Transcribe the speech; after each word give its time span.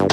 Hallo, 0.00 0.06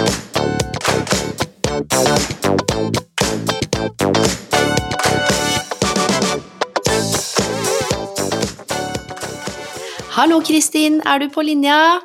Kristin. 10.43 10.99
Er 11.07 11.19
du 11.19 11.29
på 11.31 11.41
linja? 11.41 12.01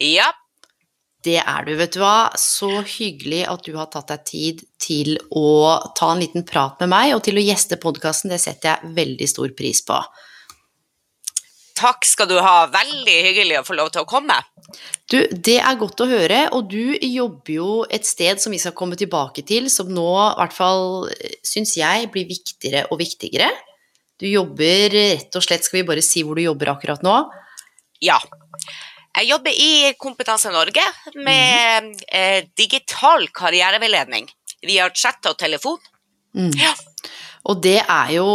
Ja, 0.00 0.32
Det 1.24 1.36
er 1.42 1.64
du, 1.66 1.74
vet 1.76 1.92
du 1.92 2.00
hva. 2.00 2.30
Så 2.40 2.70
hyggelig 2.80 3.42
at 3.50 3.66
du 3.66 3.76
har 3.76 3.90
tatt 3.92 4.08
deg 4.14 4.24
tid 4.24 4.62
til 4.80 5.18
å 5.28 5.76
ta 5.98 6.14
en 6.14 6.22
liten 6.24 6.46
prat 6.48 6.80
med 6.80 6.88
meg, 6.88 7.12
og 7.18 7.24
til 7.26 7.36
å 7.36 7.44
gjeste 7.44 7.76
podkasten. 7.82 8.32
Det 8.32 8.40
setter 8.40 8.78
jeg 8.78 8.94
veldig 8.96 9.28
stor 9.28 9.52
pris 9.58 9.84
på. 9.84 10.00
Takk 11.76 12.06
skal 12.08 12.28
du 12.30 12.36
ha. 12.40 12.66
Veldig 12.72 13.16
hyggelig 13.28 13.60
å 13.60 13.66
få 13.66 13.76
lov 13.78 13.92
til 13.94 14.04
å 14.04 14.08
komme. 14.08 14.38
Du, 15.10 15.18
det 15.30 15.58
er 15.60 15.78
godt 15.78 16.02
å 16.02 16.08
høre, 16.10 16.40
og 16.56 16.70
du 16.72 16.96
jobber 16.98 17.52
jo 17.54 17.70
et 17.92 18.08
sted 18.08 18.42
som 18.42 18.54
vi 18.54 18.60
skal 18.62 18.74
komme 18.76 18.98
tilbake 18.98 19.44
til, 19.46 19.70
som 19.72 19.92
nå, 19.92 20.08
i 20.32 20.40
hvert 20.40 20.56
fall 20.56 21.08
syns 21.46 21.76
jeg, 21.78 22.10
blir 22.14 22.26
viktigere 22.28 22.86
og 22.90 23.00
viktigere. 23.02 23.52
Du 24.16 24.26
jobber 24.28 24.88
rett 24.94 25.36
og 25.36 25.44
slett, 25.44 25.66
skal 25.66 25.82
vi 25.82 25.88
bare 25.90 26.04
si 26.04 26.24
hvor 26.24 26.38
du 26.38 26.46
jobber 26.46 26.72
akkurat 26.72 27.04
nå? 27.04 27.16
Ja. 28.04 28.18
Jeg 29.16 29.30
jobber 29.30 29.52
i 29.52 29.92
Kompetanse 30.00 30.50
Norge 30.52 30.82
med 31.16 31.92
eh, 32.12 32.48
digital 32.58 33.28
karriereveiledning 33.36 34.28
via 34.66 34.88
chat 34.92 35.24
og 35.28 35.38
telefon. 35.40 35.78
Ja. 36.56 36.74
Og 37.46 37.60
det 37.62 37.78
er 37.78 38.08
jo, 38.16 38.26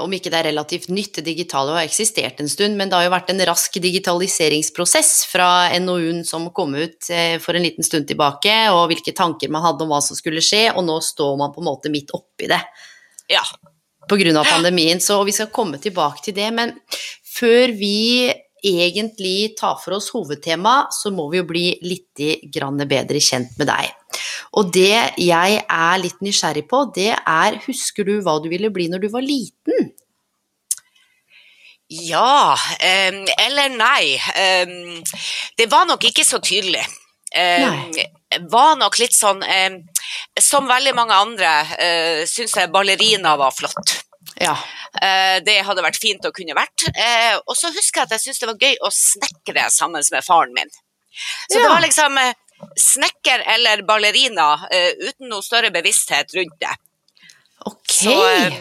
om 0.00 0.12
ikke 0.16 0.30
det 0.32 0.38
er 0.38 0.46
relativt 0.48 0.88
nytt, 0.88 1.18
det 1.18 1.26
digitale 1.26 1.74
har 1.76 1.84
eksistert 1.84 2.40
en 2.40 2.48
stund, 2.48 2.78
men 2.78 2.88
det 2.88 2.96
har 2.96 3.04
jo 3.04 3.12
vært 3.12 3.32
en 3.34 3.44
rask 3.50 3.76
digitaliseringsprosess 3.84 5.10
fra 5.28 5.48
NOU-en 5.84 6.22
som 6.24 6.46
kom 6.56 6.72
ut 6.78 7.10
eh, 7.12 7.36
for 7.44 7.58
en 7.58 7.66
liten 7.66 7.84
stund 7.84 8.08
tilbake, 8.08 8.54
og 8.72 8.86
hvilke 8.88 9.12
tanker 9.16 9.52
man 9.52 9.66
hadde 9.66 9.84
om 9.84 9.92
hva 9.92 10.00
som 10.04 10.16
skulle 10.16 10.44
skje, 10.44 10.70
og 10.72 10.86
nå 10.88 10.96
står 11.04 11.36
man 11.40 11.52
på 11.52 11.60
en 11.60 11.68
måte 11.68 11.92
midt 11.92 12.14
oppi 12.16 12.48
det 12.48 12.62
ja. 13.28 13.44
På 14.08 14.16
grunn 14.16 14.36
av 14.40 14.48
pandemien. 14.48 15.00
Så 15.04 15.20
vi 15.28 15.34
skal 15.36 15.50
komme 15.52 15.76
tilbake 15.76 16.22
til 16.24 16.36
det, 16.38 16.48
men 16.56 16.72
før 17.28 17.74
vi 17.76 18.32
egentlig 18.64 19.56
tar 19.58 19.76
for 19.82 19.98
oss 19.98 20.08
hovedtema, 20.14 20.86
så 20.90 21.12
må 21.14 21.28
vi 21.30 21.42
jo 21.42 21.46
bli 21.46 21.66
litt 21.84 22.24
grann 22.54 22.80
bedre 22.88 23.20
kjent 23.22 23.52
med 23.60 23.68
deg. 23.68 23.92
Og 24.58 24.70
det 24.74 25.14
jeg 25.20 25.62
er 25.62 26.02
litt 26.02 26.20
nysgjerrig 26.24 26.64
på, 26.70 26.84
det 26.96 27.12
er 27.14 27.58
Husker 27.66 28.06
du 28.08 28.18
hva 28.24 28.38
du 28.42 28.48
ville 28.52 28.70
bli 28.74 28.88
når 28.90 29.04
du 29.04 29.10
var 29.12 29.24
liten? 29.24 29.90
Ja, 31.88 32.52
um, 32.52 33.20
eller 33.40 33.72
nei. 33.72 34.16
Um, 34.36 34.98
det 35.56 35.70
var 35.72 35.86
nok 35.88 36.04
ikke 36.04 36.24
så 36.26 36.40
tydelig. 36.44 36.84
Um, 37.32 37.92
var 38.48 38.78
nok 38.80 38.94
litt 39.02 39.12
sånn 39.12 39.42
Som 40.40 40.64
veldig 40.64 40.94
mange 40.96 41.12
andre 41.12 41.50
uh, 41.68 42.20
syns 42.28 42.56
jeg 42.56 42.72
ballerina 42.72 43.34
var 43.40 43.52
flott. 43.56 43.98
Ja. 44.40 44.54
Uh, 44.96 45.38
det 45.44 45.60
hadde 45.66 45.84
vært 45.84 46.00
fint 46.00 46.24
å 46.28 46.32
kunne 46.34 46.56
vært. 46.56 46.88
Uh, 46.92 47.40
og 47.46 47.56
så 47.56 47.72
husker 47.72 48.02
jeg 48.02 48.08
at 48.08 48.16
jeg 48.16 48.26
syntes 48.26 48.42
det 48.42 48.50
var 48.50 48.68
gøy 48.68 48.76
å 48.84 48.92
snekre 48.94 49.66
sammen 49.72 50.04
med 50.12 50.26
faren 50.26 50.54
min. 50.56 50.76
Så 51.48 51.58
det 51.58 51.68
var 51.68 51.80
liksom 51.82 52.18
eh, 52.20 52.34
snekker 52.78 53.44
eller 53.54 53.82
ballerina 53.86 54.52
eh, 54.72 54.92
uten 55.08 55.30
noe 55.30 55.44
større 55.44 55.70
bevissthet 55.74 56.34
rundt 56.38 56.58
det. 56.60 56.74
Ok. 57.68 57.94
Så 58.00 58.14
eh, 58.28 58.60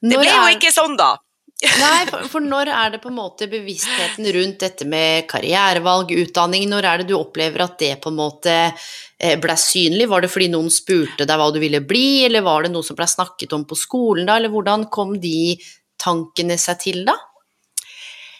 det 0.00 0.20
ble 0.20 0.30
jo 0.30 0.44
ikke 0.54 0.74
sånn, 0.74 0.96
da. 0.98 1.16
Nei, 1.82 2.04
for, 2.06 2.22
for 2.30 2.44
når 2.44 2.70
er 2.70 2.92
det 2.94 3.00
på 3.02 3.10
en 3.10 3.16
måte 3.18 3.48
bevisstheten 3.50 4.28
rundt 4.36 4.60
dette 4.62 4.86
med 4.86 5.26
karrierevalg, 5.30 6.12
utdanning, 6.14 6.68
når 6.70 6.86
er 6.86 7.02
det 7.02 7.08
du 7.10 7.16
opplever 7.18 7.64
at 7.64 7.74
det 7.82 7.96
på 8.02 8.12
en 8.12 8.20
måte 8.20 8.54
eh, 8.54 9.34
ble 9.42 9.56
synlig? 9.58 10.06
Var 10.10 10.22
det 10.22 10.30
fordi 10.30 10.52
noen 10.52 10.70
spurte 10.70 11.26
deg 11.26 11.40
hva 11.40 11.48
du 11.50 11.58
ville 11.62 11.82
bli, 11.82 12.22
eller 12.28 12.46
var 12.46 12.66
det 12.66 12.70
noe 12.74 12.86
som 12.86 12.98
ble 12.98 13.08
snakket 13.10 13.56
om 13.58 13.66
på 13.66 13.78
skolen 13.78 14.30
da, 14.30 14.38
eller 14.38 14.54
hvordan 14.54 14.86
kom 14.94 15.16
de 15.18 15.56
tankene 15.98 16.58
seg 16.62 16.78
til 16.84 17.02
da? 17.08 17.16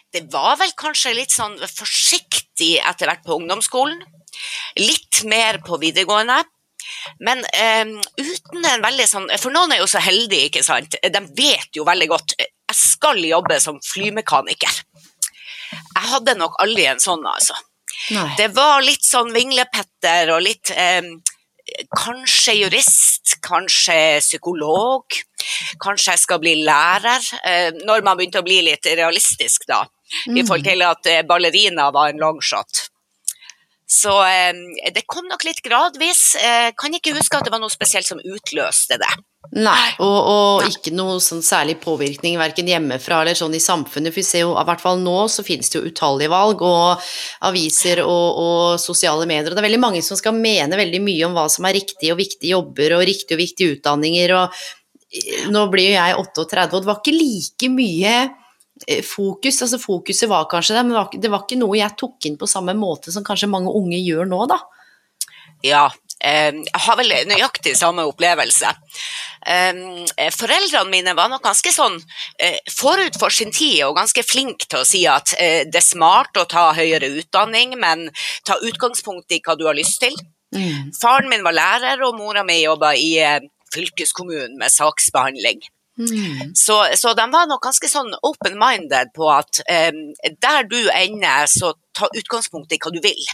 Det 0.09 0.23
var 0.31 0.55
vel 0.57 0.71
kanskje 0.79 1.11
litt 1.19 1.35
sånn 1.35 1.59
forsiktig 1.67 2.48
etter 2.61 3.09
hvert 3.09 3.25
på 3.25 3.37
ungdomsskolen. 3.39 3.99
Litt 4.79 5.23
mer 5.29 5.59
på 5.65 5.79
videregående. 5.81 6.41
Men 7.23 7.41
eh, 7.53 7.85
uten 8.17 8.65
en 8.65 8.83
veldig 8.83 9.05
sånn 9.07 9.27
For 9.39 9.53
noen 9.53 9.73
er 9.75 9.81
jo 9.81 9.87
så 9.91 10.01
heldige, 10.03 10.49
ikke 10.49 10.65
sant. 10.65 10.95
De 10.99 11.21
vet 11.37 11.75
jo 11.75 11.85
veldig 11.87 12.07
godt 12.09 12.35
Jeg 12.39 12.77
skal 12.77 13.19
jobbe 13.23 13.59
som 13.61 13.79
flymekaniker. 13.83 14.81
Jeg 15.69 16.11
hadde 16.13 16.37
nok 16.39 16.57
aldri 16.63 16.87
en 16.89 17.01
sånn, 17.01 17.25
altså. 17.27 17.57
Nei. 18.15 18.29
Det 18.39 18.47
var 18.55 18.81
litt 18.81 19.05
sånn 19.05 19.33
vinglepetter 19.35 20.31
og 20.33 20.41
litt 20.45 20.71
eh, 20.73 21.03
Kanskje 21.93 22.55
jurist, 22.63 23.35
kanskje 23.45 24.17
psykolog, 24.23 25.13
kanskje 25.83 26.15
jeg 26.15 26.21
skal 26.23 26.39
bli 26.41 26.55
lærer. 26.65 27.27
Eh, 27.45 27.83
når 27.85 28.01
man 28.07 28.17
begynte 28.17 28.41
å 28.41 28.47
bli 28.47 28.63
litt 28.65 28.89
realistisk, 28.97 29.67
da, 29.69 29.83
i 30.29 30.43
forhold 30.43 30.65
til 30.65 30.85
at 30.85 31.11
eh, 31.11 31.25
ballerina 31.27 31.89
var 31.95 32.11
en 32.13 32.21
longshot. 32.21 32.85
Så 33.89 34.13
eh, 34.21 34.53
det 34.93 35.07
kom 35.09 35.25
nok 35.25 35.43
litt 35.47 35.63
gradvis. 35.65 36.35
Eh, 36.37 36.69
kan 36.77 36.93
ikke 36.93 37.15
huske 37.17 37.39
at 37.39 37.47
det 37.47 37.53
var 37.53 37.61
noe 37.61 37.73
spesielt 37.73 38.05
som 38.05 38.21
utløste 38.21 38.99
det. 39.01 39.09
Nei, 39.55 39.95
og, 40.03 40.17
og 40.29 40.65
ikke 40.67 40.91
noe 40.93 41.15
sånn 41.23 41.41
særlig 41.41 41.79
påvirkning 41.81 42.35
verken 42.37 42.67
hjemmefra 42.69 43.23
eller 43.23 43.37
sånn 43.39 43.55
i 43.57 43.61
samfunnet. 43.63 44.13
For 44.13 44.21
vi 44.21 44.27
ser 44.27 44.43
jo, 44.43 44.51
i 44.53 44.65
hvert 44.67 44.83
fall 44.83 44.99
nå 45.01 45.15
så 45.31 45.45
finnes 45.47 45.71
det 45.71 45.79
jo 45.79 45.89
utallige 45.89 46.29
valg 46.29 46.61
og 46.61 47.07
aviser 47.49 48.03
og, 48.03 48.27
og 48.43 48.83
sosiale 48.83 49.25
medier. 49.29 49.49
Og 49.49 49.57
det 49.57 49.63
er 49.63 49.69
veldig 49.71 49.81
mange 49.81 50.03
som 50.05 50.19
skal 50.19 50.37
mene 50.37 50.77
veldig 50.77 51.01
mye 51.01 51.25
om 51.25 51.39
hva 51.39 51.47
som 51.49 51.65
er 51.65 51.79
riktige 51.79 52.13
og 52.13 52.21
viktige 52.21 52.53
jobber 52.53 52.99
og 52.99 53.07
riktige 53.09 53.39
og 53.39 53.41
viktige 53.41 53.79
utdanninger. 53.79 54.35
Og 54.37 55.49
nå 55.55 55.65
blir 55.73 55.89
jo 55.89 55.97
jeg 55.97 56.19
38, 56.27 56.69
og 56.69 56.83
det 56.83 56.91
var 56.91 57.01
ikke 57.01 57.17
like 57.17 57.71
mye 57.73 58.13
fokus. 59.03 59.61
Altså 59.65 59.79
fokuset 59.81 60.29
var 60.29 60.45
kanskje 60.51 60.75
det, 60.77 60.83
men 60.85 60.93
det 60.93 60.99
var, 60.99 61.07
ikke- 61.09 61.21
det 61.21 61.31
var 61.31 61.43
ikke 61.45 61.57
noe 61.59 61.77
jeg 61.77 61.97
tok 61.97 62.25
inn 62.25 62.37
på 62.37 62.47
samme 62.47 62.73
måte 62.75 63.11
som 63.11 63.23
kanskje 63.23 63.49
mange 63.49 63.71
unge 63.75 63.97
gjør 63.99 64.25
nå, 64.29 64.47
da. 64.47 64.59
Ja, 65.63 65.89
eh, 66.23 66.51
jeg 66.55 66.79
har 66.85 66.95
vel 66.95 67.09
nøyaktig 67.27 67.75
samme 67.75 68.05
opplevelse. 68.07 68.71
Eh, 69.45 70.29
foreldrene 70.35 70.89
mine 70.89 71.13
var 71.15 71.29
nok 71.31 71.43
ganske 71.43 71.71
sånn 71.71 71.97
eh, 72.39 72.57
forut 72.71 73.15
for 73.19 73.29
sin 73.29 73.51
tid 73.51 73.83
og 73.83 73.95
ganske 73.97 74.23
flinke 74.23 74.67
til 74.69 74.79
å 74.79 74.85
si 74.87 75.05
at 75.07 75.33
eh, 75.39 75.63
det 75.65 75.75
er 75.81 75.85
smart 75.85 76.35
å 76.39 76.45
ta 76.47 76.73
høyere 76.73 77.11
utdanning, 77.19 77.77
men 77.79 78.09
ta 78.45 78.55
utgangspunkt 78.63 79.31
i 79.31 79.41
hva 79.45 79.57
du 79.59 79.65
har 79.67 79.75
lyst 79.75 79.99
til. 79.99 80.15
Faren 81.01 81.29
min 81.29 81.43
var 81.43 81.53
lærer, 81.53 82.01
og 82.07 82.15
mora 82.17 82.43
mi 82.43 82.61
jobba 82.63 82.93
i 82.97 83.17
eh, 83.19 83.39
fylkeskommunen 83.73 84.55
med 84.57 84.71
saksbehandling. 84.73 85.59
Så, 86.55 86.79
så 86.95 87.13
de 87.17 87.27
var 87.31 87.49
nok 87.49 87.63
ganske 87.65 87.91
sånn 87.91 88.13
open-minded 88.23 89.11
på 89.15 89.27
at 89.33 89.61
um, 89.65 90.01
der 90.39 90.69
du 90.69 90.79
ender, 90.93 91.49
så 91.51 91.73
ta 91.95 92.07
utgangspunkt 92.15 92.73
i 92.73 92.79
hva 92.81 92.93
du 92.95 93.01
vil. 93.03 93.29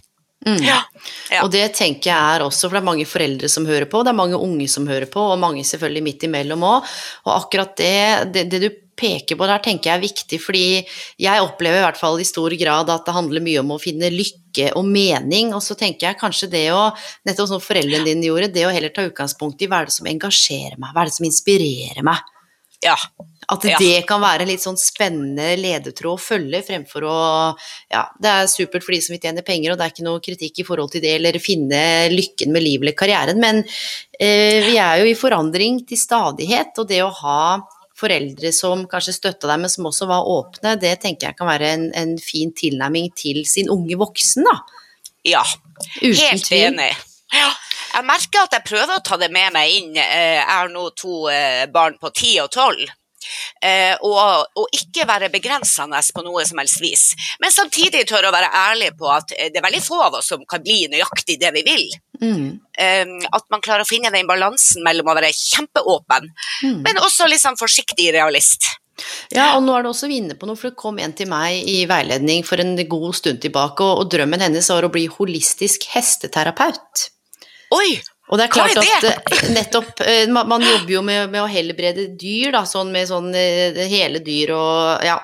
Ja. 0.45 0.83
Ja. 1.31 1.41
Og 1.41 1.49
det 1.53 1.71
tenker 1.73 2.11
jeg 2.11 2.37
er 2.37 2.43
også, 2.45 2.67
for 2.67 2.77
det 2.77 2.83
er 2.83 2.89
mange 2.91 3.05
foreldre 3.09 3.49
som 3.49 3.65
hører 3.65 3.87
på, 3.89 4.03
det 4.05 4.11
er 4.11 4.17
mange 4.17 4.37
unge 4.37 4.67
som 4.69 4.85
hører 4.85 5.09
på, 5.09 5.23
og 5.33 5.41
mange 5.41 5.63
selvfølgelig 5.65 6.03
midt 6.05 6.25
imellom 6.27 6.65
òg. 6.67 6.89
Og 7.25 7.31
akkurat 7.33 7.73
det, 7.79 7.95
det, 8.35 8.45
det 8.51 8.61
du 8.61 8.69
peker 8.95 9.39
på 9.39 9.47
der, 9.49 9.63
tenker 9.63 9.89
jeg 9.89 9.97
er 9.97 10.03
viktig, 10.03 10.39
fordi 10.39 10.67
jeg 11.21 11.43
opplever 11.43 11.81
i 11.81 11.85
hvert 11.87 11.99
fall 11.99 12.21
i 12.21 12.27
stor 12.27 12.53
grad 12.61 12.91
at 12.93 13.07
det 13.07 13.15
handler 13.15 13.43
mye 13.43 13.63
om 13.63 13.73
å 13.75 13.81
finne 13.81 14.11
lykke 14.13 14.69
og 14.77 14.85
mening, 14.87 15.51
og 15.57 15.63
så 15.65 15.75
tenker 15.79 16.11
jeg 16.11 16.21
kanskje 16.21 16.51
det 16.53 16.67
å, 16.75 16.85
nettopp 17.27 17.51
som 17.55 17.63
foreldrene 17.63 18.07
dine 18.07 18.29
gjorde, 18.29 18.53
det 18.53 18.69
å 18.69 18.71
heller 18.75 18.93
ta 18.95 19.07
utgangspunkt 19.09 19.65
i 19.65 19.71
hva 19.71 19.81
er 19.81 19.89
det 19.89 19.97
som 19.97 20.07
engasjerer 20.13 20.77
meg, 20.77 20.93
hva 20.93 21.03
er 21.03 21.11
det 21.11 21.17
som 21.17 21.27
inspirerer 21.27 22.05
meg. 22.05 22.34
Ja. 22.83 22.95
At 23.47 23.63
Ja. 23.63 23.77
det 23.77 24.07
kan 24.07 24.21
være 24.21 24.41
en 24.41 24.49
litt 24.49 24.63
sånn 24.63 24.77
spennende 24.77 25.55
ledetråd 25.57 26.17
å 26.17 26.21
følge, 26.21 26.63
fremfor 26.65 27.05
å 27.05 27.17
Ja, 27.91 28.07
det 28.19 28.29
er 28.29 28.47
supert 28.47 28.83
for 28.83 28.91
de 28.91 29.01
som 29.01 29.13
vil 29.13 29.21
tjene 29.21 29.45
penger, 29.45 29.71
og 29.71 29.77
det 29.77 29.85
er 29.85 29.93
ikke 29.93 30.07
noe 30.07 30.19
kritikk 30.19 30.59
i 30.59 30.65
forhold 30.67 30.91
til 30.91 31.01
det, 31.01 31.15
eller 31.15 31.37
finne 31.39 32.09
lykken 32.09 32.51
med 32.51 32.63
livet 32.63 32.87
eller 32.87 32.97
karrieren, 32.97 33.39
men 33.39 33.63
eh, 34.19 34.65
vi 34.65 34.77
er 34.77 34.99
jo 35.03 35.05
i 35.05 35.15
forandring 35.17 35.85
til 35.87 35.97
stadighet, 35.97 36.73
og 36.77 36.87
det 36.89 37.01
å 37.03 37.13
ha 37.21 37.61
foreldre 37.95 38.51
som 38.51 38.85
kanskje 38.91 39.13
støtta 39.15 39.47
deg, 39.47 39.61
men 39.63 39.71
som 39.71 39.85
også 39.87 40.07
var 40.09 40.27
åpne, 40.27 40.75
det 40.81 40.99
tenker 41.01 41.29
jeg 41.29 41.37
kan 41.37 41.47
være 41.47 41.69
en, 41.77 41.85
en 41.95 42.17
fin 42.19 42.51
tilnærming 42.51 43.13
til 43.15 43.45
sin 43.47 43.69
unge 43.71 43.95
voksen, 43.95 44.43
da. 44.43 44.57
Ja, 45.25 45.43
helt 46.01 46.51
enig. 46.51 46.91
Ja, 47.33 47.49
jeg 47.95 48.05
merker 48.07 48.43
at 48.45 48.53
jeg 48.57 48.67
prøver 48.67 48.97
å 48.97 49.03
ta 49.05 49.17
det 49.21 49.31
med 49.33 49.53
meg 49.55 49.71
inn. 49.79 49.95
Eh, 49.97 50.37
Jeg 50.41 50.45
har 50.51 50.69
nå 50.69 50.89
to 50.99 51.25
eh, 51.31 51.65
barn 51.71 51.97
på 52.01 52.11
10 52.11 52.37
og 52.43 52.51
12. 52.51 52.85
Eh, 53.65 53.95
og, 54.05 54.45
og 54.61 54.75
ikke 54.75 55.07
være 55.09 55.31
begrensende 55.33 55.97
på 56.13 56.21
noe 56.27 56.43
som 56.45 56.59
helst 56.61 56.77
vis. 56.83 57.05
Men 57.41 57.49
samtidig 57.55 58.03
tørre 58.05 58.29
å 58.29 58.35
være 58.35 58.51
ærlig 58.53 58.91
på 58.99 59.09
at 59.09 59.33
det 59.33 59.55
er 59.57 59.65
veldig 59.65 59.81
få 59.81 59.97
av 60.05 60.19
oss 60.19 60.29
som 60.29 60.43
kan 60.45 60.61
bli 60.61 60.83
nøyaktig 60.91 61.39
det 61.41 61.49
vi 61.55 61.63
vil. 61.65 61.85
Mm. 62.21 62.45
Eh, 62.77 63.15
at 63.33 63.47
man 63.49 63.63
klarer 63.65 63.81
å 63.81 63.89
finne 63.89 64.13
den 64.13 64.29
balansen 64.29 64.85
mellom 64.85 65.09
å 65.09 65.17
være 65.17 65.33
kjempeåpen, 65.33 66.29
Mm. 66.63 66.83
men 66.85 67.01
også 67.03 67.25
litt 67.27 67.41
sånn 67.41 67.57
forsiktig 67.59 68.11
realist. 68.15 68.69
Ja, 69.33 69.57
og 69.57 69.65
nå 69.65 69.73
er 69.75 69.83
det 69.83 69.89
også 69.91 70.07
inne 70.07 70.37
på 70.39 70.47
noe, 70.47 70.55
for 70.55 70.69
det 70.69 70.77
kom 70.79 71.01
en 71.03 71.11
til 71.17 71.27
meg 71.27 71.65
i 71.67 71.81
veiledning 71.89 72.45
for 72.47 72.61
en 72.63 72.77
god 72.87 73.15
stund 73.17 73.41
tilbake, 73.43 73.83
og, 73.83 74.05
og 74.05 74.11
drømmen 74.13 74.39
hennes 74.45 74.69
var 74.71 74.87
å 74.87 74.91
bli 74.93 75.03
holistisk 75.11 75.83
hesteterapeut. 75.91 77.09
Oi! 77.73 77.95
Og 78.25 78.39
det 78.39 78.47
er 78.47 78.53
klart 78.55 78.77
det? 78.79 79.09
at 79.11 79.33
eh, 79.35 79.49
nettopp 79.53 80.01
eh, 80.01 80.23
man, 80.33 80.63
jobber 80.63 80.93
jo 80.95 81.01
med, 81.05 81.27
med 81.29 81.43
å 81.43 81.49
helbrede 81.49 82.07
dyr, 82.17 82.49
da, 82.55 82.63
sånn 82.65 82.89
med 82.93 83.09
sånn 83.09 83.29
eh, 83.37 83.77
hele 83.91 84.21
dyr 84.25 84.55
og 84.55 85.05
ja. 85.05 85.19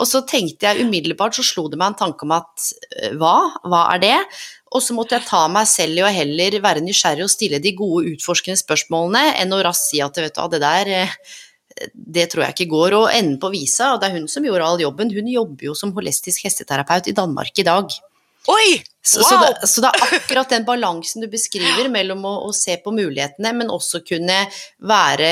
Og 0.00 0.08
så 0.08 0.22
tenkte 0.26 0.66
jeg 0.66 0.86
umiddelbart, 0.86 1.36
så 1.36 1.44
slo 1.44 1.66
det 1.70 1.78
meg 1.78 1.92
en 1.92 1.98
tanke 2.00 2.24
om 2.24 2.32
at 2.32 2.70
hva? 3.20 3.34
Hva 3.68 3.82
er 3.92 4.00
det? 4.02 4.16
Og 4.72 4.80
så 4.82 4.94
måtte 4.96 5.18
jeg 5.18 5.28
ta 5.28 5.42
meg 5.52 5.68
selv 5.68 6.00
i 6.00 6.04
å 6.06 6.12
heller 6.14 6.56
være 6.64 6.82
nysgjerrig 6.82 7.26
og 7.26 7.32
stille 7.32 7.60
de 7.60 7.74
gode 7.76 8.14
utforskende 8.14 8.56
spørsmålene, 8.62 9.36
enn 9.42 9.52
å 9.52 9.60
raskt 9.66 9.90
si 9.90 10.00
at 10.00 10.16
vet 10.16 10.32
du 10.32 10.40
hva, 10.40 10.48
det 10.54 10.62
der 10.62 11.10
det 11.92 12.26
tror 12.30 12.46
jeg 12.46 12.56
ikke 12.56 12.70
går. 12.72 12.96
Og 12.96 13.10
enden 13.12 13.36
på 13.42 13.50
visa, 13.52 13.92
og 13.92 14.00
det 14.00 14.08
er 14.08 14.16
hun 14.16 14.30
som 14.30 14.46
gjorde 14.46 14.66
all 14.66 14.80
jobben, 14.82 15.12
hun 15.14 15.28
jobber 15.30 15.68
jo 15.68 15.76
som 15.76 15.92
holistisk 15.96 16.46
hesteterapeut 16.46 17.10
i 17.10 17.16
Danmark 17.16 17.60
i 17.60 17.66
dag. 17.66 17.92
Oi! 18.48 18.80
Så, 19.02 19.20
Wow! 19.20 19.28
så, 19.28 19.36
det, 19.40 19.68
så 19.68 19.82
det 19.84 19.90
er 19.90 20.14
akkurat 20.16 20.48
den 20.52 20.64
balansen 20.68 21.24
du 21.24 21.28
beskriver 21.32 21.88
mellom 21.92 22.24
å, 22.28 22.34
å 22.48 22.52
se 22.56 22.76
på 22.84 22.92
mulighetene, 22.94 23.52
men 23.56 23.70
også 23.72 24.02
kunne 24.06 24.42
være 24.86 25.30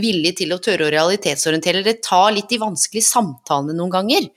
villig 0.00 0.36
til 0.38 0.52
å 0.54 0.60
tørre 0.62 0.86
å 0.86 0.92
realitetsorientere, 0.94 1.80
eller 1.82 1.96
ta 2.04 2.26
litt 2.30 2.48
de 2.52 2.60
vanskelige 2.62 3.08
samtalene 3.08 3.74
noen 3.74 3.90
ganger 3.90 4.28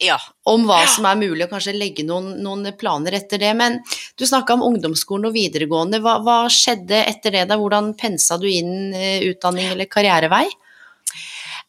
Ja. 0.00 0.16
om 0.48 0.62
hva 0.68 0.84
som 0.88 1.08
er 1.10 1.18
mulig, 1.18 1.42
og 1.44 1.50
kanskje 1.56 1.74
legge 1.76 2.04
noen, 2.06 2.30
noen 2.44 2.70
planer 2.78 3.16
etter 3.18 3.40
det. 3.42 3.50
Men 3.58 3.80
du 4.16 4.24
snakka 4.24 4.54
om 4.56 4.62
ungdomsskolen 4.68 5.26
og 5.28 5.34
videregående. 5.34 6.00
Hva, 6.04 6.18
hva 6.24 6.38
skjedde 6.52 7.02
etter 7.10 7.34
det? 7.34 7.42
da? 7.50 7.58
Hvordan 7.60 7.92
pensa 7.98 8.38
du 8.40 8.46
inn 8.48 8.94
eh, 8.94 9.26
utdanning 9.32 9.72
eller 9.74 9.90
karrierevei? 9.90 10.46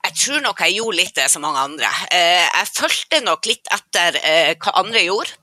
Jeg 0.02 0.16
tror 0.18 0.40
nok 0.42 0.62
jeg 0.64 0.78
gjorde 0.80 0.98
litt 0.98 1.18
det 1.18 1.28
som 1.30 1.44
mange 1.46 1.62
andre. 1.62 1.90
Eh, 2.14 2.46
Jeg 2.46 2.72
fulgte 2.78 3.20
nok 3.26 3.46
litt 3.50 3.68
etter 3.74 4.18
eh, 4.22 4.54
hva 4.62 4.78
andre 4.82 5.04
gjorde. 5.06 5.36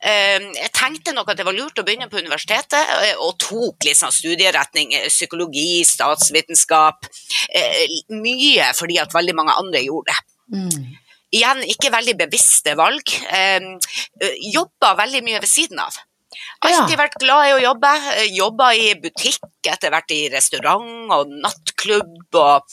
Eh, 0.00 0.38
Jeg 0.54 0.72
tenkte 0.72 1.14
nok 1.14 1.30
at 1.30 1.36
det 1.36 1.46
var 1.46 1.56
lurt 1.56 1.78
å 1.78 1.84
begynne 1.86 2.08
på 2.10 2.18
universitetet, 2.20 2.90
eh, 3.08 3.14
og 3.18 3.38
tok 3.38 3.86
sånn 3.94 4.12
studieretning, 4.12 4.94
eh, 4.94 5.08
psykologi, 5.08 5.84
statsvitenskap. 5.84 7.06
eh, 7.54 7.86
Mye 8.10 8.72
fordi 8.74 8.98
at 9.00 9.12
veldig 9.12 9.34
mange 9.34 9.54
andre 9.58 9.80
gjorde 9.84 10.12
det. 10.12 10.20
Mm. 10.58 10.96
Igjen, 11.34 11.62
ikke 11.66 11.90
veldig 11.90 12.16
bevisste 12.18 12.76
valg. 12.78 13.02
Eh, 13.30 13.60
eh, 14.20 14.34
Jobba 14.52 14.94
veldig 14.96 15.22
mye 15.24 15.40
ved 15.40 15.48
siden 15.50 15.78
av. 15.82 15.96
Alltid 16.64 16.98
vært 16.98 17.18
glad 17.20 17.48
i 17.48 17.54
å 17.56 17.62
jobbe. 17.62 17.90
eh, 18.14 18.28
Jobba 18.34 18.70
i 18.74 18.92
butikk, 19.00 19.42
etter 19.64 19.92
hvert 19.92 20.14
i 20.14 20.20
restaurant 20.32 21.12
og 21.16 21.32
nattklubb. 21.32 22.14
og 22.34 22.64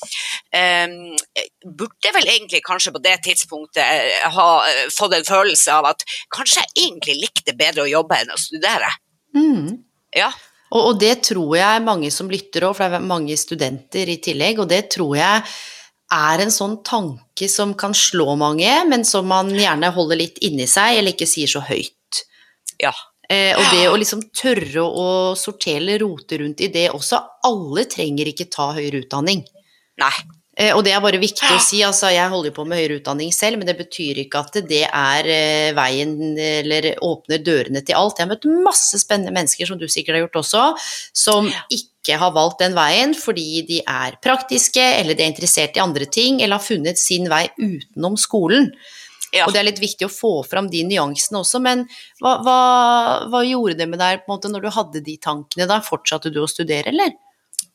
um, 0.55 1.17
Burde 1.65 2.13
vel 2.15 2.27
egentlig 2.27 2.63
kanskje 2.67 2.93
på 2.95 3.03
det 3.03 3.17
tidspunktet 3.27 3.83
eh, 3.83 4.29
ha 4.35 4.49
eh, 4.69 4.87
fått 4.93 5.17
en 5.17 5.27
følelse 5.27 5.73
av 5.73 5.91
at 5.93 6.05
kanskje 6.33 6.63
jeg 6.63 6.87
egentlig 6.87 7.19
likte 7.25 7.57
bedre 7.57 7.85
å 7.85 7.91
jobbe 7.91 8.21
enn 8.21 8.33
å 8.33 8.39
studere. 8.39 8.89
Mm. 9.35 9.83
Ja, 10.15 10.31
Og, 10.71 10.81
og 10.89 10.97
det 10.99 11.21
tror 11.27 11.55
jeg 11.59 11.83
mange 11.83 12.09
som 12.11 12.31
lytter 12.31 12.65
òg, 12.67 12.77
for 12.77 12.87
det 12.87 12.99
er 12.99 13.11
mange 13.11 13.37
studenter 13.39 14.11
i 14.11 14.19
tillegg, 14.23 14.59
og 14.63 14.69
det 14.71 14.85
tror 14.93 15.17
jeg 15.19 15.43
er 16.11 16.43
en 16.43 16.51
sånn 16.51 16.77
tanke 16.87 17.47
som 17.51 17.73
kan 17.79 17.95
slå 17.95 18.35
mange, 18.39 18.71
men 18.87 19.05
som 19.07 19.27
man 19.31 19.51
gjerne 19.55 19.91
holder 19.95 20.19
litt 20.19 20.41
inni 20.43 20.67
seg, 20.67 20.99
eller 20.99 21.15
ikke 21.15 21.29
sier 21.29 21.51
så 21.51 21.63
høyt. 21.63 22.25
ja. 22.81 22.93
Eh, 23.31 23.55
og 23.55 23.63
det 23.71 23.87
å 23.87 23.95
liksom 23.99 24.25
tørre 24.35 24.83
å 24.83 25.07
sortere 25.39 25.95
rote 26.01 26.41
rundt 26.41 26.63
i 26.65 26.71
det 26.73 26.89
også, 26.91 27.21
alle 27.47 27.87
trenger 27.91 28.31
ikke 28.31 28.49
ta 28.51 28.71
høyere 28.75 29.05
utdanning. 29.05 29.45
Nei. 30.01 30.15
Eh, 30.59 30.73
og 30.75 30.83
det 30.83 30.91
er 30.91 31.03
bare 31.03 31.21
viktig 31.21 31.47
å 31.55 31.61
si, 31.63 31.79
altså 31.87 32.09
jeg 32.11 32.27
holder 32.27 32.51
jo 32.51 32.55
på 32.57 32.65
med 32.67 32.81
høyere 32.81 32.97
utdanning 32.99 33.31
selv, 33.31 33.61
men 33.61 33.69
det 33.69 33.77
betyr 33.79 34.19
ikke 34.25 34.41
at 34.43 34.57
det 34.67 34.83
er 34.83 35.29
eh, 35.31 35.69
veien 35.77 36.11
eller 36.35 36.89
åpner 37.07 37.39
dørene 37.45 37.83
til 37.87 37.95
alt. 37.95 38.19
Jeg 38.19 38.27
har 38.27 38.33
møtt 38.33 38.49
masse 38.67 38.99
spennende 38.99 39.31
mennesker, 39.37 39.69
som 39.69 39.79
du 39.79 39.87
sikkert 39.87 40.19
har 40.19 40.25
gjort 40.25 40.41
også, 40.43 40.65
som 41.15 41.47
ikke 41.71 42.19
har 42.19 42.33
valgt 42.35 42.65
den 42.65 42.75
veien 42.75 43.15
fordi 43.15 43.63
de 43.69 43.79
er 43.85 44.19
praktiske, 44.23 44.83
eller 44.99 45.15
de 45.15 45.23
er 45.23 45.31
interessert 45.31 45.79
i 45.79 45.85
andre 45.85 46.09
ting, 46.11 46.41
eller 46.41 46.59
har 46.59 46.67
funnet 46.67 46.99
sin 46.99 47.31
vei 47.31 47.45
utenom 47.55 48.19
skolen. 48.19 48.73
Ja. 49.31 49.45
Og 49.47 49.53
det 49.53 49.61
er 49.61 49.67
litt 49.69 49.79
viktig 49.79 50.07
å 50.07 50.11
få 50.11 50.31
fram 50.43 50.67
de 50.71 50.83
nyansene 50.83 51.39
også, 51.39 51.61
men 51.63 51.85
hva, 52.19 52.37
hva, 52.43 52.59
hva 53.31 53.43
gjorde 53.47 53.77
det 53.79 53.87
med 53.87 54.01
deg 54.01 54.25
på 54.25 54.27
en 54.27 54.35
måte 54.35 54.51
når 54.51 54.65
du 54.65 54.71
hadde 54.75 55.03
de 55.05 55.17
tankene 55.23 55.67
da? 55.71 55.79
Fortsatte 55.85 56.33
du 56.33 56.41
å 56.43 56.49
studere, 56.51 56.91
eller? 56.91 57.13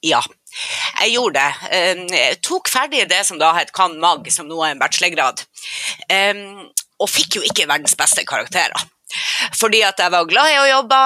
Ja, 0.04 0.20
jeg 1.00 1.14
gjorde 1.14 1.40
det. 1.40 1.70
Eh, 1.72 2.02
Jeg 2.12 2.40
tok 2.44 2.68
ferdig 2.68 3.06
det 3.08 3.22
som 3.26 3.40
da 3.40 3.54
het 3.56 3.72
Can 3.76 3.96
Mag, 4.02 4.28
som 4.32 4.48
nå 4.48 4.60
er 4.64 4.74
en 4.74 4.82
bachelorgrad, 4.82 5.46
Eh, 6.12 6.34
og 7.00 7.08
fikk 7.10 7.36
jo 7.36 7.42
ikke 7.44 7.66
verdens 7.68 7.96
beste 7.98 8.22
karakterer. 8.24 8.84
Fordi 9.56 9.82
at 9.86 9.98
jeg 10.00 10.12
var 10.12 10.26
glad 10.28 10.50
i 10.50 10.58
å 10.60 10.68
jobbe, 10.68 11.00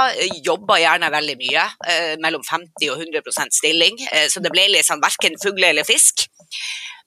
jobba 0.45 0.79
gjerne 0.81 1.11
veldig 1.13 1.37
mye, 1.41 1.65
eh, 1.87 2.15
mellom 2.23 2.43
50 2.47 2.91
og 2.93 3.01
100% 3.03 3.53
stilling, 3.55 3.99
eh, 4.11 4.29
så 4.29 4.43
det 4.43 4.53
ble 4.53 4.69
liksom 4.69 4.99
sånn 4.99 5.05
verken 5.05 5.37
fugle 5.43 5.71
eller 5.71 5.85
fisk. 5.85 6.27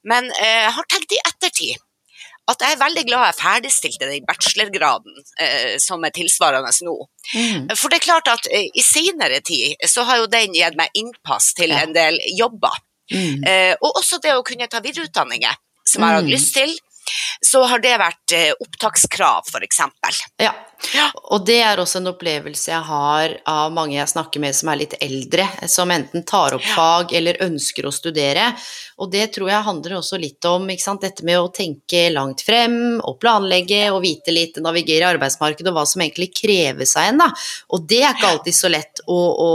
Men 0.04 0.30
eh, 0.32 0.64
jeg 0.68 0.76
har 0.78 0.90
tenkt 0.92 1.16
i 1.16 1.22
ettertid 1.26 1.78
at 2.52 2.60
jeg 2.60 2.76
er 2.76 2.80
veldig 2.82 3.04
glad 3.08 3.26
jeg 3.30 3.38
ferdigstilte 3.40 4.08
den 4.10 4.26
bachelorgraden 4.28 5.14
eh, 5.40 5.76
som 5.80 6.04
er 6.04 6.12
tilsvarende 6.16 6.72
nå. 6.84 6.96
Mm. 7.36 7.70
For 7.80 7.88
det 7.90 8.02
er 8.02 8.08
klart 8.08 8.28
at 8.28 8.48
eh, 8.52 8.68
i 8.76 8.84
senere 8.84 9.40
tid 9.46 9.78
så 9.88 10.04
har 10.10 10.18
jo 10.20 10.28
den 10.28 10.54
gitt 10.58 10.76
meg 10.80 10.90
innpass 11.00 11.54
til 11.56 11.70
Ja. 11.72 11.84
en 11.86 11.94
del 11.96 12.20
jobber. 12.38 12.76
Mm. 13.14 13.44
Eh, 13.48 13.76
og 13.82 13.96
også 14.02 14.20
det 14.24 14.34
å 14.36 14.44
kunne 14.44 14.68
ta 14.68 14.80
videreutdanninger, 14.84 15.56
som 15.88 16.02
jeg 16.04 16.10
har 16.10 16.16
hatt 16.20 16.28
Mm. 16.28 16.36
lyst 16.36 16.54
til. 16.54 16.76
Så 17.44 17.64
har 17.68 17.80
det 17.84 17.98
vært 18.00 18.32
eh, 18.32 18.54
opptakskrav, 18.64 19.48
f.eks. 19.52 19.80
Ja. 20.40 20.54
Ja. 20.94 21.08
Og 21.32 21.46
det 21.48 21.60
er 21.64 21.80
også 21.80 22.02
en 22.02 22.10
opplevelse 22.12 22.72
jeg 22.72 22.86
har 22.88 23.34
av 23.50 23.72
mange 23.74 23.96
jeg 23.96 24.12
snakker 24.12 24.42
med 24.44 24.56
som 24.58 24.70
er 24.74 24.82
litt 24.82 24.96
eldre, 25.02 25.46
som 25.72 25.92
enten 25.94 26.26
tar 26.28 26.58
opp 26.58 26.66
Ja. 26.66 26.76
fag 26.76 27.14
eller 27.18 27.40
ønsker 27.46 27.88
å 27.88 27.94
studere. 27.96 28.50
Og 29.00 29.12
det 29.12 29.32
tror 29.34 29.50
jeg 29.50 29.64
handler 29.64 29.98
også 29.98 30.20
litt 30.20 30.44
om 30.46 30.68
ikke 30.70 30.84
sant? 30.84 31.02
dette 31.02 31.24
med 31.24 31.40
å 31.40 31.52
tenke 31.52 32.10
langt 32.14 32.44
frem 32.46 33.00
og 33.02 33.20
planlegge 33.20 33.92
og 33.92 34.04
vite 34.04 34.32
litt, 34.32 34.60
navigere 34.64 35.08
i 35.08 35.14
arbeidsmarkedet 35.16 35.72
og 35.72 35.80
hva 35.80 35.86
som 35.88 36.02
egentlig 36.02 36.34
krever 36.36 36.86
seg 36.86 37.14
en, 37.14 37.24
da. 37.26 37.32
Og 37.74 37.88
det 37.88 38.04
er 38.04 38.14
ikke 38.14 38.34
alltid 38.36 38.56
så 38.56 38.70
lett 38.72 39.02
å, 39.08 39.18
å 39.18 39.52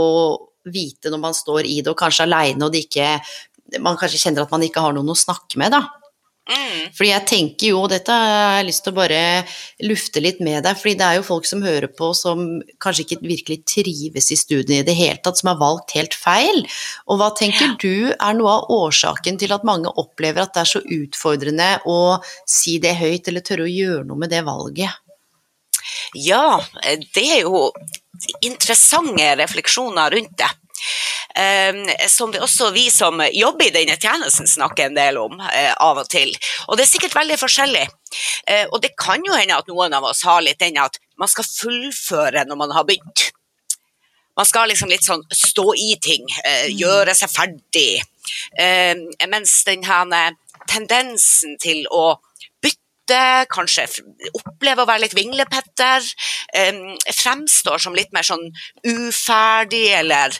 vite 0.69 1.09
når 1.09 1.19
man 1.23 1.33
står 1.33 1.65
i 1.65 1.79
det, 1.81 1.89
og 1.93 1.97
kanskje 1.97 2.27
aleine 2.27 2.65
og 2.65 2.73
det 2.73 2.85
ikke 2.85 3.19
man 3.79 3.97
kanskje 3.97 4.19
kjenner 4.23 4.43
at 4.43 4.51
man 4.53 4.63
ikke 4.65 4.81
har 4.81 4.93
noen 4.97 5.11
å 5.13 5.17
snakke 5.17 5.59
med, 5.61 5.73
da. 5.75 5.83
Mm. 6.49 6.89
Fordi 6.97 7.09
jeg 7.11 7.25
tenker 7.29 7.71
jo, 7.71 7.81
og 7.83 7.91
dette 7.93 8.13
har 8.13 8.57
jeg 8.57 8.67
lyst 8.69 8.83
til 8.85 8.93
å 8.93 8.97
bare 8.97 9.19
lufte 9.85 10.23
litt 10.23 10.39
med 10.41 10.63
deg, 10.65 10.77
fordi 10.79 10.95
det 10.97 11.05
er 11.05 11.19
jo 11.19 11.27
folk 11.27 11.45
som 11.45 11.61
hører 11.65 11.91
på 11.93 12.09
som 12.17 12.45
kanskje 12.81 13.05
ikke 13.05 13.19
virkelig 13.21 13.59
trives 13.69 14.31
i 14.33 14.39
studiene 14.39 14.81
i 14.81 14.87
det 14.87 14.97
hele 14.97 15.19
tatt, 15.21 15.39
som 15.41 15.51
har 15.51 15.59
valgt 15.61 15.93
helt 15.97 16.17
feil. 16.17 16.63
Og 17.07 17.21
hva 17.21 17.29
tenker 17.37 17.75
du 17.81 18.09
er 18.15 18.39
noe 18.39 18.55
av 18.57 18.73
årsaken 18.79 19.37
til 19.41 19.53
at 19.53 19.67
mange 19.67 19.93
opplever 20.01 20.43
at 20.43 20.55
det 20.57 20.65
er 20.65 20.73
så 20.73 20.81
utfordrende 20.81 21.69
å 21.89 21.99
si 22.49 22.79
det 22.81 22.97
høyt, 22.97 23.29
eller 23.29 23.45
tørre 23.45 23.67
å 23.67 23.71
gjøre 23.73 24.07
noe 24.09 24.25
med 24.25 24.33
det 24.33 24.41
valget? 24.47 25.05
Ja, 26.17 26.59
det 27.13 27.23
er 27.23 27.43
jo 27.45 27.69
interessante 28.43 29.35
refleksjoner 29.39 30.17
rundt 30.17 30.33
det. 30.39 30.49
Eh, 31.35 32.07
som 32.07 32.31
det 32.31 32.41
også 32.43 32.71
vi 32.75 32.87
som 32.91 33.21
jobber 33.33 33.69
i 33.69 33.73
denne 33.75 33.97
tjenesten 33.99 34.47
snakker 34.49 34.89
en 34.89 34.97
del 34.97 35.19
om 35.21 35.39
eh, 35.39 35.73
av 35.73 36.01
og 36.01 36.09
til. 36.11 36.31
Og 36.67 36.77
det 36.77 36.85
er 36.85 36.91
sikkert 36.93 37.17
veldig 37.17 37.39
forskjellig. 37.41 37.85
Eh, 38.47 38.65
og 38.69 38.81
det 38.83 38.95
kan 38.99 39.23
jo 39.25 39.35
hende 39.37 39.57
at 39.59 39.69
noen 39.69 39.93
av 39.93 40.07
oss 40.09 40.23
har 40.27 40.41
litt 40.45 40.61
den 40.61 40.79
at 40.81 40.99
man 41.19 41.31
skal 41.31 41.47
fullføre 41.47 42.45
når 42.49 42.63
man 42.63 42.73
har 42.75 42.87
begynt. 42.87 43.29
Man 44.39 44.47
skal 44.47 44.69
liksom 44.71 44.91
litt 44.91 45.03
sånn 45.03 45.25
stå 45.35 45.65
i 45.75 45.95
ting, 45.99 46.23
eh, 46.47 46.69
gjøre 46.71 47.15
seg 47.17 47.31
ferdig. 47.33 48.01
Eh, 48.57 48.95
mens 49.27 49.63
den 49.67 49.83
her 49.83 50.35
tendensen 50.69 51.57
til 51.59 51.85
å 51.91 52.19
bytte, 53.09 53.45
kanskje 53.49 53.87
opplever 54.33 54.83
å 54.83 54.89
være 54.89 55.05
litt 55.05 55.15
vinglepetter, 55.17 56.03
eh, 56.53 56.73
fremstår 57.13 57.79
som 57.79 57.95
litt 57.95 58.11
mer 58.13 58.23
sånn 58.23 58.51
uferdig 58.85 59.89
eller 59.99 60.35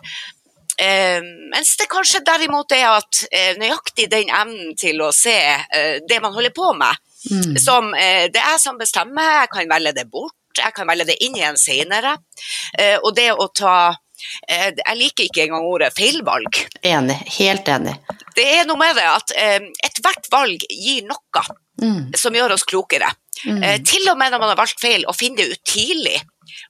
Eh, 0.79 1.19
mens 1.51 1.75
det 1.75 1.89
kanskje 1.91 2.21
derimot 2.23 2.71
er 2.71 2.85
at 2.87 3.25
eh, 3.35 3.57
nøyaktig 3.59 4.05
den 4.07 4.29
evnen 4.31 4.77
til 4.79 5.01
å 5.03 5.09
se 5.11 5.35
eh, 5.35 5.97
det 6.07 6.21
man 6.23 6.31
holder 6.31 6.53
på 6.55 6.69
med, 6.71 6.95
mm. 7.27 7.57
som 7.59 7.91
eh, 7.99 8.29
det 8.31 8.39
er 8.39 8.55
som 8.63 8.79
bestemmer, 8.79 9.41
jeg 9.41 9.49
kan 9.51 9.73
velge 9.73 9.91
det 9.97 10.05
bort, 10.07 10.37
jeg 10.55 10.71
kan 10.71 10.87
velge 10.87 11.09
det 11.09 11.17
inn 11.19 11.35
igjen 11.35 11.59
senere. 11.59 12.15
Eh, 12.79 12.95
og 12.95 13.11
det 13.11 13.33
å 13.33 13.49
ta 13.51 13.95
Jeg 14.47 14.95
liker 14.95 15.27
ikke 15.27 15.45
engang 15.49 15.67
ordet 15.67 15.93
feilvalg. 15.95 16.57
Enig. 16.83 17.19
Helt 17.37 17.67
enig. 17.67 17.97
Det 18.35 18.47
er 18.55 18.65
noe 18.67 18.79
med 18.79 18.95
det 18.95 19.05
at 19.07 19.31
ethvert 19.83 20.31
valg 20.31 20.63
gir 20.67 21.05
noe 21.07 21.43
mm. 21.81 22.13
som 22.19 22.35
gjør 22.35 22.55
oss 22.55 22.67
klokere. 22.67 23.09
Mm. 23.39 23.61
til 23.87 24.03
og 24.11 24.17
med 24.19 24.33
når 24.33 24.41
man 24.41 24.49
har 24.51 24.57
valgt 24.59 24.81
feil, 24.81 25.05
å 25.07 25.15
finne 25.15 25.39
det 25.39 25.53
ut 25.53 25.61
tidlig 25.63 26.17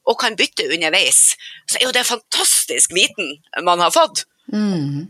og 0.06 0.20
kan 0.22 0.36
bytte 0.38 0.68
underveis, 0.70 1.34
så 1.66 1.80
er 1.80 1.88
jo 1.88 1.94
det 1.96 2.06
fantastisk 2.06 2.94
viten 2.94 3.32
man 3.66 3.82
har 3.82 3.94
fått. 3.96 4.26
Mm. 4.54 5.08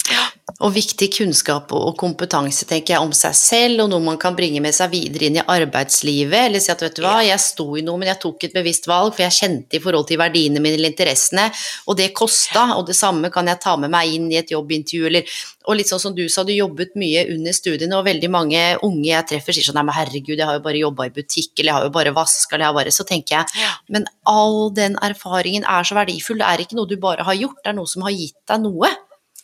Og 0.59 0.73
viktig 0.75 1.07
kunnskap 1.15 1.69
og 1.71 1.93
kompetanse 1.95 2.65
tenker 2.67 2.97
jeg 2.97 3.03
om 3.05 3.13
seg 3.15 3.35
selv, 3.37 3.85
og 3.85 3.93
noe 3.93 4.03
man 4.03 4.17
kan 4.19 4.35
bringe 4.35 4.59
med 4.59 4.75
seg 4.75 4.91
videre 4.91 5.29
inn 5.29 5.37
i 5.39 5.43
arbeidslivet. 5.53 6.49
Eller 6.49 6.59
si 6.59 6.73
at 6.73 6.81
vet 6.83 6.97
du 6.97 7.05
hva, 7.05 7.21
jeg 7.23 7.39
sto 7.39 7.67
i 7.79 7.83
noe, 7.87 7.95
men 8.01 8.09
jeg 8.11 8.19
tok 8.25 8.43
et 8.43 8.57
bevisst 8.57 8.89
valg, 8.91 9.13
for 9.15 9.23
jeg 9.23 9.37
kjente 9.37 9.79
i 9.79 9.81
forhold 9.83 10.09
til 10.09 10.19
verdiene 10.19 10.59
mine 10.59 10.75
eller 10.75 10.91
interessene, 10.91 11.45
og 11.87 11.95
det 12.01 12.09
kosta. 12.17 12.65
Og 12.75 12.83
det 12.89 12.97
samme 12.99 13.31
kan 13.31 13.47
jeg 13.47 13.61
ta 13.63 13.77
med 13.79 13.93
meg 13.93 14.11
inn 14.17 14.27
i 14.33 14.41
et 14.41 14.51
jobbintervju, 14.51 15.07
eller 15.07 15.39
Og 15.69 15.75
litt 15.77 15.89
sånn 15.91 15.99
som 16.01 16.13
du 16.17 16.23
sa, 16.33 16.41
du 16.41 16.49
jobbet 16.49 16.95
mye 16.97 17.27
under 17.29 17.53
studiene, 17.53 17.93
og 17.93 18.07
veldig 18.07 18.29
mange 18.33 18.61
unge 18.81 19.05
jeg 19.05 19.27
treffer 19.29 19.53
sier 19.53 19.67
sånn 19.67 19.75
nei, 19.77 19.83
men 19.85 19.93
herregud, 19.93 20.39
jeg 20.39 20.47
har 20.49 20.57
jo 20.57 20.63
bare 20.65 20.81
jobba 20.81 21.05
i 21.05 21.11
butikk, 21.13 21.51
eller 21.59 21.69
jeg 21.69 21.75
har 21.77 21.85
jo 21.85 21.91
bare 21.93 22.13
vaska, 22.15 22.55
eller 22.55 22.65
jeg 22.65 22.71
har 22.71 22.77
bare 22.79 22.95
Så 22.95 23.05
tenker 23.05 23.35
jeg, 23.35 23.67
men 23.93 24.07
all 24.25 24.73
den 24.73 24.97
erfaringen 24.97 25.63
er 25.63 25.85
så 25.85 25.99
verdifull, 25.99 26.41
det 26.41 26.47
er 26.49 26.63
ikke 26.65 26.79
noe 26.79 26.89
du 26.89 26.97
bare 26.97 27.27
har 27.27 27.37
gjort, 27.37 27.61
det 27.61 27.69
er 27.69 27.77
noe 27.77 27.91
som 27.91 28.07
har 28.07 28.17
gitt 28.17 28.39
deg 28.49 28.65
noe. 28.65 28.89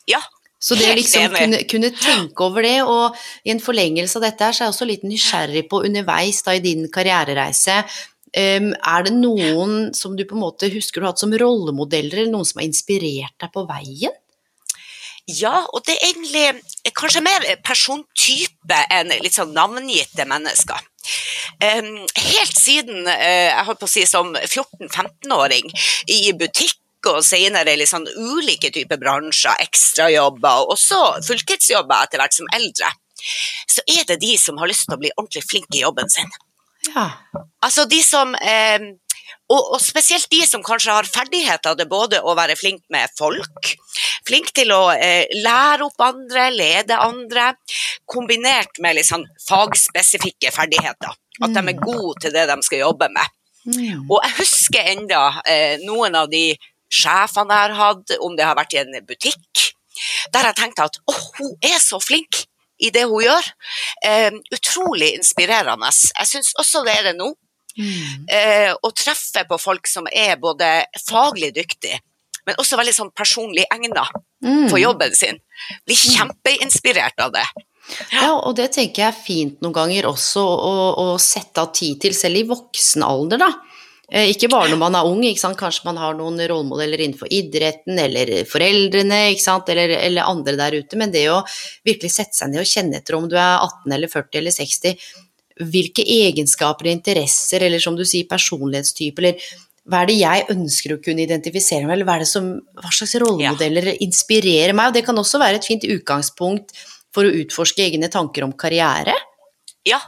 Ja, 0.10 0.24
så 0.66 0.78
det 0.80 0.88
å 0.90 0.98
liksom 0.98 1.30
kunne, 1.36 1.62
kunne, 1.70 1.92
tenke 1.94 2.46
over 2.48 2.66
det, 2.66 2.80
og 2.90 3.14
i 3.46 3.54
en 3.54 3.62
forlengelse 3.62 4.18
av 4.18 4.26
dette 4.26 4.48
her, 4.48 4.56
så 4.56 4.64
er 4.64 4.68
jeg 4.68 4.74
også 4.74 4.90
litt 4.90 5.06
nysgjerrig 5.06 5.66
på 5.70 5.84
underveis 5.86 6.42
da 6.46 6.56
i 6.58 6.64
din 6.64 6.88
karrierereise. 6.94 7.84
Um, 8.36 8.72
er 8.74 9.06
det 9.06 9.14
noen 9.16 9.94
som 9.96 10.18
du 10.18 10.26
på 10.28 10.36
en 10.36 10.42
måte 10.42 10.72
husker 10.74 11.00
du 11.00 11.06
har 11.06 11.14
hatt 11.14 11.22
som 11.22 11.36
rollemodeller, 11.38 12.24
eller 12.24 12.34
noen 12.34 12.48
som 12.50 12.60
har 12.60 12.68
inspirert 12.68 13.36
deg 13.42 13.54
på 13.54 13.66
veien? 13.70 14.16
Ja, 15.26 15.64
og 15.74 15.86
det 15.86 15.96
er 15.96 16.12
egentlig 16.12 16.94
kanskje 16.98 17.24
mer 17.26 17.46
persontype 17.66 18.82
enn 18.94 19.14
litt 19.24 19.38
sånn 19.38 19.56
navngitte 19.56 20.26
mennesker. 20.30 20.82
Um, 21.62 22.02
helt 22.02 22.58
siden 22.58 23.06
uh, 23.06 23.14
jeg 23.14 23.66
holdt 23.70 23.82
på 23.82 23.90
å 23.90 23.94
si 23.94 24.06
som 24.10 24.34
14-15-åring 24.34 25.70
i 26.14 26.34
butikk 26.38 26.82
og 27.12 27.24
senere 27.26 27.76
sånn 27.88 28.08
ulike 28.18 28.72
typer 28.74 29.00
bransjer, 29.02 29.56
ekstrajobber 29.66 30.64
og 30.64 30.76
også 30.76 31.02
fulltidsjobber 31.28 32.08
etter 32.08 32.22
hvert 32.22 32.38
som 32.38 32.52
eldre, 32.56 32.92
så 33.72 33.86
er 33.90 34.04
det 34.10 34.22
de 34.22 34.36
som 34.40 34.60
har 34.62 34.70
lyst 34.70 34.88
til 34.90 34.98
å 34.98 35.02
bli 35.02 35.14
ordentlig 35.16 35.46
flinke 35.48 35.78
i 35.80 35.86
jobben 35.86 36.12
sin. 36.12 36.30
Ja. 36.92 37.08
Altså 37.66 37.88
de 37.90 38.02
som 38.06 38.36
eh, 38.38 38.94
og, 39.46 39.62
og, 39.76 39.80
spesielt 39.82 40.28
de 40.32 40.42
som 40.48 40.64
kanskje 40.66 40.94
har 40.94 41.10
ferdigheter 41.10 41.78
til 41.78 41.90
både 41.90 42.22
å 42.26 42.34
være 42.38 42.58
flink 42.58 42.82
med 42.94 43.14
folk, 43.18 43.74
flink 44.26 44.50
til 44.58 44.74
å 44.74 44.90
eh, 44.94 45.30
lære 45.38 45.86
opp 45.86 46.02
andre, 46.02 46.48
lede 46.54 46.98
andre, 46.98 47.52
kombinert 48.10 48.82
med 48.82 49.02
sånn 49.06 49.26
fagspesifikke 49.46 50.54
ferdigheter. 50.54 51.14
At 51.44 51.52
de 51.52 51.62
er 51.62 51.76
mm. 51.76 51.84
gode 51.84 52.16
til 52.24 52.34
det 52.34 52.46
de 52.50 52.58
skal 52.66 52.86
jobbe 52.86 53.10
med. 53.14 53.34
Mm. 53.66 54.06
Og 54.06 54.18
jeg 54.22 54.36
husker 54.40 54.92
enda 54.94 55.22
eh, 55.50 55.82
noen 55.86 56.18
av 56.18 56.30
de 56.32 56.48
sjefene 56.92 57.56
jeg 57.56 57.72
har 57.72 57.80
hatt, 57.80 58.18
om 58.24 58.36
det 58.38 58.46
har 58.48 58.58
vært 58.58 58.76
i 58.76 58.82
en 58.84 59.00
butikk, 59.08 59.70
der 60.34 60.50
jeg 60.50 60.60
tenkte 60.60 60.90
at 60.90 61.00
åh, 61.08 61.24
hun 61.40 61.56
er 61.64 61.80
så 61.82 62.00
flink 62.04 62.46
i 62.84 62.92
det 62.92 63.06
hun 63.08 63.24
gjør. 63.24 63.52
Eh, 64.06 64.32
utrolig 64.54 65.14
inspirerende. 65.16 65.92
Jeg 66.20 66.32
syns 66.32 66.54
også 66.60 66.84
det 66.88 66.98
er 67.00 67.10
det 67.10 67.16
nå. 67.20 67.32
Mm. 67.76 68.28
Eh, 68.32 68.72
å 68.72 68.92
treffe 68.96 69.44
på 69.48 69.60
folk 69.60 69.88
som 69.92 70.08
er 70.12 70.38
både 70.40 70.68
faglig 71.10 71.52
dyktige, 71.56 72.00
men 72.48 72.60
også 72.62 72.80
veldig 72.80 72.94
sånn 72.96 73.12
personlig 73.16 73.66
egna 73.74 74.06
mm. 74.46 74.68
for 74.72 74.80
jobben 74.80 75.16
sin. 75.18 75.42
Blir 75.88 76.00
mm. 76.00 76.12
kjempeinspirert 76.16 77.26
av 77.26 77.34
det. 77.36 77.46
Ja, 78.16 78.32
og 78.34 78.56
det 78.58 78.72
tenker 78.74 79.04
jeg 79.04 79.12
er 79.12 79.18
fint 79.18 79.60
noen 79.62 79.76
ganger 79.76 80.08
også 80.10 80.42
å, 80.42 80.74
å 81.04 81.08
sette 81.22 81.62
av 81.62 81.74
tid 81.76 82.00
til, 82.02 82.16
selv 82.18 82.40
i 82.40 82.48
voksen 82.50 83.06
alder, 83.06 83.44
da. 83.44 83.52
Eh, 84.12 84.30
ikke 84.36 84.52
bare 84.54 84.70
når 84.70 84.78
man 84.78 84.96
er 84.98 85.08
ung, 85.10 85.24
kanskje 85.58 85.88
man 85.88 85.98
har 85.98 86.14
noen 86.18 86.38
rollemodeller 86.38 87.02
innenfor 87.02 87.32
idretten 87.34 87.98
eller 87.98 88.44
foreldrene 88.46 89.22
eller, 89.34 89.96
eller, 89.98 90.22
andre 90.30 90.56
der 90.60 90.78
ute, 90.78 91.00
men 91.02 91.14
det 91.14 91.26
å 91.34 91.42
virkelig 91.88 92.14
sette 92.14 92.38
seg 92.38 92.52
ned 92.52 92.62
og 92.62 92.70
kjenne 92.70 93.02
etter 93.02 93.18
om 93.18 93.26
du 93.30 93.36
er 93.36 93.58
18 93.58 93.96
eller 93.98 94.12
40 94.12 94.42
eller 94.42 94.54
60, 94.54 95.06
hvilke 95.72 96.06
egenskaper 96.06 96.86
og 96.86 96.94
interesser, 96.94 97.66
eller 97.66 97.82
som 97.82 97.98
du 97.98 98.06
sier 98.06 98.30
personlighetstype, 98.30 99.24
eller 99.24 99.54
hva 99.86 100.02
er 100.02 100.10
det 100.10 100.18
jeg 100.18 100.46
ønsker 100.54 100.96
å 100.96 101.02
kunne 101.02 101.26
identifisere 101.26 101.86
meg, 101.86 101.98
eller 101.98 102.10
hva, 102.10 102.18
som, 102.30 102.52
hva 102.78 102.92
slags 102.94 103.16
rollemodeller 103.22 103.94
ja. 103.94 104.00
inspirerer 104.06 104.74
meg? 104.78 104.90
Og 104.90 104.98
det 104.98 105.06
kan 105.08 105.18
også 105.22 105.42
være 105.42 105.62
et 105.62 105.68
fint 105.68 105.86
utgangspunkt 105.86 106.74
for 107.16 107.26
å 107.26 107.34
utforske 107.42 107.86
egne 107.86 108.10
tanker 108.12 108.46
om 108.46 108.54
karriere. 108.58 109.14
Ja, 109.86 110.02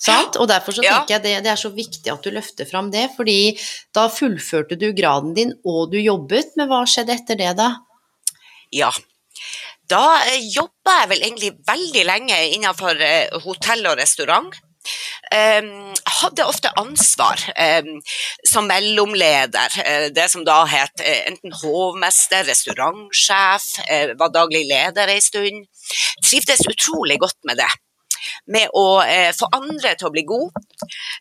Sant? 0.00 0.36
Og 0.42 0.48
derfor 0.50 0.74
så 0.74 0.82
tenker 0.82 1.16
jeg 1.16 1.22
det, 1.24 1.34
det, 1.46 1.52
er 1.52 1.60
så 1.60 1.70
viktig 1.72 2.10
at 2.10 2.24
du 2.24 2.34
løfter 2.34 2.68
fram 2.68 2.90
det, 2.92 3.06
fordi 3.16 3.54
da 3.94 4.08
fullførte 4.12 4.78
du 4.80 4.90
graden 4.96 5.34
din, 5.36 5.54
og 5.64 5.94
du 5.94 5.98
jobbet, 6.02 6.56
men 6.58 6.70
hva 6.70 6.82
skjedde 6.88 7.14
etter 7.14 7.38
det, 7.40 7.54
da? 7.60 7.70
Ja. 8.74 8.90
Da 9.90 10.02
eh, 10.26 10.42
jobba 10.50 11.00
jeg 11.02 11.10
vel 11.12 11.26
egentlig 11.26 11.50
veldig 11.68 12.06
lenge 12.08 12.38
innenfor 12.56 13.00
eh, 13.04 13.42
hotell 13.44 13.86
og 13.90 13.98
restaurant. 14.00 14.54
Um, 15.32 15.94
hadde 16.20 16.44
ofte 16.44 16.68
ansvar 16.76 17.40
um, 17.56 18.02
som 18.44 18.66
mellomleder, 18.68 19.78
uh, 19.80 20.08
det 20.12 20.26
som 20.28 20.44
da 20.44 20.58
het 20.68 21.00
uh, 21.00 21.22
enten 21.30 21.54
hovmester, 21.62 22.44
restaurantsjef, 22.44 23.70
uh, 23.88 24.12
var 24.20 24.34
daglig 24.34 24.66
leder 24.68 25.14
en 25.14 25.24
stund. 25.24 25.64
Trivdes 26.20 26.68
utrolig 26.68 27.16
godt 27.24 27.40
med 27.48 27.62
det 27.62 27.70
med 28.52 28.72
å 28.76 28.86
eh, 29.02 29.30
få 29.36 29.48
andre 29.56 29.94
til 29.98 30.08
å 30.08 30.12
bli 30.14 30.24
gode, 30.28 30.64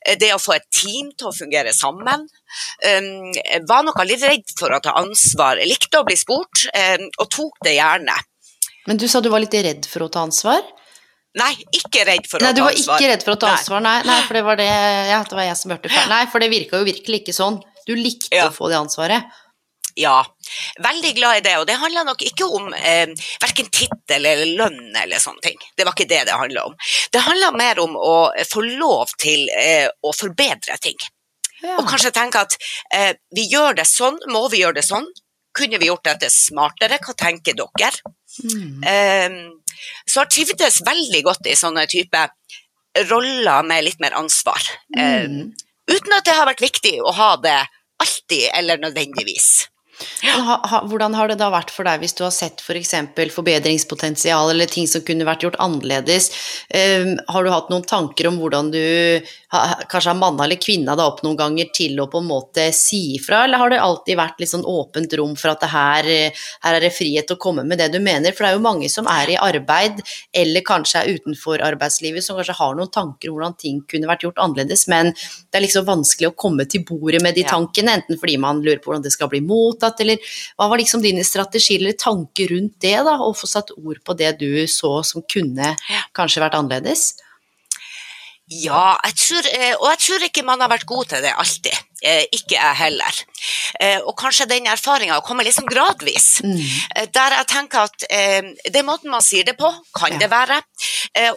eh, 0.07 0.17
det 0.19 0.33
å 0.35 0.41
få 0.41 0.55
et 0.57 0.67
team 0.73 1.11
til 1.17 1.29
å 1.29 1.35
fungere 1.35 1.73
sammen. 1.75 2.27
Um, 2.85 3.31
var 3.65 3.85
nok 3.87 4.03
litt 4.05 4.21
redd 4.27 4.51
for 4.59 4.73
å 4.75 4.81
ta 4.83 4.93
ansvar, 4.99 5.61
likte 5.65 6.01
å 6.01 6.05
bli 6.05 6.17
spurt, 6.19 6.67
um, 6.69 7.07
og 7.17 7.29
tok 7.33 7.63
det 7.65 7.77
gjerne. 7.79 8.15
Men 8.85 8.99
du 8.99 9.07
sa 9.09 9.23
du 9.23 9.31
var 9.33 9.41
litt 9.41 9.55
redd 9.55 9.87
for 9.89 10.05
å 10.05 10.11
ta 10.11 10.25
ansvar? 10.27 10.61
Nei, 11.39 11.53
ikke 11.73 12.03
redd 12.05 12.27
for 12.29 12.43
nei, 12.43 12.51
å 12.51 12.57
ta 12.59 12.67
ansvar. 12.67 12.73
Nei, 12.73 12.81
du 12.83 12.89
var 12.91 12.99
ikke 12.99 13.09
redd 13.09 13.23
for 13.25 13.33
å 13.33 13.39
ta 13.41 13.53
ansvar, 13.55 13.81
nei, 13.81 13.99
nei 14.05 14.19
for 14.27 14.37
det 14.37 14.43
var 14.45 14.59
det, 14.59 14.69
ja, 15.09 15.21
det 15.25 15.37
var 15.39 15.47
jeg 15.47 15.57
som 15.57 15.73
hørte 15.73 15.89
feil. 15.93 16.09
Nei, 16.11 16.25
for 16.29 16.43
det 16.43 16.49
virka 16.51 16.81
jo 16.81 16.89
virkelig 16.91 17.23
ikke 17.23 17.35
sånn. 17.35 17.57
Du 17.87 17.95
likte 17.97 18.37
ja. 18.37 18.47
å 18.47 18.53
få 18.53 18.69
det 18.71 18.77
ansvaret. 18.77 19.39
Ja, 19.95 20.23
veldig 20.83 21.15
glad 21.15 21.37
i 21.37 21.43
det. 21.45 21.55
Og 21.61 21.67
det 21.69 21.77
handler 21.77 22.07
nok 22.07 22.21
ikke 22.25 22.47
om 22.49 22.71
eh, 22.73 23.11
verken 23.41 23.69
tittel 23.69 24.25
eller 24.25 24.45
lønn 24.57 24.95
eller 25.03 25.21
sånne 25.21 25.43
ting. 25.45 25.59
Det 25.77 25.85
var 25.85 25.93
ikke 25.95 26.09
det 26.09 26.23
det 26.29 26.37
handla 26.37 26.65
om. 26.69 26.77
Det 27.13 27.21
handla 27.25 27.51
mer 27.57 27.81
om 27.83 27.97
å 27.97 28.15
få 28.49 28.63
lov 28.65 29.13
til 29.21 29.45
eh, 29.57 29.89
å 30.01 30.13
forbedre 30.17 30.79
ting. 30.81 30.97
Ja. 31.63 31.77
Og 31.77 31.87
kanskje 31.87 32.13
tenke 32.15 32.41
at 32.43 32.57
eh, 32.95 33.13
vi 33.35 33.45
gjør 33.51 33.77
det 33.77 33.87
sånn, 33.87 34.17
må 34.33 34.47
vi 34.51 34.63
gjøre 34.63 34.81
det 34.81 34.87
sånn? 34.87 35.05
Kunne 35.53 35.77
vi 35.79 35.91
gjort 35.91 36.07
dette 36.07 36.31
smartere? 36.33 36.97
Hva 37.03 37.13
tenker 37.17 37.55
dere? 37.57 38.15
Mm. 38.49 38.81
Eh, 38.89 39.37
så 40.09 40.23
har 40.23 40.31
trivdes 40.31 40.81
veldig 40.85 41.21
godt 41.27 41.47
i 41.47 41.57
sånne 41.57 41.85
type 41.91 42.25
roller 43.09 43.63
med 43.65 43.85
litt 43.85 44.01
mer 44.01 44.17
ansvar. 44.17 44.61
Eh, 44.97 45.29
mm. 45.29 45.53
uten 45.91 46.17
at 46.17 46.25
det 46.25 46.35
har 46.37 46.49
vært 46.49 46.65
viktig 46.65 46.97
å 47.01 47.13
ha 47.15 47.35
det 47.41 47.59
alltid 48.03 48.49
eller 48.57 48.81
nødvendigvis. 48.81 49.69
Ha, 50.23 50.55
ha, 50.69 50.79
hvordan 50.89 51.13
har 51.17 51.29
det 51.29 51.37
da 51.41 51.49
vært 51.53 51.71
for 51.73 51.87
deg 51.87 52.01
hvis 52.03 52.15
du 52.17 52.23
har 52.25 52.33
sett 52.33 52.63
f.eks. 52.63 52.93
For 53.13 53.33
forbedringspotensial 53.37 54.51
eller 54.53 54.69
ting 54.71 54.87
som 54.89 55.03
kunne 55.05 55.27
vært 55.27 55.45
gjort 55.45 55.59
annerledes? 55.63 56.29
Um, 56.73 57.15
har 57.29 57.45
du 57.45 57.51
hatt 57.53 57.71
noen 57.73 57.85
tanker 57.87 58.29
om 58.29 58.39
hvordan 58.41 58.71
du 58.73 58.81
ha, 59.53 59.61
kanskje 59.89 60.11
har 60.11 60.19
manna 60.19 60.47
eller 60.47 60.61
kvinna 60.61 60.95
deg 60.97 61.05
opp 61.05 61.21
noen 61.25 61.39
ganger 61.39 61.69
til 61.75 61.99
å 62.01 62.07
på 62.11 62.21
en 62.23 62.29
måte 62.29 62.67
si 62.75 63.17
ifra, 63.17 63.43
eller 63.45 63.61
har 63.61 63.73
det 63.73 63.81
alltid 63.83 64.19
vært 64.19 64.41
litt 64.41 64.53
sånn 64.53 64.65
åpent 64.67 65.13
rom 65.19 65.35
for 65.39 65.53
at 65.53 65.63
det 65.63 65.71
her, 65.73 66.09
her 66.65 66.77
er 66.79 66.83
det 66.83 66.93
frihet 66.95 67.29
til 67.29 67.37
å 67.37 67.43
komme 67.43 67.65
med 67.67 67.81
det 67.81 67.91
du 67.93 67.99
mener? 68.03 68.33
For 68.33 68.45
det 68.45 68.53
er 68.53 68.57
jo 68.57 68.65
mange 68.65 68.89
som 68.91 69.09
er 69.11 69.33
i 69.33 69.39
arbeid 69.39 70.01
eller 70.33 70.65
kanskje 70.65 71.03
er 71.03 71.19
utenfor 71.19 71.63
arbeidslivet 71.65 72.25
som 72.25 72.39
kanskje 72.39 72.57
har 72.57 72.77
noen 72.77 72.91
tanker 72.93 73.29
om 73.29 73.37
hvordan 73.37 73.57
ting 73.59 73.83
kunne 73.89 74.09
vært 74.09 74.25
gjort 74.25 74.41
annerledes, 74.41 74.87
men 74.91 75.13
det 75.13 75.59
er 75.59 75.65
liksom 75.67 75.87
vanskelig 75.87 76.31
å 76.31 76.37
komme 76.45 76.65
til 76.69 76.85
bordet 76.87 77.21
med 77.23 77.37
de 77.37 77.45
tankene, 77.47 77.99
enten 77.99 78.19
fordi 78.19 78.39
man 78.41 78.61
lurer 78.63 78.81
på 78.81 78.91
hvordan 78.91 79.05
det 79.05 79.13
skal 79.13 79.29
bli 79.31 79.43
mottatt 79.45 79.92
mottatt, 79.93 80.01
eller 80.01 80.17
hva 80.57 80.69
var 80.69 80.81
liksom 80.81 81.03
dine 81.03 81.23
strategier 81.23 81.79
eller 81.79 81.97
tanker 81.97 82.49
rundt 82.49 82.79
det, 82.81 82.97
da, 83.03 83.19
å 83.19 83.33
få 83.33 83.47
satt 83.47 83.71
ord 83.77 84.01
på 84.03 84.13
det 84.17 84.39
du 84.39 84.65
så 84.67 85.03
som 85.03 85.23
kunne 85.23 85.75
kanskje 86.13 86.43
vært 86.43 86.57
annerledes? 86.57 87.13
Ja, 88.51 88.99
jeg 89.07 89.15
tror, 89.17 89.45
eh, 89.55 89.73
og 89.79 89.87
jeg 89.93 89.99
tror 90.03 90.23
ikke 90.27 90.43
man 90.43 90.59
har 90.61 90.69
vært 90.69 90.85
god 90.85 91.07
til 91.09 91.21
det 91.23 91.31
alltid. 91.31 91.77
Eh, 92.03 92.25
ikke 92.35 92.57
jeg 92.57 92.75
heller. 92.75 93.21
Eh, 93.79 94.01
og 94.03 94.17
kanskje 94.19 94.49
den 94.51 94.67
erfaringa 94.67 95.21
kommer 95.23 95.47
liksom 95.47 95.65
gradvis. 95.65 96.41
Mm. 96.43 96.59
Der 97.15 97.37
jeg 97.39 97.47
tenker 97.47 97.87
at 97.87 98.03
det 98.03 98.75
er 98.75 98.85
måten 98.85 99.09
man 99.09 99.23
sier 99.23 99.47
det 99.47 99.55
på, 99.57 99.71
kan 99.95 100.11
ja. 100.11 100.19
det 100.19 100.29
være. 100.29 100.59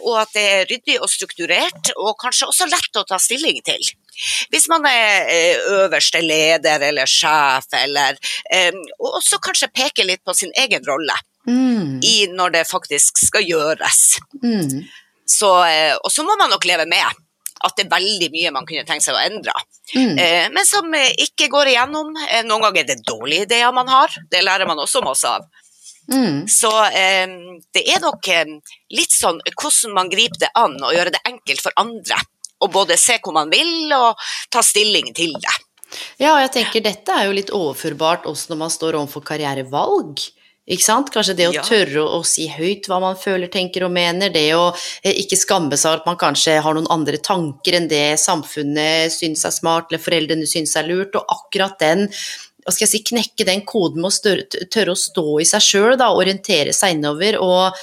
Og 0.03 0.19
at 0.19 0.35
det 0.35 0.43
er 0.43 0.67
ryddig 0.67 0.99
og 0.99 1.09
strukturert, 1.09 1.93
og 1.95 2.17
kanskje 2.19 2.51
også 2.51 2.67
lett 2.67 2.99
å 2.99 3.07
ta 3.07 3.17
stilling 3.21 3.63
til. 3.65 3.87
Hvis 4.51 4.67
man 4.71 4.85
er 4.89 5.59
øverste 5.83 6.21
leder 6.23 6.83
eller 6.89 7.09
sjef, 7.09 7.67
eller 7.77 8.17
Og 8.99 9.19
også 9.19 9.39
kanskje 9.43 9.69
peker 9.73 10.07
litt 10.07 10.23
på 10.25 10.33
sin 10.33 10.51
egen 10.57 10.83
rolle 10.87 11.15
mm. 11.47 11.99
i 12.03 12.15
når 12.33 12.57
det 12.57 12.65
faktisk 12.69 13.21
skal 13.27 13.45
gjøres. 13.47 14.17
Mm. 14.43 14.83
Så, 15.27 15.51
eh, 15.67 15.95
og 15.95 16.11
så 16.11 16.23
må 16.23 16.37
man 16.39 16.51
nok 16.51 16.65
leve 16.65 16.87
med 16.89 17.23
at 17.57 17.73
det 17.77 17.87
er 17.87 17.95
veldig 17.95 18.29
mye 18.33 18.53
man 18.53 18.67
kunne 18.69 18.85
tenkt 18.85 19.07
seg 19.07 19.15
å 19.17 19.21
endre, 19.21 19.53
mm. 19.95 20.17
eh, 20.21 20.43
men 20.53 20.67
som 20.67 20.93
eh, 20.93 21.09
ikke 21.25 21.49
går 21.49 21.71
igjennom. 21.71 22.11
Eh, 22.27 22.43
noen 22.45 22.67
ganger 22.67 22.83
er 22.83 22.91
det 22.91 23.07
dårlige 23.07 23.47
ideer 23.47 23.73
man 23.73 23.89
har, 23.89 24.13
det 24.31 24.43
lærer 24.45 24.69
man 24.69 24.83
også 24.83 25.01
masse 25.05 25.29
av. 25.29 25.47
Mm. 26.07 26.45
Så 26.47 26.69
eh, 26.85 27.25
det 27.75 27.83
er 27.89 28.03
nok 28.03 28.29
eh, 28.31 28.53
litt 28.95 29.11
sånn 29.15 29.41
hvordan 29.49 29.95
man 29.97 30.11
griper 30.13 30.45
det 30.45 30.53
an 30.55 30.77
og 30.77 30.93
gjøre 30.95 31.15
det 31.17 31.23
enkelt 31.27 31.65
for 31.65 31.75
andre. 31.81 32.21
Og 32.63 32.71
både 32.73 32.97
se 32.99 33.19
hvor 33.23 33.35
man 33.37 33.51
vil 33.53 33.93
og 33.95 34.27
ta 34.53 34.63
stilling 34.65 35.13
til 35.17 35.35
det. 35.37 35.57
Ja, 36.19 36.33
og 36.33 36.41
jeg 36.43 36.53
tenker 36.57 36.83
dette 36.83 37.13
er 37.13 37.29
jo 37.29 37.35
litt 37.37 37.53
overførbart 37.55 38.25
også 38.27 38.51
når 38.51 38.59
man 38.65 38.73
står 38.73 38.97
overfor 38.99 39.23
karrierevalg. 39.27 40.25
Ikke 40.67 40.83
sant? 40.83 41.11
Kanskje 41.13 41.37
det 41.37 41.45
å 41.47 41.53
ja. 41.55 41.63
tørre 41.63 42.01
å, 42.01 42.17
å, 42.17 42.25
si 42.27 42.49
høyt 42.51 42.89
hva 42.91 42.97
man 42.99 43.15
føler, 43.19 43.47
tenker 43.51 43.85
og 43.87 43.93
mener. 43.95 44.33
Det 44.33 44.49
å 44.57 44.65
eh, 44.75 45.15
ikke 45.23 45.39
skamme 45.39 45.79
seg 45.79 46.01
at 46.01 46.09
man 46.09 46.19
kanskje 46.19 46.57
har 46.63 46.75
noen 46.75 46.89
andre 46.91 47.21
tanker 47.23 47.77
enn 47.77 47.87
det 47.87 48.17
samfunnet 48.19 49.13
syns 49.15 49.45
er 49.47 49.55
smart, 49.55 49.87
eller 49.87 50.03
foreldrene 50.03 50.49
syns 50.49 50.75
er 50.75 50.89
lurt. 50.89 51.15
Og 51.15 51.37
akkurat 51.37 51.79
den 51.79 52.09
hva 52.67 52.73
skal 52.75 52.83
jeg 52.83 52.91
si, 52.97 53.03
knekke 53.13 53.45
den 53.47 53.61
koden 53.63 54.03
med 54.03 54.11
å 54.11 54.65
tørre 54.67 54.91
å 54.91 54.99
stå 54.99 55.37
i 55.39 55.45
seg 55.47 55.63
sjøl, 55.63 55.93
orientere 56.03 56.73
seg 56.75 56.97
innover 56.97 57.37
og 57.39 57.77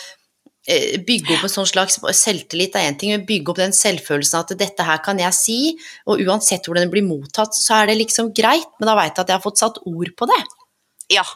bygge 0.64 1.35
opp 1.35 1.44
en 1.44 1.52
sånn 1.52 1.68
slags 1.68 1.99
selvtillit 2.16 2.76
er 2.78 2.88
én 2.88 2.99
ting, 3.00 3.12
men 3.12 3.26
bygge 3.28 3.52
opp 3.52 3.61
den 3.61 3.75
selvfølelsen 3.76 4.40
at 4.40 4.52
dette 4.59 4.87
her 4.87 5.02
kan 5.04 5.21
jeg 5.21 5.37
si, 5.37 5.59
og 6.09 6.23
uansett 6.25 6.64
hvordan 6.64 6.88
det 6.88 6.94
blir 6.94 7.06
mottatt, 7.06 7.56
så 7.56 7.83
er 7.83 7.92
det 7.92 8.00
liksom 8.00 8.33
greit, 8.37 8.71
men 8.78 8.88
da 8.88 8.97
veit 8.97 9.12
jeg 9.12 9.26
at 9.26 9.33
jeg 9.33 9.37
har 9.37 9.44
fått 9.44 9.61
satt 9.61 9.83
ord 9.85 10.14
på 10.16 10.28
det. 10.30 10.42
Ja, 11.12 11.26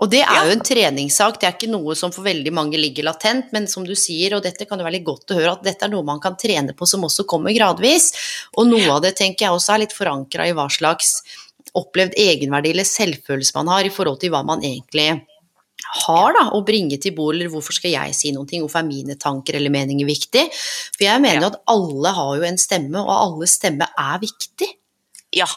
og 0.00 0.08
det 0.10 0.22
er 0.24 0.34
ja. 0.34 0.44
jo 0.48 0.54
en 0.56 0.64
treningssak, 0.64 1.38
det 1.38 1.46
er 1.46 1.54
ikke 1.54 1.70
noe 1.70 1.94
som 1.98 2.10
for 2.14 2.24
veldig 2.24 2.52
mange 2.56 2.80
ligger 2.80 3.06
latent, 3.06 3.50
men 3.52 3.68
som 3.68 3.84
du 3.86 3.92
sier, 3.98 4.34
og 4.34 4.42
dette 4.46 4.66
kan 4.66 4.80
jo 4.80 4.86
være 4.86 4.96
litt 4.96 5.06
godt 5.06 5.34
å 5.34 5.36
høre, 5.36 5.52
at 5.52 5.66
dette 5.66 5.86
er 5.86 5.92
noe 5.92 6.06
man 6.06 6.22
kan 6.22 6.38
trene 6.40 6.74
på 6.74 6.88
som 6.88 7.04
også 7.04 7.26
kommer 7.28 7.54
gradvis. 7.54 8.10
Og 8.56 8.70
noe 8.70 8.88
av 8.96 9.02
det 9.04 9.14
tenker 9.20 9.46
jeg 9.46 9.58
også 9.58 9.76
er 9.76 9.84
litt 9.84 9.94
forankra 9.94 10.48
i 10.48 10.56
hva 10.56 10.66
slags 10.72 11.20
opplevd 11.78 12.16
egenverdi 12.18 12.72
eller 12.72 12.88
selvfølelse 12.88 13.54
man 13.60 13.70
har 13.72 13.86
i 13.86 13.92
forhold 13.92 14.18
til 14.20 14.32
hva 14.32 14.42
man 14.46 14.64
egentlig 14.64 15.10
har 16.04 16.36
da, 16.36 16.44
å 16.56 16.62
bringe 16.66 16.98
til 17.02 17.14
bord, 17.16 17.34
eller 17.36 17.50
hvorfor 17.52 17.76
skal 17.76 17.94
jeg 17.94 18.14
si 18.16 18.32
noe, 18.34 18.46
hvorfor 18.46 18.82
er 18.82 18.88
mine 18.88 19.18
tanker 19.20 19.58
eller 19.58 19.72
meninger 19.74 20.08
viktig? 20.08 20.46
For 20.52 21.06
jeg 21.06 21.24
mener 21.24 21.40
jo 21.40 21.48
ja. 21.48 21.52
at 21.54 21.60
alle 21.74 22.14
har 22.18 22.32
jo 22.38 22.48
en 22.48 22.60
stemme, 22.60 23.02
og 23.02 23.12
alle 23.16 23.50
stemmer 23.50 23.92
er 23.98 24.22
viktig. 24.22 24.70
Ja, 25.32 25.48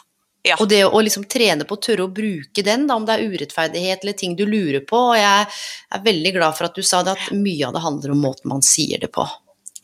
ja. 0.46 0.54
Og 0.62 0.68
det 0.70 0.84
å 0.86 1.00
liksom 1.02 1.24
trene 1.26 1.66
på 1.66 1.74
å 1.74 1.82
tørre 1.82 2.04
å 2.06 2.12
bruke 2.12 2.62
den, 2.62 2.84
da, 2.86 2.94
om 2.94 3.06
det 3.06 3.16
er 3.16 3.32
urettferdighet 3.32 4.04
eller 4.04 4.14
ting 4.18 4.36
du 4.38 4.44
lurer 4.46 4.84
på. 4.86 5.00
Og 5.10 5.18
jeg 5.18 5.46
er 5.48 6.04
veldig 6.04 6.32
glad 6.36 6.54
for 6.58 6.68
at 6.68 6.76
du 6.76 6.86
sa 6.86 7.02
det, 7.06 7.16
at 7.16 7.32
mye 7.34 7.66
av 7.66 7.74
det 7.74 7.82
handler 7.82 8.14
om 8.14 8.22
måten 8.22 8.52
man 8.52 8.62
sier 8.62 9.02
det 9.02 9.10
på. 9.14 9.26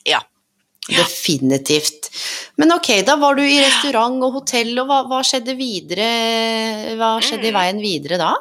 Ja. 0.07 0.21
Definitivt. 0.87 2.11
Men 2.59 2.75
ok, 2.77 2.93
da 3.07 3.17
var 3.19 3.39
du 3.39 3.43
i 3.43 3.59
restaurant 3.63 4.23
og 4.27 4.39
hotell, 4.39 4.73
og 4.83 4.87
hva, 4.91 5.01
hva 5.11 5.21
skjedde 5.27 5.57
videre? 5.59 6.09
Hva 6.99 7.17
skjedde 7.23 7.51
i 7.51 7.55
mm. 7.55 7.59
veien 7.59 7.83
videre 7.83 8.19
da? 8.23 8.33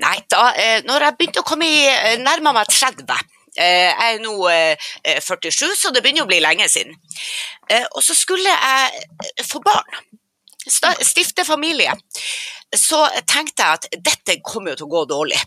Nei, 0.00 0.16
da 0.32 0.48
eh, 0.56 0.80
når 0.86 1.08
jeg 1.08 1.16
begynte 1.18 1.42
å 1.42 1.46
komme 1.46 1.68
i 1.68 1.84
eh, 1.90 2.16
nærma 2.22 2.54
meg 2.56 2.70
30 2.72 3.04
eh, 3.04 3.90
jeg 3.90 4.16
er 4.16 4.22
nå 4.24 4.34
47, 5.04 5.74
så 5.78 5.92
det 5.94 6.02
begynner 6.02 6.24
å 6.24 6.30
bli 6.30 6.40
lenge 6.42 6.66
siden. 6.70 6.96
Og 7.94 8.00
så 8.02 8.16
skulle 8.18 8.50
jeg 8.50 9.44
få 9.46 9.60
barn 9.64 10.00
stifte 10.64 11.44
familie, 11.44 11.92
så 12.74 13.04
tenkte 13.28 13.62
jeg 13.62 13.78
at 13.78 13.98
dette 14.08 14.38
kommer 14.42 14.72
jo 14.72 14.80
til 14.80 14.88
å 14.88 14.94
gå 14.94 15.02
dårlig. 15.12 15.38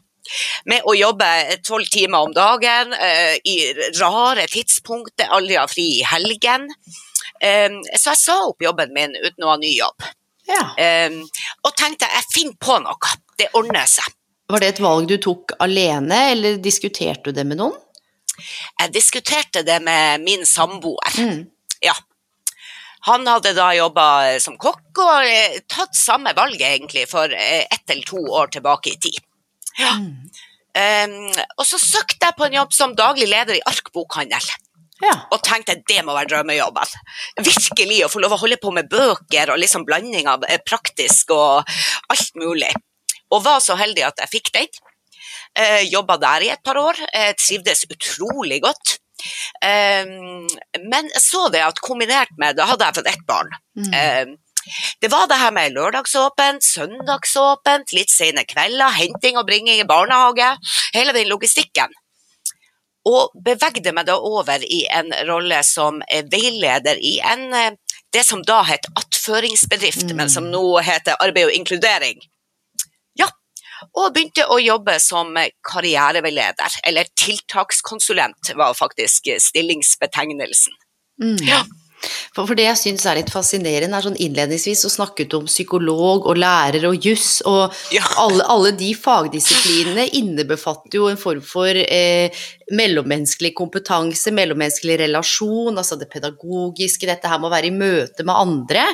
Med 0.69 0.85
å 0.87 0.93
jobbe 0.95 1.27
tolv 1.65 1.89
timer 1.91 2.27
om 2.27 2.35
dagen, 2.35 2.93
i 3.43 3.55
rare 3.97 4.45
tidspunkter, 4.51 5.31
aldri 5.33 5.57
ha 5.57 5.65
fri 5.67 5.87
i 5.97 6.05
helgen. 6.05 6.69
Så 7.41 8.13
jeg 8.13 8.21
sa 8.21 8.37
opp 8.45 8.61
jobben 8.61 8.93
min 8.95 9.17
uten 9.17 9.47
å 9.47 9.55
ha 9.55 9.57
ny 9.59 9.73
jobb. 9.73 10.05
Ja. 10.47 10.63
Og 11.65 11.73
tenkte 11.79 12.11
jeg 12.13 12.29
finner 12.35 12.59
på 12.61 12.77
noe, 12.85 13.17
det 13.37 13.51
ordner 13.57 13.89
seg. 13.89 14.07
Var 14.47 14.63
det 14.63 14.69
et 14.71 14.81
valg 14.83 15.09
du 15.09 15.17
tok 15.19 15.57
alene, 15.63 16.19
eller 16.31 16.59
diskuterte 16.63 17.29
du 17.29 17.35
det 17.35 17.45
med 17.47 17.59
noen? 17.59 17.75
Jeg 18.79 18.93
diskuterte 18.93 19.63
det 19.65 19.79
med 19.83 20.23
min 20.23 20.45
samboer. 20.45 21.17
Mm. 21.17 21.47
Ja. 21.83 21.95
Han 23.07 23.27
hadde 23.27 23.53
da 23.57 23.69
jobba 23.75 24.07
eh, 24.27 24.39
som 24.43 24.57
kokk 24.59 24.99
og 24.99 25.25
eh, 25.25 25.59
tatt 25.69 25.95
samme 25.95 26.33
valget 26.37 26.67
egentlig 26.67 27.05
for 27.09 27.31
eh, 27.31 27.63
ett 27.63 27.89
eller 27.89 28.05
to 28.07 28.19
år 28.19 28.51
tilbake 28.53 28.93
i 28.93 28.99
tid. 29.07 29.19
Ja. 29.77 29.95
Mm. 30.01 30.29
Um, 30.77 31.31
og 31.57 31.65
så 31.65 31.79
søkte 31.81 32.27
jeg 32.27 32.37
på 32.37 32.45
en 32.45 32.53
jobb 32.59 32.73
som 32.75 32.91
daglig 32.97 33.25
leder 33.31 33.57
i 33.57 33.63
Ark 33.65 33.89
bokhandel. 33.95 34.43
Ja. 35.01 35.13
Og 35.33 35.41
tenkte 35.45 35.77
det 35.89 36.03
må 36.05 36.13
være 36.13 36.29
drømmejobben. 36.33 36.91
Virkelig 37.45 38.03
å 38.05 38.09
få 38.11 38.21
lov 38.21 38.35
å 38.35 38.39
holde 38.41 38.59
på 38.61 38.73
med 38.73 38.89
bøker 38.91 39.53
og 39.53 39.61
liksom 39.61 39.85
blanding 39.87 40.29
av 40.29 40.45
praktisk 40.69 41.33
og 41.33 41.65
alt 42.13 42.37
mulig. 42.37 42.69
Og 43.33 43.43
var 43.43 43.59
så 43.63 43.75
heldig 43.79 44.05
at 44.07 44.23
jeg 44.23 44.33
fikk 44.37 44.53
den. 44.55 44.79
Eh, 45.57 45.83
Jobba 45.91 46.17
der 46.21 46.45
i 46.45 46.49
et 46.53 46.63
par 46.63 46.77
år. 46.77 46.95
eh, 47.13 47.33
trivdes 47.35 47.85
utrolig 47.89 48.61
godt. 48.61 48.99
Um, 49.65 50.45
men 50.91 51.07
jeg 51.09 51.23
så 51.23 51.47
det 51.49 51.63
at 51.65 51.79
kombinert 51.81 52.29
med 52.37 52.53
Da 52.59 52.67
hadde 52.69 52.85
jeg 52.85 52.97
fått 52.99 53.09
ett 53.09 53.25
barn. 53.25 53.49
Mm. 53.73 53.95
Um, 54.29 54.35
det 55.01 55.09
var 55.11 55.25
det 55.27 55.39
her 55.39 55.51
med 55.55 55.73
lørdagsåpent, 55.73 56.63
søndagsåpent, 56.63 57.93
litt 57.95 58.11
sene 58.11 58.43
kvelder, 58.45 58.91
henting 58.93 59.39
og 59.39 59.47
bringing 59.47 59.79
i 59.79 59.87
barnehage. 59.87 60.51
Hele 60.93 61.15
den 61.15 61.31
logistikken. 61.31 61.95
Og 63.07 63.31
bevegde 63.43 63.93
meg 63.95 64.09
da 64.09 64.17
over 64.19 64.61
i 64.61 64.83
en 64.91 65.13
rolle 65.29 65.63
som 65.63 66.01
veileder 66.31 66.99
i 66.99 67.17
en, 67.23 67.53
eh, 67.55 67.71
det 68.13 68.25
som 68.27 68.43
da 68.43 68.61
het 68.67 68.85
attføringsbedrift, 68.95 70.11
mm. 70.11 70.17
men 70.17 70.29
som 70.29 70.51
nå 70.51 70.65
heter 70.83 71.17
arbeid 71.23 71.47
og 71.49 71.55
inkludering 71.55 72.19
og 73.93 74.13
begynte 74.15 74.47
å 74.51 74.59
jobbe 74.61 74.97
som 75.03 75.33
karriereveileder, 75.67 76.79
eller 76.87 77.09
tiltakskonsulent 77.19 78.53
var 78.59 78.77
faktisk 78.77 79.31
stillingsbetegnelsen. 79.49 80.73
Mm. 81.23 81.37
Ja. 81.47 81.65
For, 81.97 82.45
for, 82.45 82.53
det 82.57 82.67
jeg 82.67 82.77
syns 82.77 83.05
er 83.09 83.17
litt 83.17 83.31
fascinerende, 83.33 83.97
er 83.97 84.05
sånn 84.05 84.19
innledningsvis 84.21 84.83
så 84.85 84.91
snakket 84.93 85.31
du 85.31 85.39
om 85.39 85.47
psykolog 85.49 86.27
og 86.29 86.37
lærer 86.37 86.85
og 86.89 87.05
juss, 87.07 87.39
og 87.49 87.73
ja. 87.93 88.03
alle, 88.21 88.45
alle, 88.45 88.73
de 88.77 88.91
fagdisiplinene 88.93 90.05
innebefatter 90.19 90.99
jo 90.99 91.07
en 91.09 91.19
form 91.19 91.41
for 91.45 91.73
eh, 91.73 92.43
mellommenneskelig 92.77 93.55
kompetanse, 93.57 94.33
mellommenneskelig 94.35 94.99
relasjon, 95.07 95.73
altså 95.73 95.97
det 95.97 96.11
pedagogiske, 96.13 97.09
dette 97.09 97.31
her 97.31 97.41
med 97.41 97.49
å 97.49 97.55
være 97.55 97.71
i 97.71 97.77
møte 97.79 98.27
med 98.27 98.45
andre. 98.45 98.85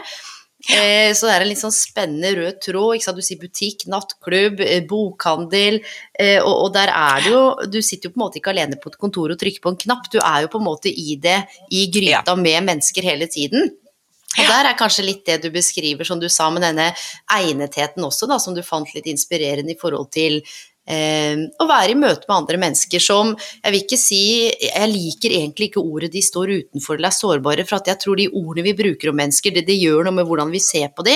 Eh, 0.71 1.12
så 1.12 1.28
det 1.28 1.34
er 1.34 1.43
en 1.43 1.49
litt 1.49 1.60
sånn 1.60 1.76
spennende 1.76 2.32
rød 2.38 2.62
tråd. 2.63 2.95
Ikke 2.95 3.08
sant? 3.10 3.19
Du 3.19 3.26
sier 3.26 3.41
butikk, 3.41 3.84
nattklubb, 3.91 4.63
eh, 4.63 4.84
bokhandel. 4.88 5.82
Eh, 6.15 6.39
og, 6.39 6.54
og, 6.54 6.69
der 6.78 6.93
er 6.93 7.23
du 7.26 7.30
jo 7.34 7.43
Du 7.67 7.82
sitter 7.82 8.08
jo 8.08 8.13
på 8.13 8.19
en 8.21 8.26
måte 8.26 8.39
ikke 8.39 8.54
alene 8.54 8.80
på 8.80 8.93
et 8.93 8.99
kontor 9.02 9.34
og 9.34 9.39
trykker 9.39 9.63
på 9.63 9.73
en 9.73 9.80
knapp. 9.84 10.08
Du 10.13 10.19
er 10.21 10.45
jo 10.45 10.52
på 10.54 10.62
en 10.62 10.67
måte 10.69 10.91
i 10.91 11.17
det, 11.19 11.41
i 11.71 11.88
gryta 11.91 12.38
med 12.39 12.63
mennesker 12.69 13.04
hele 13.04 13.28
tiden. 13.28 13.73
Og 14.34 14.47
der 14.49 14.65
er 14.65 14.78
kanskje 14.78 15.06
litt 15.06 15.28
det 15.28 15.43
du 15.43 15.52
beskriver, 15.54 16.08
som 16.08 16.17
du 16.21 16.26
sa, 16.32 16.47
med 16.49 16.63
denne 16.65 16.88
egnetheten 17.36 18.02
også, 18.02 18.26
da, 18.32 18.39
som 18.41 18.56
du 18.56 18.63
fant 18.65 18.89
litt 18.95 19.06
inspirerende 19.12 19.76
i 19.76 19.78
forhold 19.80 20.10
til 20.15 20.39
å 20.84 21.65
være 21.69 21.93
i 21.93 21.96
møte 21.96 22.28
med 22.28 22.34
andre 22.36 22.58
mennesker 22.60 23.00
som 23.00 23.30
Jeg 23.39 23.72
vil 23.72 23.84
ikke 23.86 24.00
si 24.02 24.19
Jeg 24.52 24.89
liker 24.91 25.32
egentlig 25.32 25.69
ikke 25.69 25.80
ordet 25.80 26.10
'de 26.12 26.19
står 26.19 26.52
utenfor 26.52 26.98
eller 26.98 27.08
er 27.08 27.15
sårbare', 27.15 27.65
for 27.69 27.78
at 27.80 27.88
jeg 27.88 28.02
tror 28.04 28.19
de 28.19 28.28
ordene 28.28 28.65
vi 28.67 28.76
bruker 28.76 29.10
om 29.10 29.15
mennesker, 29.15 29.56
det, 29.56 29.63
det 29.67 29.80
gjør 29.80 30.04
noe 30.04 30.17
med 30.19 30.28
hvordan 30.28 30.52
vi 30.52 30.60
ser 30.60 30.91
på 30.91 31.06
de. 31.08 31.15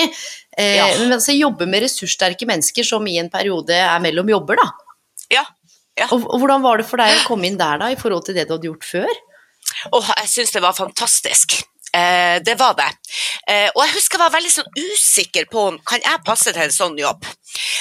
Eh, 0.56 0.76
ja. 0.78 0.88
Men 1.02 1.12
altså, 1.18 1.36
jobbe 1.36 1.68
med 1.68 1.84
ressurssterke 1.84 2.48
mennesker 2.48 2.86
som 2.86 3.04
i 3.06 3.18
en 3.20 3.28
periode 3.28 3.76
er 3.76 4.00
mellom 4.00 4.32
jobber, 4.32 4.56
da. 4.56 4.68
Ja. 5.36 5.44
ja. 5.98 6.08
Og, 6.08 6.24
og, 6.24 6.38
hvordan 6.40 6.64
var 6.64 6.80
det 6.80 6.88
for 6.88 7.00
deg 7.00 7.12
å 7.12 7.26
komme 7.28 7.48
inn 7.50 7.60
der, 7.60 7.80
da, 7.82 7.92
i 7.92 8.00
forhold 8.00 8.24
til 8.24 8.38
det 8.38 8.48
du 8.48 8.56
hadde 8.56 8.70
gjort 8.70 8.88
før? 8.88 9.24
Åh, 9.92 10.14
jeg 10.24 10.32
syns 10.32 10.54
det 10.56 10.64
var 10.64 10.76
fantastisk. 10.76 11.60
Eh, 11.94 12.42
det 12.44 12.54
var 12.58 12.74
det. 12.76 12.88
Eh, 13.48 13.68
og 13.74 13.82
jeg 13.84 13.94
husker 13.96 14.18
jeg 14.18 14.24
var 14.24 14.34
veldig 14.34 14.52
sånn 14.52 14.74
usikker 14.76 15.48
på 15.52 15.64
om 15.70 15.78
kan 15.88 16.02
jeg 16.04 16.24
passe 16.26 16.52
til 16.52 16.66
en 16.66 16.74
sånn 16.74 16.98
jobb. 17.00 17.24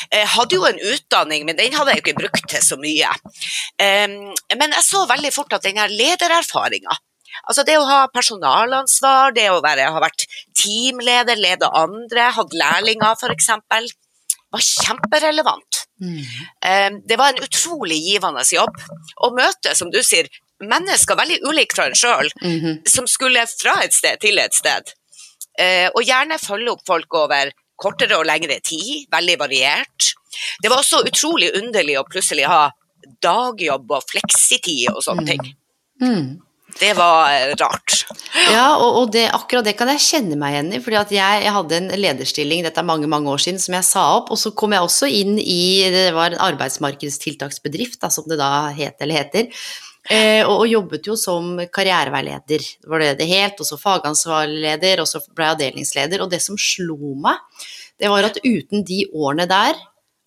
Jeg 0.07 0.23
eh, 0.23 0.29
hadde 0.35 0.55
jo 0.55 0.67
en 0.69 0.79
utdanning, 0.93 1.43
men 1.47 1.59
den 1.59 1.75
hadde 1.75 1.95
jeg 1.95 2.03
ikke 2.05 2.19
brukt 2.21 2.47
til 2.47 2.63
så 2.63 2.77
mye. 2.79 3.11
Men 3.77 4.77
jeg 4.77 4.85
så 4.85 5.03
veldig 5.09 5.33
fort 5.35 5.57
at 5.57 5.67
denne 5.67 5.89
ledererfaringa 5.91 6.95
Altså 7.47 7.61
det 7.67 7.75
å 7.77 7.83
ha 7.85 7.97
personalansvar, 8.09 9.35
det 9.35 9.43
å 9.51 9.59
være, 9.61 9.91
ha 9.93 9.99
vært 10.01 10.23
teamleder, 10.57 11.37
lede 11.37 11.67
andre, 11.69 12.31
hatt 12.33 12.55
lærlinger 12.55 13.13
f.eks., 13.13 13.51
var 14.55 14.63
kjemperelevant. 14.63 15.83
Mm. 16.01 16.97
Det 17.05 17.19
var 17.19 17.35
en 17.35 17.43
utrolig 17.45 17.99
givende 18.07 18.41
jobb. 18.41 18.81
Å 19.21 19.29
møte, 19.37 19.75
som 19.77 19.91
du 19.93 19.99
sier, 20.01 20.31
mennesker 20.63 21.17
veldig 21.19 21.41
ulike 21.45 21.75
fra 21.75 21.87
en 21.87 21.95
sjøl, 21.95 22.31
mm 22.41 22.59
-hmm. 22.59 22.89
som 22.89 23.07
skulle 23.07 23.45
fra 23.61 23.81
et 23.83 23.93
sted 23.93 24.19
til 24.19 24.39
et 24.39 24.53
sted. 24.53 24.93
Eh, 25.59 25.89
og 25.93 26.03
gjerne 26.03 26.39
følge 26.39 26.71
opp 26.71 26.81
folk 26.87 27.13
over 27.13 27.51
kortere 27.75 28.17
og 28.17 28.25
lengre 28.25 28.59
tid, 28.59 29.05
veldig 29.11 29.39
variert. 29.39 30.13
Det 30.61 30.69
var 30.69 30.77
også 30.77 31.05
utrolig 31.05 31.51
underlig 31.57 31.97
å 31.99 32.05
plutselig 32.09 32.45
ha 32.49 32.71
dagjobb 33.23 33.91
og 33.91 34.03
fleksitid 34.09 34.89
og 34.93 35.03
sånne 35.03 35.25
ting. 35.25 35.55
Mm. 36.01 36.11
mm. 36.13 36.27
Det 36.79 36.91
var 36.93 37.31
eh, 37.31 37.55
rart. 37.57 38.03
Ja, 38.51 38.75
og, 38.75 38.97
og 38.99 39.11
det, 39.15 39.23
akkurat 39.33 39.65
det 39.65 39.73
kan 39.79 39.89
jeg 39.89 40.03
kjenne 40.03 40.35
meg 40.37 40.53
igjen 40.53 40.73
i. 40.75 40.81
fordi 40.83 41.15
jeg, 41.17 41.39
jeg, 41.45 41.53
hadde 41.55 41.77
en 41.79 41.87
lederstilling, 41.95 42.61
dette 42.65 42.83
er 42.83 42.85
mange 42.85 43.09
mange 43.09 43.31
år 43.31 43.41
siden, 43.41 43.57
som 43.61 43.73
jeg 43.73 43.87
sa 43.87 44.03
opp. 44.19 44.29
Og 44.35 44.37
så 44.37 44.51
kom 44.51 44.75
jeg 44.75 44.85
også 44.85 45.09
inn 45.09 45.39
i 45.39 45.87
Det 45.93 46.11
var 46.13 46.35
en 46.35 46.43
arbeidsmarkedstiltaksbedrift, 46.51 47.97
da, 48.03 48.11
som 48.13 48.27
det 48.29 48.37
da 48.41 48.67
het 48.77 49.01
eller 49.01 49.23
heter. 49.23 49.49
Eh, 50.09 50.43
og, 50.45 50.61
og, 50.61 50.67
jobbet 50.71 51.09
jo 51.09 51.17
som 51.19 51.57
karriereveileder, 51.73 52.63
var 52.87 53.03
det 53.03 53.11
det 53.19 53.27
het. 53.31 53.59
Og 53.59 53.67
så 53.67 53.79
fagansvarlig 53.81 54.63
leder, 54.63 55.03
og 55.03 55.09
så 55.09 55.21
ble 55.27 55.49
jeg 55.49 55.57
avdelingsleder. 55.57 56.23
Og 56.23 56.31
det 56.31 56.41
som 56.43 56.59
slo 56.59 57.13
meg, 57.19 57.43
det 57.99 58.11
var 58.13 58.29
at 58.29 58.39
uten 58.45 58.85
de 58.87 59.03
årene 59.13 59.47
der, 59.49 59.77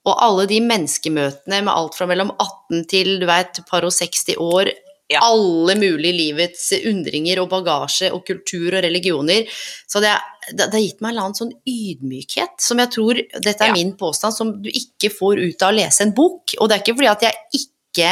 og 0.09 0.17
alle 0.25 0.47
de 0.49 0.63
menneskemøtene 0.65 1.61
med 1.67 1.75
alt 1.75 1.97
fra 1.97 2.07
mellom 2.09 2.33
18 2.33 2.87
til 2.91 3.19
du 3.21 3.27
vet, 3.29 3.61
par 3.69 3.85
og 3.85 3.93
60 3.93 4.39
år, 4.41 4.71
ja. 5.11 5.21
alle 5.27 5.75
mulige 5.79 6.17
livets 6.17 6.71
undringer 6.79 7.43
og 7.43 7.51
bagasje 7.53 8.09
og 8.15 8.25
kultur 8.27 8.73
og 8.73 8.85
religioner. 8.87 9.49
Så 9.91 10.01
det, 10.03 10.15
det, 10.51 10.63
det 10.63 10.77
har 10.79 10.87
gitt 10.87 11.05
meg 11.05 11.13
en 11.13 11.23
annen 11.27 11.37
sånn 11.37 11.53
ydmykhet 11.69 12.57
som 12.65 12.81
jeg 12.81 12.93
tror 12.97 13.21
Dette 13.37 13.67
er 13.67 13.73
ja. 13.73 13.77
min 13.77 13.93
påstand, 14.01 14.37
som 14.37 14.55
du 14.63 14.71
ikke 14.73 15.13
får 15.13 15.43
ut 15.43 15.67
av 15.67 15.75
å 15.75 15.79
lese 15.81 16.07
en 16.07 16.17
bok. 16.17 16.57
Og 16.59 16.71
det 16.71 16.79
er 16.79 16.85
ikke 16.85 16.97
fordi 16.97 17.13
at 17.13 17.29
jeg 17.29 17.61
ikke 17.61 18.11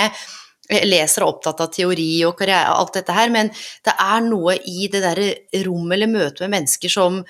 leser 0.69 1.25
og 1.25 1.29
er 1.29 1.33
opptatt 1.33 1.65
av 1.65 1.73
teori 1.73 2.11
og 2.29 2.37
karriere 2.39 2.75
og 2.75 2.85
alt 2.85 2.99
dette 3.01 3.17
her, 3.17 3.33
men 3.33 3.51
det 3.87 3.95
er 3.95 4.25
noe 4.27 4.59
i 4.69 4.89
det 4.93 5.03
derre 5.05 5.29
rommet 5.67 5.97
eller 5.97 6.13
møtet 6.13 6.45
med 6.47 6.57
mennesker 6.59 6.93
som 6.93 7.23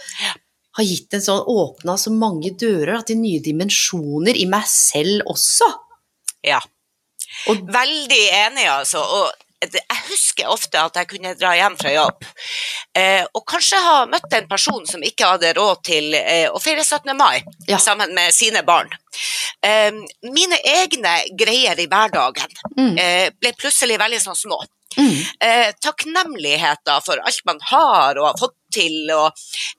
har 0.78 0.86
gitt 0.86 1.14
en 1.14 1.24
sånn 1.24 1.44
åpna 1.50 1.96
så 1.98 2.12
mange 2.14 2.52
dører 2.58 3.02
til 3.06 3.18
nye 3.22 3.42
dimensjoner 3.42 4.36
i 4.38 4.46
meg 4.50 4.66
selv 4.70 5.26
også. 5.32 5.68
Ja. 6.46 6.60
Og, 7.50 7.66
Veldig 7.74 8.24
enig, 8.44 8.66
altså. 8.70 9.02
Og 9.02 9.47
jeg 9.58 10.02
husker 10.08 10.50
ofte 10.52 10.78
at 10.78 10.96
jeg 11.00 11.08
kunne 11.10 11.34
dra 11.38 11.50
hjem 11.56 11.74
fra 11.80 11.90
jobb 11.90 12.26
eh, 12.98 13.24
og 13.26 13.42
kanskje 13.48 13.80
ha 13.82 13.96
møtt 14.10 14.34
en 14.38 14.46
person 14.50 14.86
som 14.86 15.02
ikke 15.02 15.32
hadde 15.32 15.50
råd 15.58 15.82
til 15.88 16.14
eh, 16.14 16.46
å 16.46 16.60
feire 16.62 16.84
17. 16.84 17.10
mai 17.18 17.42
ja. 17.66 17.80
sammen 17.82 18.14
med 18.14 18.34
sine 18.34 18.62
barn. 18.66 18.92
Eh, 19.66 19.90
mine 20.30 20.60
egne 20.62 21.14
greier 21.38 21.78
i 21.80 21.88
hverdagen 21.90 22.54
mm. 22.76 22.94
Eh, 22.98 23.30
ble 23.34 23.52
plutselig 23.58 23.98
veldig 23.98 24.20
sånn 24.22 24.38
små. 24.38 24.60
Mm. 24.98 25.18
Eh, 25.44 25.72
takknemligheter 25.82 27.02
for 27.04 27.20
alt 27.26 27.42
man 27.46 27.58
har 27.70 28.18
og 28.18 28.30
har 28.30 28.38
fått 28.40 28.56
til, 28.74 28.96
og 29.14 29.34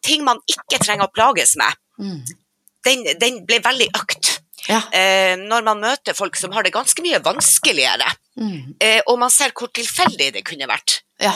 ting 0.05 0.23
man 0.27 0.39
ikke 0.47 0.79
trenger 0.81 1.07
å 1.07 1.13
plages 1.13 1.55
med, 1.59 1.79
mm. 1.99 2.19
den, 2.87 3.07
den, 3.21 3.41
ble 3.47 3.59
veldig 3.63 3.89
økt. 3.99 4.28
Ja. 4.69 4.79
Eh, 4.93 5.35
når 5.39 5.65
man 5.65 5.81
møter 5.81 6.17
folk 6.17 6.37
som 6.37 6.53
har 6.53 6.65
det 6.65 6.73
ganske 6.75 7.03
mye 7.03 7.19
vanskeligere. 7.25 8.09
Mm. 8.39 8.75
Eh, 8.79 8.99
og 9.09 9.17
man 9.21 9.33
ser 9.33 9.53
hvor 9.57 9.71
tilfeldig 9.73 10.31
det 10.37 10.45
kunne 10.47 10.69
vært. 10.69 11.01
Ja. 11.19 11.33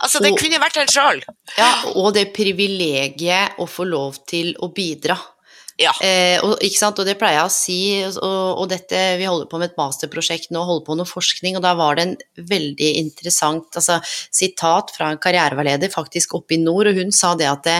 Altså, 0.00 0.22
det 0.22 0.32
og, 0.32 0.40
kunne 0.40 0.62
vært 0.62 0.78
en 0.80 0.92
sjøl. 0.92 1.24
Ja, 1.58 1.72
og 1.92 2.14
det 2.16 2.30
privilegiet 2.36 3.58
å 3.60 3.66
få 3.68 3.88
lov 3.90 4.22
til 4.30 4.54
å 4.62 4.70
bidra. 4.72 5.18
Ja. 5.76 5.92
Eh, 6.00 6.40
og, 6.40 6.54
og, 6.56 7.00
det 7.04 7.18
pleier 7.20 7.36
jeg 7.36 7.44
å 7.44 7.52
si, 7.52 7.80
og, 8.08 8.62
og, 8.62 8.64
dette, 8.70 9.00
vi 9.20 9.26
holder 9.28 9.48
på 9.50 9.60
med 9.60 9.72
et 9.72 9.76
masterprosjekt 9.76 10.48
nå, 10.54 10.62
holder 10.64 10.86
på 10.86 10.94
med 10.94 11.02
noe 11.02 11.10
forskning, 11.10 11.58
og 11.58 11.64
da 11.66 11.74
var 11.76 11.98
det 11.98 12.06
en 12.06 12.14
veldig 12.48 12.90
interessant 13.02 13.76
altså, 13.76 13.98
sitat 14.32 14.94
fra 14.96 15.10
en 15.12 15.20
karriereveileder 15.20 15.92
faktisk 15.92 16.38
oppe 16.38 16.56
i 16.56 16.62
nord, 16.62 16.88
og 16.88 17.02
hun 17.02 17.12
sa 17.12 17.34
det 17.36 17.50
at 17.50 17.68
det, 17.68 17.76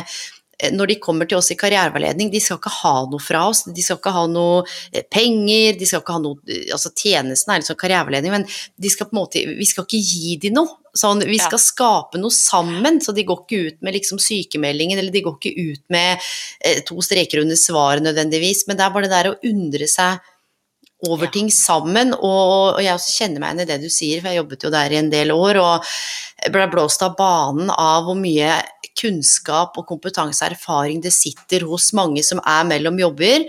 når 0.72 0.88
de 0.88 0.96
kommer 1.02 1.28
til 1.28 1.36
oss 1.36 1.50
i 1.52 1.56
karriereveiledning, 1.58 2.30
de 2.32 2.40
skal 2.40 2.56
ikke 2.56 2.72
ha 2.78 2.94
noe 3.10 3.20
fra 3.20 3.42
oss. 3.50 3.64
De 3.68 3.84
skal 3.84 3.98
ikke 4.00 4.14
ha 4.14 4.24
noe 4.30 4.62
eh, 4.90 5.04
penger, 5.04 5.76
de 5.76 5.88
skal 5.88 6.00
ikke 6.00 6.16
ha 6.16 6.22
noe 6.22 6.40
eh, 6.48 6.70
Altså 6.72 6.92
tjenesten 6.96 7.52
er 7.52 7.60
liksom 7.60 7.78
karriereveiledning, 7.80 8.32
men 8.32 8.46
de 8.48 8.92
skal 8.92 9.10
på 9.10 9.16
en 9.16 9.20
måte, 9.20 9.42
vi 9.58 9.68
skal 9.68 9.84
ikke 9.84 10.00
gi 10.00 10.36
dem 10.46 10.56
noe. 10.56 10.78
Sånn, 10.96 11.20
vi 11.28 11.36
skal 11.36 11.58
ja. 11.58 11.60
skape 11.60 12.16
noe 12.16 12.32
sammen, 12.32 13.02
så 13.04 13.12
de 13.12 13.26
går 13.28 13.42
ikke 13.42 13.58
ut 13.66 13.82
med 13.84 13.98
liksom 13.98 14.20
sykemeldingen, 14.22 14.96
eller 15.02 15.12
de 15.12 15.20
går 15.26 15.36
ikke 15.36 15.66
ut 15.74 15.82
med 15.92 16.24
eh, 16.64 16.80
to 16.88 16.96
streker 17.04 17.42
under 17.42 17.60
svaret 17.60 18.06
nødvendigvis, 18.06 18.64
men 18.64 18.78
det 18.78 18.86
er 18.86 18.94
bare 18.94 19.10
det 19.10 19.12
der 19.12 19.30
å 19.34 19.36
undre 19.50 19.90
seg 19.92 20.24
over 21.04 21.28
ting 21.32 21.50
sammen. 21.52 22.14
Og, 22.14 22.76
og, 22.76 22.80
jeg 22.82 22.96
også 22.96 23.18
kjenner 23.20 23.42
meg 23.42 23.52
igjen 23.52 23.66
i 23.66 23.68
det 23.68 23.78
du 23.84 23.90
sier, 23.92 24.22
for 24.22 24.32
jeg 24.32 24.40
jobbet 24.40 24.66
jo 24.66 24.72
der 24.72 24.94
i 24.94 25.00
en 25.00 25.12
del 25.12 25.34
år 25.34 25.60
og 25.60 25.92
ble 26.52 26.66
blåst 26.72 27.04
av 27.04 27.16
banen 27.18 27.70
av 27.72 28.06
hvor 28.06 28.18
mye 28.18 28.56
kunnskap 28.96 29.76
og 29.76 29.86
kompetanse 29.88 30.44
og 30.44 30.54
erfaring 30.54 31.02
det 31.04 31.12
sitter 31.12 31.66
hos 31.68 31.90
mange 31.96 32.24
som 32.24 32.40
er 32.40 32.64
mellom 32.68 32.98
jobber, 33.00 33.44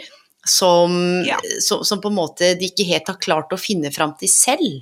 som, 0.48 0.94
ja. 1.28 1.40
som, 1.64 1.84
som, 1.88 2.02
på 2.04 2.12
en 2.12 2.18
måte 2.18 2.54
de 2.60 2.72
ikke 2.72 2.88
helt 2.88 3.12
har 3.12 3.20
klart 3.24 3.54
å 3.56 3.60
finne 3.60 3.92
fram 3.96 4.16
til 4.20 4.32
selv. 4.32 4.82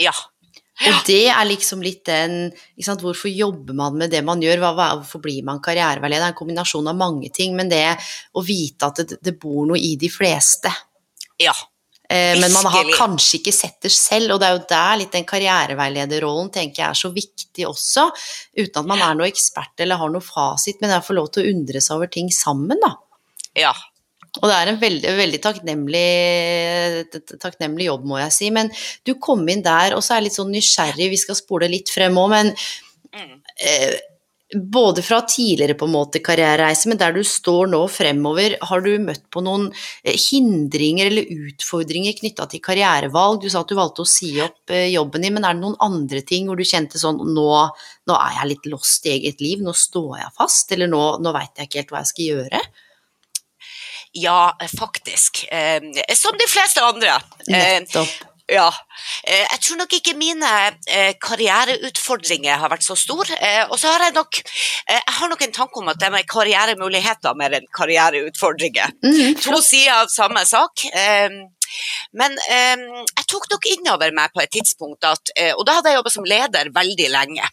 Ja. 0.00 0.12
ja. 0.12 0.90
Og 0.90 1.06
det 1.08 1.22
er 1.32 1.48
liksom 1.48 1.84
litt 1.84 2.02
den 2.08 2.50
Hvorfor 2.76 3.32
jobber 3.32 3.76
man 3.76 3.96
med 4.00 4.12
det 4.12 4.20
man 4.24 4.42
gjør? 4.44 4.66
Hvorfor 4.66 5.22
blir 5.24 5.44
man 5.48 5.62
karriereveileder? 5.64 6.26
Det 6.26 6.28
er 6.28 6.34
en 6.34 6.40
kombinasjon 6.42 6.92
av 6.92 7.00
mange 7.00 7.32
ting, 7.32 7.56
men 7.56 7.72
det 7.72 7.86
å 8.36 8.44
vite 8.44 8.92
at 8.92 9.00
det, 9.00 9.20
det 9.24 9.36
bor 9.40 9.64
noe 9.68 9.80
i 9.80 9.94
de 10.00 10.12
fleste. 10.12 10.72
Ja. 11.40 11.56
Eh, 12.08 12.36
men 12.38 12.52
man 12.54 12.68
har 12.70 12.92
kanskje 12.94 13.40
ikke 13.40 13.54
sett 13.54 13.80
det 13.82 13.90
selv, 13.94 14.34
og 14.34 14.42
det 14.42 14.48
er 14.48 14.54
jo 14.54 14.64
der 14.70 15.00
litt 15.00 15.16
den 15.16 15.26
karriereveilederrollen 15.26 16.52
tenker 16.54 16.84
jeg 16.84 16.88
er 16.92 17.00
så 17.00 17.10
viktig 17.14 17.66
også. 17.66 18.06
Uten 18.60 18.78
at 18.82 18.88
man 18.92 19.02
er 19.02 19.18
noe 19.18 19.28
ekspert 19.30 19.82
eller 19.82 19.98
har 20.00 20.12
noe 20.14 20.24
fasit, 20.24 20.78
men 20.82 20.94
jeg 20.94 21.06
får 21.08 21.18
lov 21.18 21.28
til 21.34 21.42
å 21.42 21.52
undre 21.54 21.82
seg 21.82 21.98
over 21.98 22.12
ting 22.12 22.30
sammen, 22.34 22.78
da. 22.82 22.94
Ja. 23.58 23.74
Og 24.36 24.50
det 24.50 24.56
er 24.56 24.70
en 24.70 24.80
veldig, 24.80 25.12
veldig 25.16 25.38
takknemlig, 25.44 26.08
takknemlig, 27.40 27.86
jobb, 27.88 28.04
må 28.08 28.20
jeg 28.20 28.34
si. 28.36 28.50
Men 28.54 28.70
du 29.08 29.14
kom 29.22 29.46
inn 29.48 29.64
der, 29.64 29.96
og 29.96 30.04
så 30.04 30.14
er 30.14 30.20
jeg 30.20 30.28
litt 30.28 30.38
sånn 30.38 30.52
nysgjerrig, 30.52 31.08
vi 31.12 31.20
skal 31.20 31.38
spole 31.38 31.70
litt 31.72 31.90
frem 31.92 32.18
òg, 32.20 32.34
men 32.34 32.52
mm. 32.52 33.38
eh, 33.64 33.96
både 34.54 35.02
fra 35.02 35.20
tidligere 35.20 35.74
på 35.74 35.88
en 35.88 35.94
måte 35.96 36.20
karrierereise, 36.22 36.86
men 36.88 37.00
der 37.00 37.14
du 37.16 37.22
står 37.26 37.66
nå 37.72 37.80
fremover, 37.90 38.54
har 38.68 38.84
du 38.84 38.92
møtt 39.02 39.24
på 39.34 39.42
noen 39.42 39.66
eh, 40.04 40.14
hindringer 40.14 41.10
eller 41.10 41.32
utfordringer 41.50 42.14
knytta 42.14 42.46
til 42.52 42.62
karrierevalg? 42.62 43.40
Du 43.42 43.50
sa 43.50 43.64
at 43.64 43.72
du 43.72 43.74
valgte 43.78 44.04
å 44.04 44.10
si 44.10 44.30
opp 44.44 44.70
eh, 44.70 44.86
jobben 44.92 45.26
din, 45.26 45.34
men 45.34 45.48
er 45.48 45.56
det 45.56 45.64
noen 45.64 45.78
andre 45.82 46.22
ting 46.26 46.46
hvor 46.46 46.60
du 46.60 46.66
kjente 46.66 47.02
sånn 47.02 47.18
nå, 47.34 47.48
nå 48.06 48.20
er 48.20 48.38
jeg 48.38 48.52
litt 48.52 48.70
lost 48.70 49.10
i 49.10 49.16
eget 49.16 49.42
liv, 49.42 49.64
nå 49.66 49.74
står 49.74 50.22
jeg 50.22 50.36
fast, 50.38 50.70
eller 50.76 50.92
nå, 50.94 51.02
nå 51.24 51.34
veit 51.34 51.58
jeg 51.58 51.70
ikke 51.70 51.82
helt 51.82 51.96
hva 51.96 52.04
jeg 52.04 52.12
skal 52.12 52.30
gjøre? 52.30 52.62
Ja, 54.16 54.40
faktisk. 54.78 55.42
Eh, 55.50 55.82
som 56.14 56.38
de 56.38 56.46
fleste 56.48 56.86
andre. 56.86 57.18
Nettopp. 57.50 58.35
Ja. 58.46 58.68
Eh, 59.26 59.42
jeg 59.42 59.62
tror 59.64 59.80
nok 59.80 59.94
ikke 59.96 60.14
mine 60.18 60.50
eh, 60.86 61.14
karriereutfordringer 61.22 62.60
har 62.62 62.70
vært 62.70 62.86
så 62.86 62.94
store. 62.98 63.34
Eh, 63.42 63.64
og 63.66 63.78
så 63.80 63.90
har 63.90 64.06
jeg 64.06 64.14
nok 64.14 64.38
jeg 64.86 65.14
har 65.18 65.30
nok 65.32 65.42
en 65.42 65.54
tanke 65.54 65.80
om 65.80 65.90
at 65.90 65.98
det 65.98 66.12
er 66.14 66.28
karrieremuligheter 66.30 67.34
mer 67.38 67.56
enn 67.58 67.66
karriereutfordringer. 67.74 68.94
Mm, 69.02 69.34
to 69.42 69.58
sider 69.64 69.96
av 69.96 70.12
samme 70.12 70.44
sak. 70.46 70.84
Men 72.14 72.36
jeg 72.46 73.26
tok 73.26 73.48
nok 73.50 73.66
innover 73.72 74.14
meg 74.14 74.30
på 74.30 74.44
et 74.44 74.52
tidspunkt 74.54 75.04
at 75.08 75.32
Og 75.56 75.64
da 75.66 75.78
hadde 75.78 75.90
jeg 75.90 75.98
jobba 75.98 76.12
som 76.14 76.28
leder 76.28 76.70
veldig 76.74 77.08
lenge. 77.10 77.48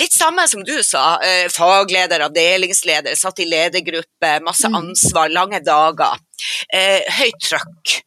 litt 0.00 0.12
samme 0.12 0.48
som 0.50 0.64
du 0.66 0.74
sa. 0.82 1.20
fagleder, 1.54 2.26
avdelingsleder, 2.26 3.14
satt 3.14 3.38
i 3.38 3.46
ledergruppe, 3.46 4.32
masse 4.42 4.66
mm. 4.66 4.80
ansvar, 4.80 5.30
lange 5.30 5.62
dager. 5.62 6.18
høyt 7.20 7.46
trøkk. 7.46 8.00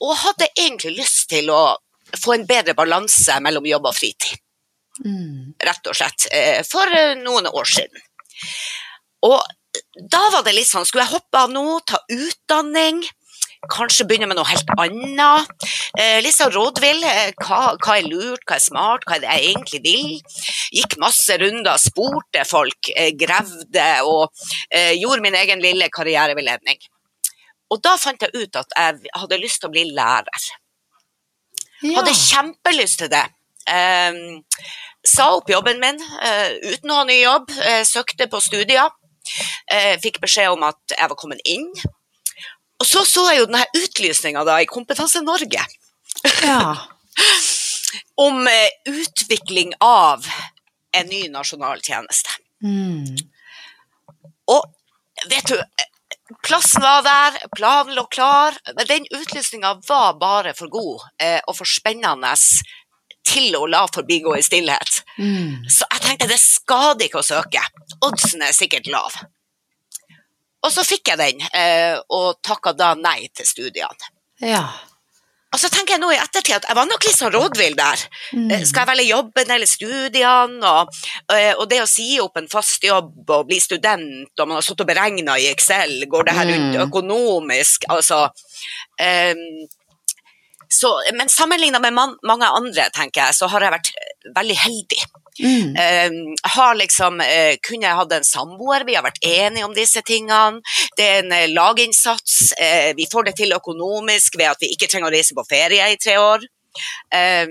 Og 0.00 0.16
hadde 0.16 0.48
egentlig 0.56 0.96
lyst 0.98 1.28
til 1.32 1.50
å 1.52 1.76
få 2.18 2.34
en 2.34 2.46
bedre 2.48 2.74
balanse 2.78 3.36
mellom 3.44 3.66
jobb 3.68 3.90
og 3.90 3.96
fritid. 3.96 4.38
Mm. 5.04 5.54
Rett 5.64 5.88
og 5.88 5.96
slett. 5.96 6.26
Eh, 6.32 6.60
for 6.66 6.90
eh, 6.96 7.16
noen 7.20 7.48
år 7.50 7.68
siden. 7.68 8.02
Og 9.26 9.40
da 10.10 10.20
var 10.32 10.42
det 10.42 10.54
litt 10.56 10.66
sånn 10.66 10.86
Skulle 10.88 11.04
jeg 11.04 11.12
hoppe 11.12 11.40
av 11.44 11.50
nå, 11.52 11.64
ta 11.86 12.00
utdanning? 12.10 13.02
Kanskje 13.70 14.06
begynne 14.08 14.26
med 14.26 14.38
noe 14.38 14.48
helt 14.48 14.70
annet. 14.80 15.50
Eh, 16.00 16.18
litt 16.24 16.36
sånn 16.36 16.52
rådvill. 16.54 17.04
Hva, 17.44 17.74
hva, 17.76 17.96
er 17.98 18.08
lurt, 18.08 18.44
hva 18.48 18.56
er 18.56 18.64
smart, 18.64 19.04
hva 19.04 19.18
er 19.18 19.24
det 19.24 19.34
jeg 19.34 19.50
egentlig 19.50 19.82
vil? 19.84 20.14
Gikk 20.80 20.96
masse 21.02 21.36
runder, 21.42 21.76
spurte 21.80 22.46
folk, 22.48 22.88
gravde 23.20 23.90
og 24.08 24.32
gjorde 24.96 25.26
min 25.26 25.36
egen 25.42 25.60
lille 25.60 25.90
karriereveiledning. 25.92 26.80
Og 27.70 27.80
da 27.84 27.94
fant 28.00 28.22
jeg 28.22 28.34
ut 28.34 28.58
at 28.58 28.74
jeg 28.76 29.12
hadde 29.14 29.38
lyst 29.40 29.62
til 29.62 29.70
å 29.70 29.74
bli 29.74 29.84
lærer. 29.94 30.46
Ja. 31.80 32.00
Hadde 32.00 32.16
kjempelyst 32.16 33.00
til 33.00 33.10
det. 33.12 33.24
Um, 33.70 34.40
sa 35.06 35.30
opp 35.36 35.50
jobben 35.52 35.78
min 35.80 36.00
uh, 36.00 36.50
uten 36.66 36.90
å 36.90 37.00
ha 37.00 37.06
ny 37.08 37.20
jobb. 37.20 37.52
uh, 37.54 37.82
søkte 37.86 38.28
på 38.30 38.42
studier. 38.42 38.90
Uh, 39.70 39.94
fikk 40.02 40.20
beskjed 40.22 40.52
om 40.52 40.66
at 40.66 40.96
jeg 40.96 41.12
var 41.12 41.18
kommet 41.18 41.42
inn. 41.48 41.68
Og 42.80 42.88
så 42.88 43.04
så 43.06 43.26
jeg 43.30 43.42
jo 43.42 43.48
denne 43.48 43.66
utlysninga 43.76 44.44
i 44.58 44.68
Kompetanse 44.68 45.22
Norge. 45.24 45.64
Ja. 46.42 46.74
om 48.24 48.48
utvikling 48.88 49.72
av 49.84 50.26
en 50.96 51.06
ny 51.08 51.26
nasjonal 51.32 51.80
tjeneste. 51.84 52.32
Mm. 52.64 53.16
Og 54.50 55.28
vet 55.30 55.52
du, 55.52 55.56
plassen 56.46 56.82
var 56.82 57.02
der, 57.06 57.38
planen 57.56 57.96
lå 57.96 58.04
klar, 58.12 58.56
men 58.76 58.86
den 58.88 59.08
utlysninga 59.14 59.76
var 59.88 60.18
bare 60.20 60.54
for 60.58 60.72
god 60.72 61.06
eh, 61.22 61.40
og 61.46 61.56
for 61.60 61.68
spennende 61.68 62.34
til 63.30 63.54
å 63.56 63.66
la 63.70 63.84
forbigå 63.92 64.34
i 64.38 64.44
stillhet. 64.44 65.02
Mm. 65.18 65.68
Så 65.68 65.86
jeg 65.86 66.04
tenkte 66.06 66.30
det 66.30 66.40
skader 66.42 67.06
ikke 67.06 67.20
å 67.20 67.26
søke. 67.26 67.62
Oddsen 68.06 68.42
er 68.46 68.56
sikkert 68.56 68.88
lav. 68.90 69.18
Og 70.60 70.72
så 70.72 70.84
fikk 70.84 71.12
jeg 71.12 71.20
den, 71.20 71.44
eh, 71.56 71.96
og 72.12 72.40
takka 72.44 72.72
da 72.76 72.92
nei 72.98 73.28
til 73.32 73.48
studiene. 73.48 74.10
Ja. 74.44 74.64
Og 75.50 75.58
så 75.58 75.68
tenker 75.72 75.96
jeg 75.96 76.02
nå 76.02 76.12
i 76.14 76.18
ettertid 76.20 76.60
at 76.60 76.68
jeg 76.68 76.78
var 76.78 76.86
nok 76.86 77.02
litt 77.06 77.18
sånn 77.18 77.32
rådvill 77.34 77.74
der. 77.78 78.02
Mm. 78.38 78.52
Skal 78.62 78.84
jeg 78.84 78.90
velge 78.92 79.08
jobben 79.08 79.50
eller 79.56 79.66
studiene? 79.66 80.70
Og, 80.70 81.00
eh, 81.34 81.50
og 81.56 81.66
det 81.70 81.80
å 81.82 81.88
si 81.90 82.06
opp 82.22 82.38
en 82.38 82.46
fast 82.52 82.86
jobb 82.86 83.30
og 83.34 83.48
bli 83.48 83.58
student, 83.62 84.30
og 84.38 84.46
man 84.46 84.60
har 84.60 84.66
stått 84.66 84.84
og 84.84 84.90
beregna 84.92 85.34
i 85.42 85.48
Excel, 85.50 85.96
går 86.06 86.28
det 86.30 86.36
her 86.38 86.46
rundt 86.52 86.76
Mm. 86.76 86.84
økonomisk? 86.86 87.84
Altså 87.90 88.28
um, 88.30 89.66
så, 90.70 90.90
Men 91.14 91.28
sammenligna 91.28 91.80
med 91.82 91.92
man, 91.92 92.16
mange 92.22 92.46
andre, 92.46 92.86
tenker 92.94 93.24
jeg, 93.24 93.34
så 93.34 93.48
har 93.50 93.60
jeg 93.66 93.74
vært 93.74 93.90
eh, 93.96 94.30
veldig 94.36 94.56
heldig. 94.56 95.00
Mm. 95.38 95.76
Eh, 95.76 96.10
har 96.56 96.74
liksom 96.74 97.20
eh, 97.22 97.54
kunne 97.62 97.86
jeg 97.86 97.96
hatt 98.00 98.12
en 98.16 98.26
samboer, 98.26 98.84
vi 98.88 98.96
har 98.98 99.04
vært 99.06 99.20
enige 99.22 99.64
om 99.68 99.74
disse 99.76 100.02
tingene. 100.02 100.60
Det 100.98 101.06
er 101.06 101.22
en 101.22 101.32
eh, 101.32 101.46
laginnsats. 101.52 102.52
eh, 102.58 102.90
Vi 102.98 103.06
får 103.12 103.24
det 103.30 103.36
til 103.36 103.52
økonomisk 103.54 104.36
ved 104.40 104.50
at 104.50 104.60
vi 104.60 104.72
ikke 104.74 104.88
trenger 104.90 105.08
å 105.08 105.14
reise 105.14 105.36
på 105.38 105.46
ferie 105.48 105.86
i 105.92 105.96
tre 106.00 106.16
år. 106.18 106.44
Eh, 107.14 107.46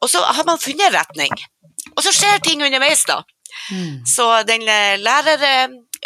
Og 0.00 0.08
så 0.08 0.22
har 0.24 0.44
man 0.48 0.58
funnet 0.58 0.94
retning. 0.94 1.32
Og 1.96 2.02
så 2.04 2.12
skjer 2.14 2.38
ting 2.40 2.62
underveis, 2.64 3.02
da. 3.04 3.18
Mm. 3.74 4.06
Så 4.06 4.24
den 4.48 4.62
eh, 4.68 4.96
lærer, 4.96 5.42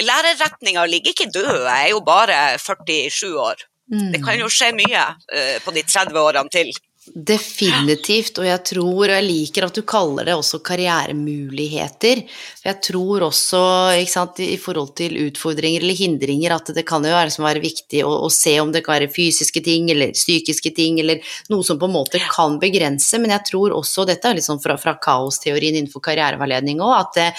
lærerretninga 0.02 0.86
ligger 0.90 1.12
ikke 1.14 1.30
død, 1.30 1.60
jeg 1.68 1.84
er 1.84 1.92
jo 1.92 2.00
bare 2.00 2.58
47 2.58 3.36
år. 3.38 3.62
Mm. 3.92 4.12
Det 4.14 4.20
kan 4.24 4.38
jo 4.40 4.48
skje 4.50 4.72
mye 4.74 5.04
eh, 5.30 5.58
på 5.62 5.70
de 5.76 5.82
30 5.86 6.18
årene 6.18 6.50
til. 6.50 6.72
Definitivt, 7.04 8.38
og 8.40 8.46
jeg 8.48 8.60
tror, 8.64 9.02
og 9.04 9.10
jeg 9.12 9.24
liker 9.26 9.66
at 9.66 9.76
du 9.76 9.82
kaller 9.84 10.24
det 10.24 10.36
også 10.38 10.62
karrieremuligheter. 10.64 12.22
Jeg 12.64 12.78
tror 12.86 13.26
også, 13.26 13.60
sant, 14.08 14.40
i 14.40 14.56
forhold 14.56 14.94
til 14.96 15.18
utfordringer 15.26 15.84
eller 15.84 15.98
hindringer, 15.98 16.54
at 16.56 16.72
det 16.72 16.86
kan 16.88 17.04
jo 17.04 17.12
være, 17.12 17.34
være 17.44 17.60
viktig 17.60 18.00
å, 18.08 18.14
å 18.24 18.32
se 18.32 18.56
om 18.62 18.72
det 18.72 18.80
kan 18.86 18.96
være 18.96 19.12
fysiske 19.12 19.60
ting 19.66 19.92
eller 19.92 20.16
psykiske 20.16 20.72
ting, 20.72 20.96
eller 21.04 21.20
noe 21.52 21.66
som 21.66 21.78
på 21.78 21.90
en 21.90 21.96
måte 21.98 22.22
kan 22.24 22.56
begrense, 22.62 23.20
men 23.20 23.36
jeg 23.36 23.50
tror 23.52 23.76
også, 23.76 24.08
dette 24.08 24.30
er 24.30 24.40
litt 24.40 24.48
sånn 24.48 24.62
fra, 24.64 24.78
fra 24.80 24.96
kaosteorien 24.96 25.76
innenfor 25.76 26.06
karriereveiledning 26.08 26.80
òg, 26.80 26.96
at 27.02 27.18
det, 27.20 27.30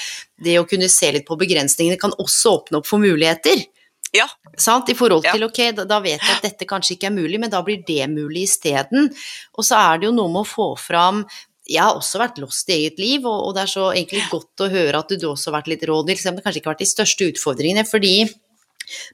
det 0.46 0.60
å 0.62 0.70
kunne 0.70 0.92
se 0.94 1.10
litt 1.16 1.26
på 1.26 1.42
begrensningene 1.42 1.98
kan 1.98 2.14
også 2.22 2.60
åpne 2.60 2.84
opp 2.84 2.94
for 2.94 3.02
muligheter. 3.02 3.66
Ja, 4.16 4.30
Sant? 4.58 4.90
I 4.90 4.96
forhold 4.96 5.26
til 5.28 5.44
ok, 5.48 5.60
da, 5.76 5.84
da 5.90 6.00
vet 6.04 6.22
jeg 6.22 6.38
at 6.38 6.46
dette 6.46 6.68
kanskje 6.70 6.96
ikke 6.96 7.10
er 7.10 7.18
mulig, 7.18 7.40
men 7.42 7.52
da 7.52 7.60
blir 7.66 7.82
det 7.88 8.06
mulig 8.12 8.46
isteden. 8.48 9.10
Og 9.58 9.68
så 9.68 9.80
er 9.82 10.00
det 10.00 10.10
jo 10.10 10.16
noe 10.16 10.32
med 10.32 10.46
å 10.46 10.50
få 10.50 10.70
fram 10.80 11.26
jeg 11.66 11.82
har 11.82 11.98
også 11.98 12.20
vært 12.22 12.36
lost 12.38 12.70
i 12.70 12.76
eget 12.76 13.00
liv, 13.02 13.24
og, 13.26 13.48
og 13.48 13.56
det 13.58 13.64
er 13.64 13.72
så 13.72 13.88
egentlig 13.90 14.28
godt 14.30 14.62
å 14.62 14.70
høre 14.70 15.00
at 15.02 15.10
du, 15.10 15.18
du 15.18 15.32
også 15.32 15.50
har 15.50 15.56
vært 15.60 15.72
litt 15.72 15.86
rådvill, 15.90 16.20
selv 16.22 16.36
om 16.36 16.38
det 16.38 16.46
kanskje 16.46 16.62
ikke 16.62 16.70
har 16.70 16.76
vært 16.76 16.84
de 16.84 16.92
største 16.92 17.30
utfordringene, 17.32 17.86
fordi 17.90 18.12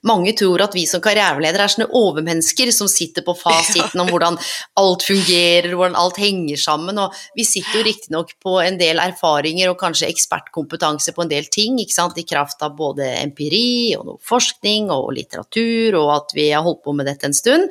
mange 0.08 0.34
tror 0.38 0.64
at 0.64 0.76
vi 0.76 0.84
som 0.88 1.02
karriereledere 1.04 1.66
er 1.66 1.72
sånne 1.74 1.88
overmennesker 1.98 2.72
som 2.74 2.90
sitter 2.90 3.24
på 3.26 3.34
fasiten 3.38 4.02
om 4.02 4.10
hvordan 4.12 4.38
alt 4.80 5.06
fungerer, 5.06 5.72
hvordan 5.72 5.98
alt 5.98 6.20
henger 6.22 6.60
sammen, 6.60 7.00
og 7.02 7.16
vi 7.38 7.46
sitter 7.48 7.80
jo 7.80 7.86
riktignok 7.88 8.36
på 8.42 8.58
en 8.62 8.78
del 8.80 9.02
erfaringer 9.02 9.72
og 9.72 9.80
kanskje 9.80 10.10
ekspertkompetanse 10.12 11.14
på 11.16 11.24
en 11.24 11.32
del 11.32 11.48
ting, 11.52 11.80
i 11.82 12.28
kraft 12.28 12.62
av 12.64 12.76
både 12.76 13.06
empiri 13.22 13.94
og 13.96 14.18
forskning 14.26 14.90
og 14.92 15.12
litteratur, 15.16 15.98
og 16.00 16.14
at 16.16 16.34
vi 16.36 16.50
har 16.50 16.64
holdt 16.64 16.82
på 16.84 16.94
med 16.96 17.08
dette 17.08 17.28
en 17.28 17.36
stund. 17.36 17.70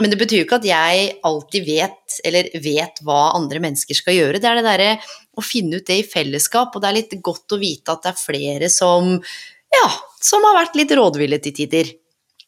Men 0.00 0.12
det 0.12 0.18
betyr 0.20 0.40
jo 0.40 0.46
ikke 0.46 0.60
at 0.60 0.68
jeg 0.68 1.06
alltid 1.26 1.66
vet, 1.66 2.18
eller 2.26 2.50
vet 2.62 3.00
hva 3.02 3.32
andre 3.34 3.62
mennesker 3.62 3.98
skal 3.98 4.18
gjøre. 4.18 4.38
Det 4.38 4.50
er 4.50 4.60
det 4.60 4.66
derre 4.68 4.90
å 5.34 5.42
finne 5.42 5.80
ut 5.80 5.88
det 5.88 5.98
i 5.98 6.06
fellesskap, 6.06 6.74
og 6.74 6.82
det 6.82 6.90
er 6.90 6.98
litt 7.00 7.16
godt 7.24 7.56
å 7.56 7.60
vite 7.60 7.94
at 7.94 8.04
det 8.04 8.12
er 8.12 8.20
flere 8.20 8.70
som 8.70 9.16
ja, 9.74 9.88
som 10.24 10.44
har 10.46 10.56
vært 10.62 10.78
litt 10.78 10.92
rådville 10.96 11.38
til 11.44 11.52
tider. 11.56 11.90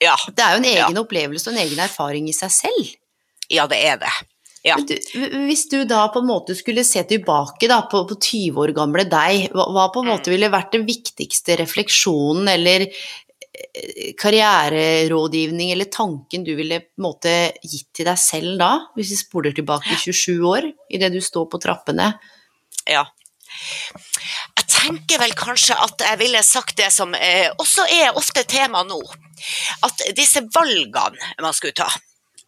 ja, 0.02 0.14
Det 0.28 0.42
er 0.44 0.54
jo 0.56 0.62
en 0.62 0.64
Ja. 0.70 0.86
egen 0.86 0.98
opplevelse 1.02 1.48
og 1.50 1.54
en 1.56 1.62
egen 1.66 1.78
erfaring 1.84 2.28
i 2.28 2.32
seg 2.36 2.50
selv. 2.52 2.94
ja 3.50 3.66
det 3.70 3.78
er 3.84 3.96
det. 4.02 4.14
Ja. 4.66 4.74
Du, 4.82 4.94
hvis 5.46 5.68
du 5.70 5.84
da 5.86 6.08
på 6.10 6.18
en 6.18 6.26
måte 6.26 6.56
skulle 6.58 6.82
se 6.84 7.04
tilbake 7.06 7.68
da, 7.70 7.82
på, 7.86 8.00
på 8.08 8.16
20 8.18 8.56
år 8.64 8.72
gamle 8.74 9.04
deg, 9.06 9.44
hva, 9.54 9.84
på 9.94 10.02
en 10.02 10.08
måte 10.10 10.32
ville 10.32 10.50
vært 10.50 10.72
den 10.74 10.82
viktigste 10.88 11.54
refleksjonen 11.60 12.48
eller 12.50 12.88
eh, 12.88 14.10
karriererådgivning 14.18 15.70
eller 15.70 15.84
tanken 15.94 16.42
du 16.44 16.54
ville 16.58 16.80
på 16.80 16.98
en 16.98 17.06
måte 17.06 17.34
gitt 17.62 17.92
til 17.94 18.08
deg 18.10 18.18
selv 18.18 18.58
da, 18.58 18.72
hvis 18.98 19.12
vi 19.14 19.20
spoler 19.22 19.54
tilbake 19.54 19.94
27 20.02 20.42
år, 20.50 20.66
idet 20.90 21.12
du 21.14 21.20
står 21.22 21.46
på 21.52 21.62
trappene? 21.62 22.10
Ja. 22.90 23.04
Tenker 24.86 25.18
vel 25.22 25.34
kanskje 25.36 25.76
at 25.82 26.02
jeg 26.06 26.18
ville 26.22 26.42
sagt 26.46 26.76
det 26.78 26.90
som 26.94 27.14
eh, 27.14 27.48
også 27.58 27.86
er 27.92 28.16
ofte 28.18 28.44
tema 28.48 28.82
nå. 28.86 29.00
At 29.86 30.04
disse 30.16 30.42
valgene 30.54 31.42
man 31.42 31.56
skulle 31.56 31.76
ta, 31.76 31.88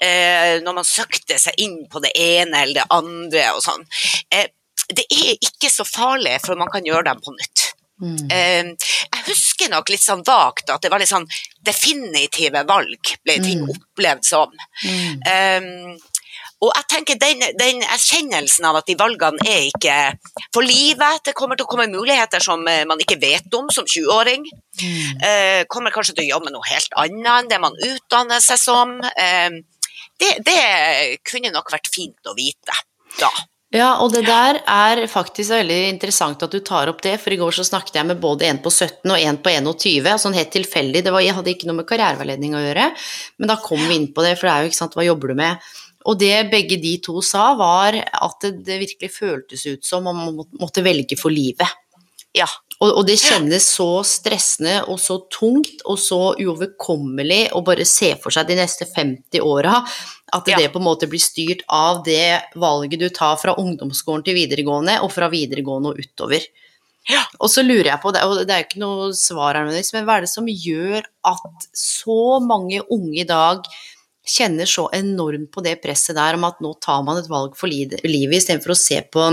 eh, 0.01 0.59
når 0.65 0.79
man 0.81 0.87
søkte 0.87 1.39
seg 1.43 1.59
inn 1.65 1.81
på 1.91 2.01
det 2.05 2.15
ene 2.17 2.63
eller 2.63 2.81
det 2.81 2.87
andre 2.95 3.49
og 3.57 3.63
sånn, 3.65 3.85
eh, 4.31 4.49
det 4.89 5.05
er 5.13 5.35
ikke 5.45 5.69
så 5.69 5.85
farlig, 5.85 6.39
for 6.47 6.57
man 6.57 6.71
kan 6.73 6.87
gjøre 6.87 7.11
dem 7.11 7.19
på 7.21 7.35
nytt. 7.35 7.65
Mm. 8.01 8.31
Eh, 8.31 8.69
jeg 9.11 9.25
husker 9.27 9.69
nok 9.73 9.91
litt 9.91 10.05
sånn 10.05 10.23
vagt 10.25 10.71
at 10.71 10.81
det 10.85 10.91
var 10.93 11.03
litt 11.03 11.11
sånn 11.11 11.27
definitive 11.67 12.63
valg, 12.69 13.11
ble 13.27 13.35
ting 13.43 13.65
Mm. 13.67 13.73
opplevd 13.75 14.25
som. 14.25 14.55
Mm. 14.85 15.19
Um, 15.27 15.99
og 16.59 16.73
jeg 16.75 16.87
tenker 16.91 17.19
den, 17.21 17.43
den 17.59 17.83
erkjennelsen 17.87 18.67
av 18.67 18.81
at 18.81 18.89
de 18.89 18.97
valgene 18.99 19.45
er 19.47 19.69
ikke 19.69 19.97
for 20.55 20.67
livet, 20.67 21.23
det 21.29 21.37
kommer 21.39 21.59
til 21.59 21.69
å 21.69 21.71
komme 21.71 21.87
muligheter 21.93 22.43
som 22.43 22.65
eh, 22.67 22.83
man 22.89 22.99
ikke 23.03 23.21
vet 23.23 23.53
om 23.55 23.69
som 23.75 23.87
20-åring. 23.87 24.47
Mm. 24.81 25.21
Eh, 25.29 25.61
kommer 25.71 25.95
kanskje 25.95 26.17
til 26.17 26.27
å 26.27 26.33
jobbe 26.33 26.49
med 26.49 26.57
noe 26.57 26.71
helt 26.71 26.99
annet 26.99 27.31
enn 27.37 27.53
det 27.53 27.61
man 27.63 27.79
utdanner 27.79 28.43
seg 28.43 28.59
som. 28.63 28.97
Eh, 29.13 29.61
det, 30.19 30.33
det 30.47 30.59
kunne 31.27 31.55
nok 31.55 31.71
vært 31.71 31.93
fint 31.95 32.27
å 32.27 32.35
vite 32.39 32.75
da. 33.21 33.31
Ja, 33.69 33.99
og 34.01 34.15
det 34.15 34.23
der 34.25 34.63
er 34.65 35.03
faktisk 35.13 35.53
veldig 35.53 35.91
interessant 35.91 36.41
at 36.41 36.55
du 36.55 36.63
tar 36.65 36.89
opp 36.89 37.03
det, 37.05 37.19
for 37.21 37.35
i 37.35 37.37
går 37.37 37.53
så 37.53 37.67
snakket 37.69 37.99
jeg 38.01 38.09
med 38.09 38.21
både 38.23 38.47
en 38.49 38.61
på 38.65 38.73
17 38.73 39.13
og 39.13 39.21
en 39.21 39.39
på 39.45 39.53
21, 39.53 40.09
sånn 40.23 40.37
helt 40.39 40.51
tilfeldig, 40.55 41.03
det 41.05 41.13
var, 41.13 41.21
jeg 41.21 41.37
hadde 41.37 41.53
ikke 41.53 41.69
noe 41.69 41.83
med 41.83 41.89
karriereveiledning 41.91 42.57
å 42.57 42.63
gjøre, 42.65 42.87
men 43.37 43.53
da 43.53 43.59
kom 43.61 43.83
vi 43.83 43.99
inn 44.01 44.09
på 44.17 44.25
det, 44.25 44.39
for 44.39 44.49
det 44.49 44.55
er 44.55 44.65
jo 44.65 44.73
ikke 44.73 44.81
sant, 44.81 44.97
hva 44.97 45.05
jobber 45.05 45.35
du 45.35 45.43
med? 45.43 45.69
Og 46.09 46.17
det 46.21 46.49
begge 46.53 46.79
de 46.81 46.95
to 47.05 47.21
sa 47.25 47.51
var 47.59 47.99
at 47.99 48.41
det, 48.45 48.55
det 48.65 48.81
virkelig 48.87 49.13
føltes 49.13 49.67
ut 49.69 49.85
som 49.85 50.07
om 50.09 50.17
man 50.25 50.41
måtte 50.61 50.85
velge 50.85 51.19
for 51.21 51.35
livet. 51.35 51.69
Ja. 52.37 52.49
Og, 52.79 52.93
og 53.01 53.07
det 53.09 53.17
kjennes 53.19 53.65
så 53.75 54.05
stressende 54.07 54.77
og 54.87 55.01
så 55.03 55.17
tungt 55.35 55.83
og 55.89 55.99
så 55.99 56.21
uoverkommelig 56.39 57.49
å 57.57 57.63
bare 57.67 57.87
se 57.89 58.13
for 58.23 58.35
seg 58.35 58.47
de 58.53 58.59
neste 58.61 58.87
50 58.87 59.43
åra, 59.43 59.81
at 60.33 60.49
Ja. 60.49 60.61
det 60.61 60.71
på 60.71 60.79
en 60.79 60.87
måte 60.87 61.09
blir 61.11 61.23
styrt 61.23 61.65
av 61.67 62.05
det 62.07 62.39
valget 62.55 63.01
du 63.01 63.09
tar 63.11 63.37
fra 63.41 63.57
ungdomsskolen 63.59 64.23
til 64.25 64.39
videregående, 64.39 65.01
og 65.03 65.11
fra 65.11 65.29
videregående 65.33 65.91
og 65.91 65.99
utover. 65.99 66.47
Ja. 67.09 67.25
Og 67.41 67.51
så 67.51 67.65
lurer 67.65 67.91
jeg 67.95 68.01
på, 68.03 68.13
det, 68.13 68.23
og 68.23 68.47
det 68.47 68.55
er 68.55 68.63
jo 68.63 68.69
ikke 68.69 68.85
noe 68.85 69.13
svar 69.17 69.57
her, 69.57 69.65
men 69.67 70.05
hva 70.07 70.19
er 70.19 70.27
det 70.27 70.31
som 70.31 70.47
gjør 70.47 71.03
at 71.33 71.69
så 71.75 72.39
mange 72.45 72.85
unge 72.93 73.25
i 73.25 73.29
dag 73.29 73.65
kjenner 74.29 74.69
så 74.69 74.87
enormt 74.97 75.51
på 75.55 75.63
det 75.65 75.77
presset 75.83 76.17
der 76.19 76.37
om 76.39 76.45
at 76.49 76.61
nå 76.65 76.75
tar 76.85 77.03
man 77.07 77.21
et 77.21 77.31
valg 77.31 77.57
for 77.59 77.71
li- 77.71 77.89
livet, 78.05 78.43
istedenfor 78.43 78.75
å 78.75 78.79
se 78.79 79.01
på 79.09 79.29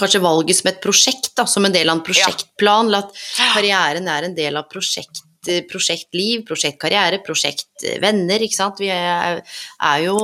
kanskje 0.00 0.22
valget 0.24 0.58
som 0.58 0.70
et 0.72 0.80
prosjekt, 0.82 1.30
da, 1.38 1.44
som 1.46 1.64
en 1.68 1.74
del 1.74 1.90
av 1.90 1.98
en 2.00 2.02
prosjektplan, 2.06 2.88
eller 2.88 3.04
at 3.06 3.20
karrieren 3.54 4.08
er 4.10 4.26
en 4.26 4.34
del 4.34 4.58
av 4.58 4.66
prosjekt, 4.72 5.22
prosjektliv, 5.70 6.40
prosjektkarriere, 6.48 7.20
prosjektvenner, 7.22 8.42
ikke 8.46 8.56
sant. 8.56 8.80
Vi 8.80 8.88
er, 8.90 9.42
er, 9.44 9.98
jo, 10.06 10.16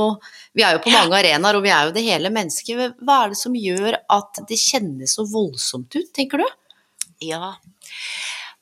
vi 0.56 0.64
er 0.64 0.74
jo 0.74 0.82
på 0.86 0.94
mange 0.94 1.18
arenaer, 1.18 1.58
og 1.58 1.62
vi 1.66 1.70
er 1.76 1.86
jo 1.86 1.94
det 1.94 2.06
hele 2.06 2.32
mennesket. 2.34 2.96
Hva 3.04 3.18
er 3.26 3.34
det 3.34 3.38
som 3.38 3.54
gjør 3.54 3.98
at 4.00 4.40
det 4.48 4.58
kjennes 4.58 5.14
så 5.18 5.26
voldsomt 5.28 5.92
ut, 5.94 6.08
tenker 6.16 6.40
du? 6.40 6.48
Ja. 7.28 7.52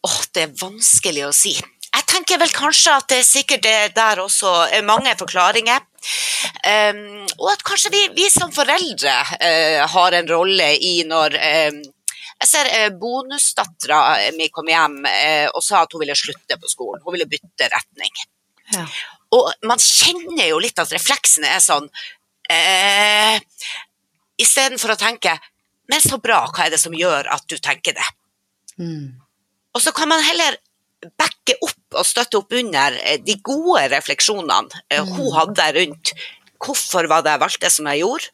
Åh, 0.04 0.20
det 0.34 0.48
er 0.48 0.56
vanskelig 0.60 1.28
å 1.28 1.32
si. 1.36 1.54
Jeg 1.88 2.06
tenker 2.08 2.40
vel 2.40 2.52
kanskje 2.52 2.94
at 2.94 3.06
det 3.10 3.20
er 3.22 3.26
sikkert 3.26 3.62
det 3.64 3.76
der 3.96 4.20
også 4.22 4.52
er 4.76 4.86
mange 4.86 5.14
forklaringer. 5.18 5.84
Um, 6.62 7.24
og 7.40 7.52
at 7.52 7.64
kanskje 7.66 7.92
vi, 7.94 8.02
vi 8.16 8.26
som 8.30 8.52
foreldre 8.54 9.14
uh, 9.34 9.84
har 9.92 10.16
en 10.18 10.28
rolle 10.30 10.68
i 10.84 11.00
når 11.08 11.36
um, 11.38 11.80
jeg 12.38 12.50
ser 12.50 12.70
uh, 12.70 12.88
bonusdattera 13.00 14.00
mi 14.36 14.50
kom 14.54 14.68
hjem 14.70 15.00
uh, 15.02 15.48
og 15.50 15.64
sa 15.64 15.82
at 15.82 15.94
hun 15.94 16.04
ville 16.04 16.16
slutte 16.18 16.60
på 16.60 16.70
skolen. 16.70 17.02
Hun 17.04 17.16
ville 17.16 17.30
bytte 17.30 17.70
retning. 17.72 18.14
Ja. 18.76 18.84
Og 19.34 19.50
man 19.68 19.80
kjenner 19.82 20.46
jo 20.48 20.60
litt 20.62 20.78
at 20.80 20.92
refleksene 20.92 21.50
er 21.52 21.60
sånn 21.64 21.88
eh, 22.52 23.36
Istedenfor 24.40 24.94
å 24.94 25.00
tenke 25.00 25.34
Men 25.90 26.04
så 26.04 26.20
bra, 26.22 26.42
hva 26.52 26.66
er 26.66 26.74
det 26.74 26.80
som 26.80 26.96
gjør 26.96 27.28
at 27.32 27.44
du 27.48 27.56
tenker 27.60 27.96
det? 27.96 28.08
Mm. 28.78 29.18
Og 29.74 29.82
så 29.82 29.92
kan 29.96 30.10
man 30.10 30.24
heller 30.24 30.58
backe 31.18 31.56
opp 31.64 31.77
og 31.96 32.06
støtte 32.06 32.40
opp 32.40 32.52
under 32.58 32.96
eh, 33.04 33.20
de 33.24 33.38
gode 33.44 33.86
refleksjonene 33.92 34.82
eh, 34.90 35.02
mm. 35.02 35.14
hun 35.16 35.32
hadde 35.36 35.70
rundt 35.78 36.12
hvorfor 36.58 37.06
var 37.06 37.22
det 37.22 37.36
jeg 37.36 37.42
valgte 37.44 37.70
som 37.70 37.86
jeg 37.86 38.02
gjorde, 38.02 38.30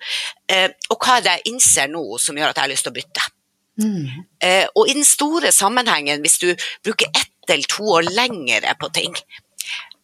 eh, 0.48 0.70
og 0.88 0.96
hva 0.96 1.18
er 1.18 1.24
det 1.24 1.32
jeg 1.34 1.52
innser 1.52 1.90
nå 1.92 2.04
som 2.22 2.38
gjør 2.40 2.54
at 2.54 2.60
jeg 2.60 2.64
har 2.64 2.72
lyst 2.72 2.86
til 2.88 2.94
å 2.94 2.98
bytte. 2.98 3.26
Mm. 3.74 4.22
Og 4.78 4.86
i 4.86 4.94
den 4.94 5.04
store 5.04 5.50
sammenhengen, 5.52 6.20
hvis 6.22 6.38
du 6.38 6.46
bruker 6.86 7.08
ett 7.10 7.50
eller 7.50 7.66
to 7.68 7.88
år 7.96 8.06
lengre 8.06 8.72
på 8.80 8.88
ting, 8.94 9.16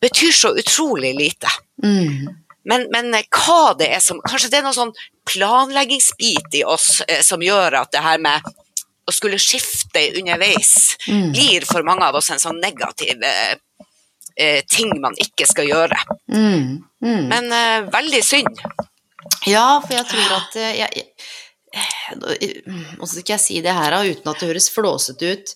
betyr 0.03 0.35
så 0.35 0.51
utrolig 0.59 1.15
lite. 1.17 1.49
Mm. 1.85 2.29
Men, 2.69 2.87
men, 2.93 3.15
hva 3.33 3.73
det 3.79 3.89
er 3.95 4.03
som 4.05 4.21
Kanskje 4.21 4.51
det 4.53 4.59
er 4.61 4.67
noen 4.67 4.77
sånn 4.77 4.97
planleggingsbit 5.31 6.59
i 6.61 6.65
oss 6.69 7.01
eh, 7.07 7.23
som 7.25 7.41
gjør 7.43 7.79
at 7.81 7.93
det 7.95 8.03
her 8.05 8.21
med 8.21 8.45
å 9.11 9.15
skulle 9.15 9.41
skifte 9.43 10.07
underveis 10.21 10.97
mm. 11.09 11.33
blir 11.35 11.67
for 11.69 11.87
mange 11.87 12.07
av 12.07 12.19
oss 12.21 12.31
en 12.33 12.43
sånn 12.43 12.61
negativ 12.63 13.27
eh, 13.27 13.59
eh 14.41 14.63
ting 14.71 14.95
man 15.03 15.17
ikke 15.21 15.49
skal 15.51 15.69
gjøre. 15.69 15.99
Mm. 16.33 16.81
Mm. 17.05 17.27
Men 17.29 17.53
eh, 17.53 17.91
veldig 17.93 18.23
synd. 18.25 18.65
Ja, 19.49 19.81
for 19.85 19.97
jeg 19.97 20.09
tror 20.11 20.37
at 20.39 20.57
eh, 20.61 20.73
jeg, 20.81 21.05
jeg, 21.05 21.07
Nå 22.99 23.07
skal 23.07 23.21
ikke 23.21 23.37
jeg 23.37 23.45
si 23.45 23.61
det 23.63 23.77
her 23.77 23.95
uten 24.03 24.33
at 24.33 24.41
det 24.41 24.49
høres 24.49 24.73
flåsete 24.75 25.35
ut 25.37 25.53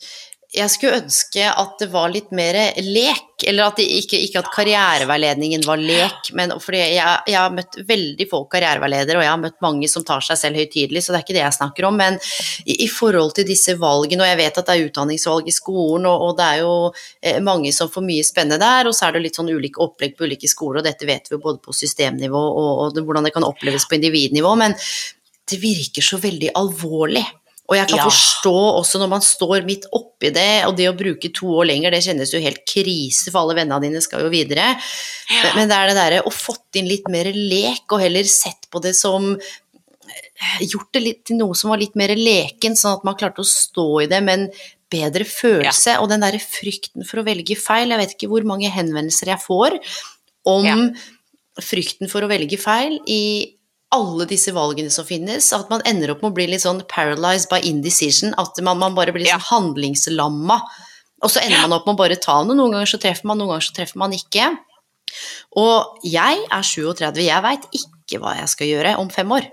jeg 0.54 0.70
skulle 0.70 0.98
ønske 1.02 1.46
at 1.50 1.80
det 1.82 1.88
var 1.90 2.12
litt 2.14 2.30
mer 2.34 2.56
lek, 2.78 3.42
eller 3.48 3.72
at 3.72 3.80
ikke, 3.82 4.18
ikke 4.22 4.38
at 4.44 4.50
karriereveiledningen 4.54 5.64
var 5.66 5.80
lek, 5.82 6.30
men 6.38 6.54
fordi 6.62 6.80
jeg, 6.94 7.16
jeg, 7.26 7.36
har 7.36 7.52
møtt 7.54 7.78
veldig 7.88 8.26
få 8.30 8.44
karriereveiledere, 8.52 9.18
og 9.18 9.26
jeg 9.26 9.32
har 9.32 9.42
møtt 9.42 9.58
mange 9.64 9.90
som 9.90 10.06
tar 10.06 10.22
seg 10.24 10.38
selv 10.38 10.60
høytidelig, 10.62 11.02
så 11.02 11.12
det 11.12 11.18
er 11.18 11.26
ikke 11.26 11.36
det 11.36 11.42
jeg 11.42 11.58
snakker 11.58 11.88
om, 11.88 11.98
men 11.98 12.20
i, 12.62 12.78
i, 12.86 12.88
forhold 12.90 13.34
til 13.34 13.48
disse 13.48 13.74
valgene, 13.80 14.22
og 14.22 14.30
jeg 14.30 14.40
vet 14.44 14.62
at 14.62 14.70
det 14.70 14.76
er 14.76 14.88
utdanningsvalg 14.88 15.50
i 15.50 15.56
skolen, 15.58 16.06
og, 16.10 16.26
og 16.28 16.38
det 16.38 16.48
er 16.52 16.62
jo 16.62 16.74
eh, 16.94 17.42
mange 17.42 17.74
som 17.74 17.90
får 17.90 18.06
mye 18.06 18.26
spennende 18.26 18.62
der, 18.62 18.90
og 18.90 18.94
så 18.94 19.08
er 19.08 19.18
det 19.18 19.26
litt 19.26 19.40
sånn 19.40 19.50
ulike 19.50 19.82
opplegg 19.82 20.14
på 20.14 20.28
ulike 20.28 20.50
skoler, 20.50 20.80
og 20.80 20.86
dette 20.86 21.10
vet 21.10 21.26
vi 21.30 21.34
jo 21.34 21.42
både 21.42 21.64
på 21.66 21.74
systemnivå 21.74 22.46
og, 22.54 22.72
og 22.86 22.94
det, 22.94 23.02
hvordan 23.08 23.26
det 23.26 23.34
kan 23.34 23.48
oppleves 23.48 23.88
på 23.90 23.98
individnivå, 23.98 24.54
men 24.62 24.78
det 25.50 25.58
virker 25.60 26.04
så 26.04 26.22
veldig 26.22 26.54
alvorlig. 26.56 27.24
Og 27.64 27.78
jeg 27.78 27.88
kan 27.88 28.02
ja. 28.02 28.04
forstå 28.04 28.52
også 28.52 29.00
når 29.00 29.10
man 29.14 29.22
står 29.24 29.64
midt 29.64 29.86
oppi 29.96 30.28
det, 30.34 30.66
og 30.68 30.74
det 30.76 30.90
å 30.90 30.96
bruke 30.96 31.30
to 31.32 31.48
år 31.62 31.70
lenger, 31.70 31.94
det 31.94 32.02
kjennes 32.04 32.32
jo 32.34 32.42
helt 32.44 32.60
krise, 32.68 33.30
for 33.30 33.40
alle 33.40 33.56
vennene 33.56 33.86
dine 33.86 34.02
skal 34.04 34.26
jo 34.26 34.32
videre. 34.32 34.74
Ja. 35.32 35.54
Men 35.56 35.72
det 35.72 35.78
er 35.78 35.90
det 35.90 35.96
derre 35.96 36.24
å 36.28 36.32
fått 36.34 36.76
inn 36.80 36.90
litt 36.90 37.08
mer 37.12 37.30
lek, 37.32 37.86
og 37.88 38.04
heller 38.04 38.28
sett 38.28 38.68
på 38.68 38.84
det 38.84 38.92
som 38.98 39.32
eh, 39.32 40.62
Gjort 40.68 40.92
det 40.92 41.00
litt 41.00 41.24
til 41.30 41.38
noe 41.40 41.56
som 41.56 41.72
var 41.72 41.80
litt 41.80 41.96
mer 41.96 42.12
leken, 42.18 42.76
sånn 42.76 42.98
at 42.98 43.08
man 43.08 43.16
klarte 43.16 43.40
å 43.40 43.48
stå 43.48 43.88
i 44.04 44.10
det 44.12 44.20
med 44.26 44.42
en 44.42 44.46
bedre 44.92 45.24
følelse. 45.24 45.96
Ja. 45.96 46.02
Og 46.04 46.12
den 46.12 46.24
derre 46.26 46.42
frykten 46.42 47.08
for 47.08 47.22
å 47.22 47.26
velge 47.26 47.56
feil, 47.56 47.94
jeg 47.94 48.02
vet 48.02 48.16
ikke 48.18 48.28
hvor 48.34 48.44
mange 48.48 48.68
henvendelser 48.74 49.32
jeg 49.32 49.40
får 49.40 49.80
om 50.52 50.90
frykten 51.64 52.10
for 52.12 52.26
å 52.26 52.28
velge 52.28 52.58
feil 52.60 52.98
i 53.08 53.22
alle 53.94 54.26
disse 54.30 54.52
valgene 54.54 54.92
som 54.92 55.06
finnes, 55.08 55.52
at 55.56 55.70
man 55.72 55.84
ender 55.88 56.12
opp 56.12 56.24
med 56.24 56.32
å 56.32 56.36
bli 56.36 56.48
litt 56.50 56.64
sånn 56.64 56.82
paralyzed 56.90 57.50
by 57.52 57.62
indecision, 57.66 58.34
at 58.40 58.58
man, 58.66 58.80
man 58.82 58.96
bare 58.98 59.14
blir 59.14 59.28
ja. 59.28 59.38
sånn 59.38 59.48
handlingslamma. 59.50 60.58
Og 61.24 61.32
så 61.32 61.40
ender 61.40 61.62
man 61.64 61.78
opp 61.78 61.88
med 61.88 61.96
å 61.96 62.02
bare 62.02 62.20
ta 62.20 62.40
noe. 62.44 62.56
Noen 62.58 62.76
ganger 62.76 62.90
så 62.90 63.00
treffer 63.00 63.30
man, 63.30 63.40
noen 63.40 63.54
ganger 63.54 63.68
så 63.68 63.76
treffer 63.78 64.00
man 64.02 64.14
ikke. 64.16 64.50
Og 65.60 66.06
jeg 66.06 66.42
er 66.42 66.66
37, 66.66 67.22
jeg 67.24 67.44
veit 67.46 67.68
ikke 67.78 68.20
hva 68.22 68.34
jeg 68.40 68.50
skal 68.52 68.70
gjøre 68.70 68.96
om 69.00 69.10
fem 69.12 69.30
år. 69.36 69.46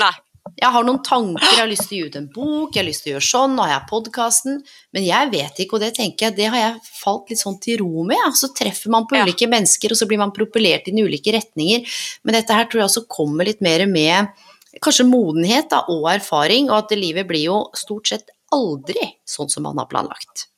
Nei. 0.00 0.14
Jeg 0.44 0.70
har 0.74 0.84
noen 0.84 1.00
tanker, 1.04 1.44
jeg 1.44 1.60
har 1.62 1.70
lyst 1.70 1.86
til 1.88 1.96
å 1.96 1.98
gi 1.98 2.08
ut 2.10 2.16
en 2.18 2.26
bok, 2.30 2.74
jeg 2.74 2.82
har 2.82 2.86
lyst 2.86 3.04
til 3.04 3.10
å 3.10 3.14
gjøre 3.14 3.26
sånn, 3.26 3.54
nå 3.56 3.64
har 3.64 3.70
jeg 3.72 3.88
podkasten, 3.88 4.58
men 4.92 5.06
jeg 5.06 5.30
vet 5.32 5.60
ikke, 5.64 5.78
og 5.78 5.82
det 5.82 5.90
tenker 5.96 6.28
jeg, 6.28 6.36
det 6.36 6.48
har 6.52 6.60
jeg 6.60 6.82
falt 7.00 7.32
litt 7.32 7.40
sånn 7.40 7.56
til 7.64 7.80
ro 7.80 8.04
med. 8.04 8.20
Ja. 8.20 8.28
Så 8.36 8.50
treffer 8.56 8.92
man 8.92 9.08
på 9.08 9.16
ja. 9.16 9.24
ulike 9.24 9.48
mennesker, 9.50 9.94
og 9.94 9.98
så 9.98 10.08
blir 10.10 10.20
man 10.20 10.34
propellert 10.36 10.90
i 10.90 10.94
ulike 10.94 11.32
retninger. 11.34 11.96
Men 12.28 12.38
dette 12.38 12.58
her 12.58 12.68
tror 12.68 12.84
jeg 12.84 12.90
også 12.90 13.06
kommer 13.16 13.48
litt 13.48 13.64
mer 13.64 13.86
med 13.90 14.44
kanskje 14.84 15.08
modenhet 15.08 15.70
da, 15.72 15.84
og 15.88 16.10
erfaring, 16.12 16.68
og 16.68 16.82
at 16.82 16.96
livet 16.98 17.28
blir 17.30 17.48
jo 17.48 17.60
stort 17.78 18.12
sett 18.12 18.34
aldri 18.54 19.14
sånn 19.28 19.50
som 19.50 19.64
man 19.64 19.80
har 19.80 19.88
planlagt. 19.90 20.50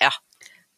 Ja, 0.00 0.10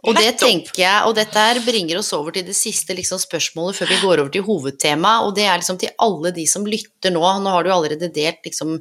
og 0.06 0.14
det 0.14 0.36
tenker 0.38 0.78
jeg, 0.78 1.06
og 1.08 1.16
dette 1.18 1.42
her 1.42 1.58
bringer 1.64 1.98
oss 1.98 2.12
over 2.14 2.34
til 2.34 2.46
det 2.46 2.54
siste 2.54 2.94
liksom, 2.94 3.18
spørsmålet 3.18 3.80
før 3.80 3.90
vi 3.90 3.96
går 3.98 4.20
over 4.22 4.30
til 4.30 4.44
hovedtemaet, 4.46 5.26
og 5.26 5.34
det 5.34 5.48
er 5.48 5.58
liksom 5.58 5.80
til 5.82 5.90
alle 6.04 6.30
de 6.36 6.44
som 6.46 6.66
lytter 6.70 7.10
nå. 7.14 7.24
Nå 7.42 7.54
har 7.54 7.66
du 7.66 7.72
allerede 7.74 8.10
delt 8.14 8.46
liksom, 8.46 8.76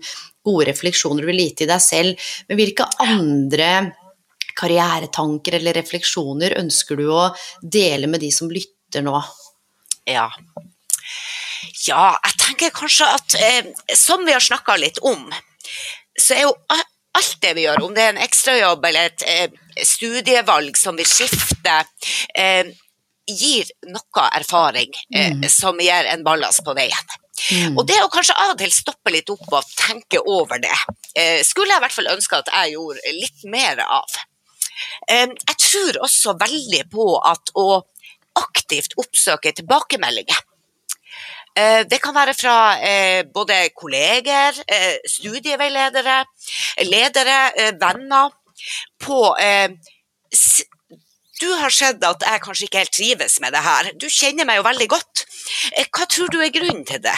gode 0.45 0.67
refleksjoner 0.69 1.25
du 1.25 1.31
vil 1.31 1.41
lite 1.41 1.65
i 1.65 1.71
deg 1.71 1.81
selv, 1.81 2.29
men 2.47 2.61
hvilke 2.61 2.85
andre 3.01 3.71
karrieretanker 4.57 5.57
eller 5.57 5.77
refleksjoner 5.81 6.57
ønsker 6.61 7.01
du 7.01 7.07
å 7.09 7.27
dele 7.61 8.09
med 8.09 8.21
de 8.21 8.31
som 8.33 8.53
lytter 8.53 9.05
nå? 9.05 9.17
Ja. 10.07 10.29
Ja, 11.87 12.13
jeg 12.13 12.41
tenker 12.43 12.77
kanskje 12.77 13.09
at 13.17 13.37
eh, 13.41 13.69
som 13.97 14.21
vi 14.25 14.37
har 14.37 14.43
snakka 14.43 14.77
litt 14.77 15.01
om, 15.01 15.25
så 16.13 16.37
er 16.37 16.45
jo 16.45 16.53
alt 16.69 17.37
det 17.41 17.57
vi 17.57 17.65
gjør, 17.65 17.87
om 17.87 17.95
det 17.97 18.05
er 18.05 18.13
en 18.13 18.21
ekstrajobb 18.21 18.85
eller 18.85 19.09
et 19.09 19.25
eh, 19.25 19.63
studievalg 19.85 20.77
som 20.77 20.97
vil 20.97 21.07
skifte, 21.07 21.77
eh, 22.35 22.69
gir 23.27 23.67
noe 23.91 24.27
erfaring 24.37 24.93
eh, 25.13 25.33
mm. 25.35 25.47
som 25.51 25.79
gir 25.83 26.07
en 26.13 26.23
ballast 26.23 26.63
på 26.65 26.75
veien. 26.77 27.15
Mm. 27.51 27.75
Og 27.77 27.83
det 27.85 27.99
å 28.01 28.09
kanskje 28.09 28.37
av 28.39 28.55
og 28.55 28.61
til 28.61 28.71
stoppe 28.73 29.13
litt 29.13 29.29
opp 29.29 29.45
og 29.51 29.75
tenke 29.77 30.21
over 30.23 30.61
det, 30.63 30.77
eh, 31.13 31.43
skulle 31.45 31.73
jeg 31.73 31.81
i 31.81 31.85
hvert 31.85 31.97
fall 31.97 32.13
ønske 32.15 32.39
at 32.39 32.53
jeg 32.53 32.77
gjorde 32.77 33.15
litt 33.19 33.45
mer 33.51 33.83
av. 33.83 34.19
Eh, 35.09 35.27
jeg 35.27 35.59
tror 35.61 36.01
også 36.07 36.37
veldig 36.39 36.83
på 36.93 37.09
at 37.19 37.53
å 37.57 37.83
aktivt 38.37 38.93
oppsøke 39.01 39.51
tilbakemeldinger 39.57 40.45
Eh, 41.57 41.83
det 41.89 41.97
kan 42.03 42.13
være 42.13 42.35
fra 42.37 42.55
eh, 42.85 43.23
både 43.33 43.55
kolleger, 43.73 44.57
studieveiledere, 45.09 46.19
ledere, 46.85 47.39
venner. 47.81 48.35
På 49.03 49.35
Du 51.37 51.49
har 51.61 51.69
sett 51.69 52.01
at 52.03 52.23
jeg 52.25 52.41
kanskje 52.41 52.65
ikke 52.65 52.81
helt 52.81 52.95
trives 52.97 53.39
med 53.43 53.53
det 53.53 53.61
her. 53.61 53.91
Du 54.01 54.07
kjenner 54.09 54.47
meg 54.49 54.57
jo 54.57 54.65
veldig 54.65 54.87
godt. 54.89 55.25
Hva 55.93 56.07
tror 56.09 56.31
du 56.33 56.39
er 56.41 56.53
grunnen 56.53 56.85
til 56.87 57.03
det? 57.03 57.13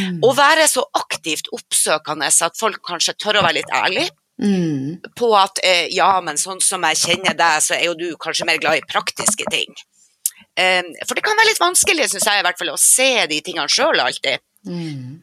Mm. 0.00 0.18
Å 0.24 0.30
være 0.34 0.64
så 0.68 0.82
aktivt 0.96 1.50
oppsøkende 1.54 2.30
at 2.30 2.56
folk 2.58 2.80
kanskje 2.86 3.14
tør 3.20 3.38
å 3.38 3.44
være 3.44 3.60
litt 3.60 3.70
ærlige. 3.76 4.10
Mm. 4.40 5.04
På 5.12 5.34
at 5.36 5.60
ja, 5.92 6.08
men 6.24 6.40
sånn 6.40 6.62
som 6.64 6.82
jeg 6.88 7.02
kjenner 7.02 7.36
deg, 7.36 7.60
så 7.60 7.76
er 7.76 7.84
jo 7.90 7.94
du 7.98 8.08
kanskje 8.20 8.48
mer 8.48 8.58
glad 8.62 8.80
i 8.80 8.86
praktiske 8.88 9.44
ting. 9.52 9.76
For 10.56 11.14
det 11.16 11.24
kan 11.24 11.36
være 11.36 11.50
litt 11.52 11.60
vanskelig, 11.60 12.08
syns 12.10 12.26
jeg 12.26 12.40
i 12.40 12.46
hvert 12.48 12.58
fall, 12.58 12.72
å 12.72 12.80
se 12.80 13.10
de 13.30 13.42
tingene 13.44 13.68
sjøl 13.70 14.00
alltid. 14.00 14.40
Mm. 14.68 15.20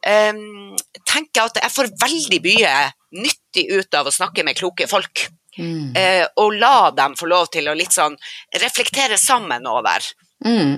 Um, 0.00 0.76
tenker 1.04 1.44
at 1.44 1.58
jeg 1.60 1.72
får 1.74 1.90
veldig 2.00 2.38
mye 2.46 2.74
nyttig 3.20 3.66
ut 3.74 3.98
av 3.98 4.08
å 4.08 4.14
snakke 4.14 4.44
med 4.46 4.56
kloke 4.56 4.88
folk. 4.88 5.26
Mm. 5.58 5.92
Uh, 5.96 6.26
og 6.40 6.56
la 6.56 6.90
dem 6.96 7.16
få 7.18 7.28
lov 7.28 7.50
til 7.52 7.68
å 7.68 7.76
litt 7.76 7.92
sånn 7.92 8.14
reflektere 8.62 9.18
sammen 9.20 9.66
over 9.68 10.04
mm. 10.46 10.76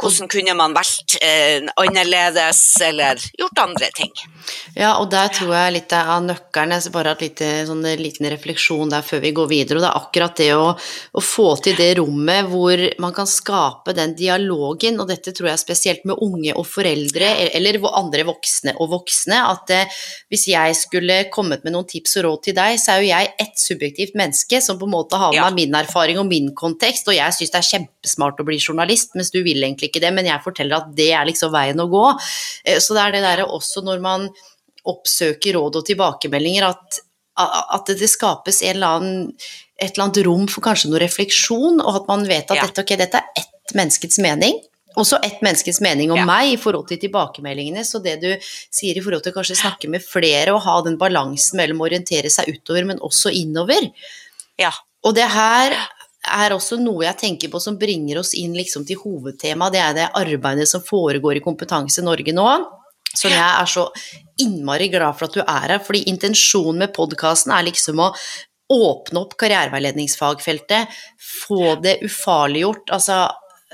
Hvordan 0.00 0.28
kunne 0.32 0.54
man 0.56 0.74
valgt 0.74 1.18
eh, 1.20 1.60
annerledes 1.76 2.62
eller 2.80 3.20
gjort 3.38 3.58
andre 3.60 3.90
ting? 3.96 4.12
Ja, 4.74 4.94
og 4.96 5.10
der 5.12 5.28
tror 5.34 5.52
jeg 5.52 5.74
litt 5.74 5.92
av 5.92 6.22
nøkkelen 6.24 6.72
Jeg 6.76 6.92
bare 6.94 7.12
en 7.20 7.68
sånn 7.68 7.84
liten 8.00 8.28
refleksjon 8.32 8.92
der 8.92 9.04
før 9.04 9.20
vi 9.24 9.32
går 9.36 9.50
videre. 9.50 9.78
Og 9.78 9.84
det 9.84 9.90
er 9.90 10.00
akkurat 10.00 10.40
det 10.40 10.48
å, 10.56 10.70
å, 10.72 11.24
få 11.24 11.48
til 11.64 11.76
det 11.78 11.90
rommet 11.98 12.48
hvor 12.48 12.80
man 13.02 13.14
kan 13.16 13.28
skape 13.28 13.94
den 13.96 14.14
dialogen, 14.16 14.98
og 15.02 15.10
dette 15.10 15.34
tror 15.36 15.50
jeg 15.50 15.62
spesielt 15.62 16.06
med 16.08 16.20
unge 16.24 16.54
og 16.56 16.66
foreldre, 16.68 17.28
eller 17.50 17.80
andre 17.90 18.24
voksne 18.28 18.76
og 18.80 18.92
voksne, 18.94 19.42
at 19.50 19.74
eh, 19.74 20.00
hvis 20.32 20.48
jeg 20.52 20.78
skulle 20.78 21.20
kommet 21.32 21.66
med 21.66 21.74
noen 21.76 21.88
tips 21.90 22.16
og 22.20 22.26
råd 22.28 22.44
til 22.48 22.56
deg, 22.56 22.78
så 22.80 22.94
er 22.94 23.04
jo 23.04 23.10
jeg 23.10 23.32
ett 23.44 23.60
subjektivt 23.60 24.16
menneske 24.18 24.62
som 24.64 24.80
på 24.80 24.88
en 24.88 24.94
måte 24.94 25.20
har 25.20 25.34
med 25.34 25.42
ja. 25.42 25.50
min 25.54 25.76
erfaring 25.76 26.20
og 26.22 26.28
min 26.30 26.50
kontekst, 26.56 27.08
og 27.10 27.18
jeg 27.18 27.36
syns 27.36 27.52
det 27.52 27.60
er 27.60 27.70
kjempesmart 27.70 28.40
å 28.40 28.48
bli 28.48 28.60
journalist, 28.60 29.14
mens 29.18 29.32
du 29.34 29.42
vil 29.44 29.60
egentlig 29.60 29.89
ikke 29.90 30.02
det, 30.02 30.14
men 30.16 30.30
jeg 30.30 30.44
forteller 30.46 30.80
at 30.80 30.94
det 30.96 31.10
er 31.12 31.28
liksom 31.28 31.52
veien 31.52 31.82
å 31.82 31.90
gå. 31.90 32.06
Eh, 32.64 32.80
så 32.80 32.96
det 32.96 33.04
er 33.04 33.16
det 33.18 33.26
derre 33.26 33.50
også 33.50 33.84
når 33.86 34.02
man 34.04 34.30
oppsøker 34.88 35.58
råd 35.58 35.82
og 35.82 35.86
tilbakemeldinger, 35.90 36.70
at, 36.70 37.02
at 37.36 37.92
det 38.00 38.08
skapes 38.08 38.62
eller 38.64 38.96
annen, 38.96 39.28
et 39.80 39.92
eller 39.92 40.06
annet 40.06 40.22
rom 40.26 40.48
for 40.48 40.64
kanskje 40.64 40.90
noe 40.92 41.02
refleksjon, 41.02 41.82
og 41.84 42.02
at 42.02 42.08
man 42.08 42.24
vet 42.28 42.48
at 42.48 42.60
ja. 42.60 42.66
dette, 42.66 42.84
okay, 42.84 43.00
dette 43.00 43.20
er 43.20 43.44
ett 43.44 43.76
menneskets 43.76 44.20
mening. 44.24 44.60
også 44.98 45.20
ett 45.22 45.38
menneskes 45.40 45.78
mening 45.80 46.10
om 46.10 46.18
Ja. 46.18 46.24
meg 46.26 46.52
i 46.52 46.56
forhold 46.58 46.88
til 46.88 46.98
tilbakemeldingene. 46.98 47.84
Så 47.86 48.02
det 48.02 48.16
du 48.20 48.32
sier 48.42 48.96
i 48.98 49.00
forhold 49.00 49.22
til 49.22 49.32
kanskje 49.32 49.60
snakke 49.60 49.88
med 49.88 50.02
flere 50.02 50.50
og 50.50 50.64
ha 50.64 50.80
den 50.82 50.98
balansen 50.98 51.60
mellom 51.60 51.80
å 51.80 51.86
orientere 51.86 52.28
seg 52.28 52.50
utover, 52.50 52.84
men 52.84 52.98
også 52.98 53.30
innover. 53.30 53.86
Ja. 54.58 54.72
Og 55.06 55.14
det 55.14 55.28
her 55.30 55.76
er 56.28 56.52
også 56.52 56.76
noe 56.80 57.06
jeg 57.06 57.18
tenker 57.20 57.52
på 57.52 57.60
som 57.62 57.78
bringer 57.80 58.20
oss 58.20 58.34
inn 58.36 58.52
liksom 58.56 58.84
til 58.88 59.00
hovedtemaet. 59.00 59.72
Det 59.72 59.80
er 59.80 59.96
det 59.96 60.10
arbeidet 60.20 60.68
som 60.68 60.84
foregår 60.84 61.40
i 61.40 61.44
Kompetanse 61.44 62.04
Norge 62.04 62.34
nå. 62.36 62.46
Som 63.10 63.32
jeg 63.32 63.42
er 63.42 63.66
så 63.66 63.88
innmari 64.38 64.86
glad 64.92 65.16
for 65.18 65.26
at 65.26 65.34
du 65.34 65.40
er 65.42 65.72
her, 65.72 65.80
fordi 65.82 66.04
intensjonen 66.12 66.84
med 66.84 66.92
podkasten 66.94 67.50
er 67.56 67.66
liksom 67.66 67.98
å 68.04 68.12
åpne 68.70 69.24
opp 69.24 69.34
karriereveiledningsfagfeltet, 69.40 70.92
få 71.18 71.74
det 71.82 71.96
ufarliggjort, 72.06 72.92
altså 72.94 73.24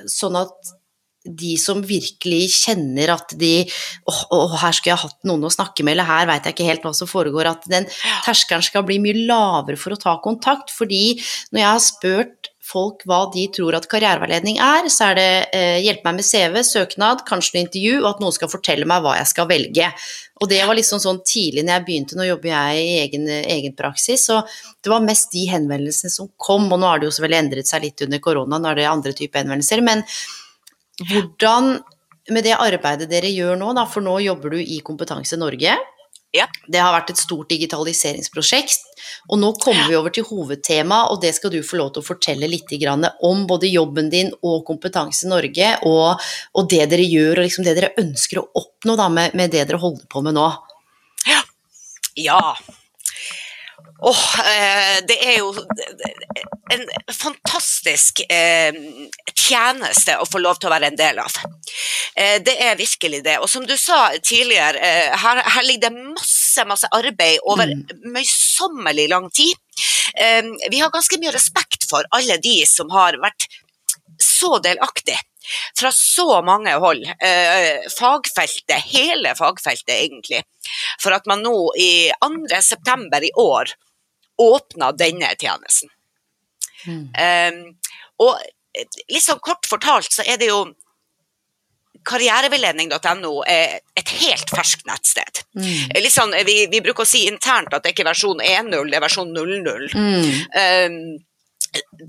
sånn 0.08 0.38
at 0.40 0.72
de 1.26 1.54
som 1.60 1.82
virkelig 1.84 2.50
kjenner 2.54 3.14
at 3.16 3.34
de 3.38 3.52
åh, 4.08 4.56
her 4.62 4.76
skulle 4.76 4.94
jeg 4.94 5.04
hatt 5.04 5.28
noen 5.28 5.46
å 5.48 5.52
snakke 5.52 5.84
med, 5.84 5.96
eller 5.96 6.08
her 6.08 6.28
veit 6.30 6.46
jeg 6.46 6.56
ikke 6.56 6.68
helt 6.70 6.86
hva 6.86 6.94
som 6.96 7.10
foregår, 7.10 7.50
at 7.50 7.68
den 7.70 7.88
terskelen 8.26 8.64
skal 8.64 8.86
bli 8.86 9.00
mye 9.02 9.26
lavere 9.28 9.80
for 9.80 9.94
å 9.94 10.00
ta 10.00 10.16
kontakt. 10.24 10.74
Fordi 10.74 11.16
når 11.52 11.62
jeg 11.62 11.70
har 11.70 11.82
spurt 11.84 12.52
folk 12.66 13.04
hva 13.06 13.24
de 13.34 13.46
tror 13.54 13.76
at 13.78 13.86
karriereveiledning 13.90 14.58
er, 14.62 14.88
så 14.92 15.10
er 15.10 15.18
det 15.18 15.30
eh, 15.54 15.78
hjelpe 15.84 16.08
meg 16.08 16.18
med 16.18 16.26
CV, 16.26 16.58
søknad, 16.66 17.22
kanskje 17.28 17.56
noe 17.56 17.64
intervju, 17.66 17.98
og 18.02 18.08
at 18.10 18.22
noen 18.22 18.34
skal 18.34 18.50
fortelle 18.50 18.88
meg 18.88 19.04
hva 19.04 19.16
jeg 19.20 19.30
skal 19.30 19.48
velge. 19.50 19.90
Og 20.42 20.50
det 20.50 20.62
var 20.68 20.78
liksom 20.78 21.00
sånn 21.02 21.22
tidlig 21.26 21.64
når 21.64 21.78
jeg 21.78 21.86
begynte, 21.86 22.18
nå 22.18 22.26
jobber 22.26 22.52
jeg 22.52 22.80
i 22.80 22.96
egen, 23.04 23.28
egen 23.38 23.76
praksis, 23.78 24.26
så 24.28 24.42
det 24.84 24.92
var 24.92 25.04
mest 25.04 25.30
de 25.34 25.46
henvendelsene 25.52 26.12
som 26.12 26.32
kom, 26.36 26.66
og 26.68 26.82
nå 26.82 26.90
har 26.90 27.00
det 27.00 27.10
jo 27.10 27.14
selvfølgelig 27.18 27.42
endret 27.44 27.70
seg 27.70 27.86
litt 27.86 28.04
under 28.08 28.24
korona, 28.24 28.58
nå 28.60 28.72
er 28.72 28.82
det 28.82 28.90
andre 28.90 29.14
typer 29.16 29.44
henvendelser, 29.44 29.84
men 29.86 30.04
hvordan 31.04 31.76
med 32.32 32.46
det 32.46 32.56
arbeidet 32.58 33.10
dere 33.10 33.30
gjør 33.30 33.58
nå, 33.60 33.72
da, 33.76 33.84
for 33.88 34.04
nå 34.04 34.18
jobber 34.24 34.56
du 34.56 34.62
i 34.62 34.80
Kompetanse 34.84 35.38
Norge. 35.38 35.76
Ja. 36.34 36.46
Det 36.68 36.80
har 36.82 36.92
vært 36.92 37.12
et 37.14 37.20
stort 37.20 37.48
digitaliseringsprosjekt, 37.52 38.82
og 39.30 39.38
nå 39.40 39.52
kommer 39.62 39.86
vi 39.88 39.96
over 39.96 40.12
til 40.12 40.26
hovedtema, 40.28 41.04
og 41.12 41.22
det 41.22 41.32
skal 41.36 41.52
du 41.54 41.60
få 41.64 41.78
lov 41.80 41.92
til 41.94 42.02
å 42.02 42.08
fortelle 42.08 42.48
litt 42.50 42.74
om 43.24 43.46
både 43.46 43.70
jobben 43.70 44.10
din 44.10 44.32
og 44.42 44.64
Kompetanse 44.66 45.30
Norge, 45.30 45.70
og, 45.86 46.20
og 46.52 46.68
det 46.68 46.90
dere 46.90 47.06
gjør, 47.06 47.38
og 47.38 47.46
liksom 47.46 47.64
det 47.64 47.76
dere 47.78 47.94
ønsker 48.02 48.42
å 48.42 48.48
oppnå 48.54 48.96
da, 48.96 49.08
med, 49.08 49.38
med 49.38 49.54
det 49.54 49.64
dere 49.68 49.80
holder 49.80 50.04
på 50.10 50.24
med 50.26 50.36
nå. 50.36 50.50
Ja. 51.26 51.40
Ja. 52.16 52.40
Åh, 54.08 54.40
eh, 54.40 54.98
det 55.08 55.16
er 55.26 55.38
jo 55.40 55.48
en 56.70 56.82
fantastisk 57.10 58.20
eh, 58.30 58.74
tjeneste 59.34 60.14
å 60.22 60.26
få 60.30 60.38
lov 60.38 60.60
til 60.60 60.68
å 60.68 60.74
være 60.76 60.92
en 60.92 60.98
del 60.98 61.18
av. 61.18 61.38
Eh, 62.14 62.36
det 62.46 62.54
er 62.62 62.78
virkelig 62.78 63.24
det. 63.26 63.40
Og 63.42 63.50
som 63.50 63.64
du 63.66 63.74
sa 63.74 64.12
tidligere, 64.22 64.78
her, 65.22 65.40
her 65.56 65.66
ligger 65.66 65.88
det 65.88 66.06
masse, 66.14 66.62
masse 66.70 66.90
arbeid 66.94 67.42
over 67.50 67.72
møysommelig 68.04 69.08
lang 69.10 69.26
tid. 69.34 69.58
Vi 70.70 70.78
har 70.80 70.92
ganske 70.94 71.18
mye 71.20 71.34
respekt 71.34 71.84
for 71.90 72.06
alle 72.14 72.38
de 72.40 72.60
som 72.70 72.88
har 72.94 73.18
vært 73.20 73.48
så 74.22 74.56
delaktige 74.64 75.18
fra 75.76 75.90
så 75.92 76.38
mange 76.46 76.72
hold. 76.80 77.02
Fagfeltet, 77.98 78.86
hele 78.94 79.34
fagfeltet 79.36 79.92
egentlig. 79.98 80.40
For 81.02 81.12
at 81.12 81.26
man 81.28 81.44
nå 81.44 81.58
i 81.82 81.90
2. 82.22 82.62
september 82.64 83.26
i 83.26 83.34
år 83.42 83.74
åpna 84.42 84.92
denne 84.96 85.32
tjenesten. 85.40 85.92
Eh, 86.86 87.62
og 88.22 88.36
litt 89.10 89.24
sånn 89.24 89.42
kort 89.42 89.66
fortalt 89.68 90.12
så 90.12 90.26
er 90.26 90.40
det 90.40 90.50
jo 90.52 90.66
Karriereveiledning.no 92.06 93.32
er 93.50 93.80
et 93.98 94.10
helt 94.20 94.52
ferskt 94.54 94.84
nettsted. 94.86 95.40
Mm. 95.58 95.94
Litt 96.04 96.14
sånn, 96.14 96.34
vi, 96.46 96.60
vi 96.70 96.82
bruker 96.84 97.02
å 97.02 97.08
si 97.08 97.24
internt 97.26 97.74
at 97.74 97.82
det 97.82 97.94
ikke 97.94 98.04
er 98.04 98.12
versjon 98.12 98.42
1.0, 98.44 98.92
det 98.92 98.98
er 98.98 99.02
versjon 99.02 99.32
0.0. 99.34 99.88
Um, 99.96 101.00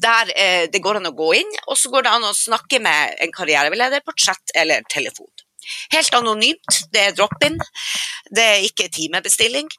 der 0.04 0.30
eh, 0.38 0.68
det 0.72 0.84
går 0.86 1.00
an 1.00 1.10
å 1.10 1.16
gå 1.18 1.32
inn, 1.40 1.50
og 1.66 1.80
så 1.80 1.90
går 1.92 2.06
det 2.06 2.14
an 2.14 2.28
å 2.30 2.36
snakke 2.38 2.80
med 2.84 3.18
en 3.26 3.34
karriereveileder 3.34 4.06
på 4.06 4.16
chat 4.22 4.54
eller 4.56 4.86
telefon. 4.92 5.32
Helt 5.92 6.14
anonymt, 6.16 6.84
det 6.94 7.08
er 7.08 7.18
drop-in, 7.18 7.58
det 8.30 8.46
er 8.54 8.68
ikke 8.70 8.92
timebestilling. 8.94 9.72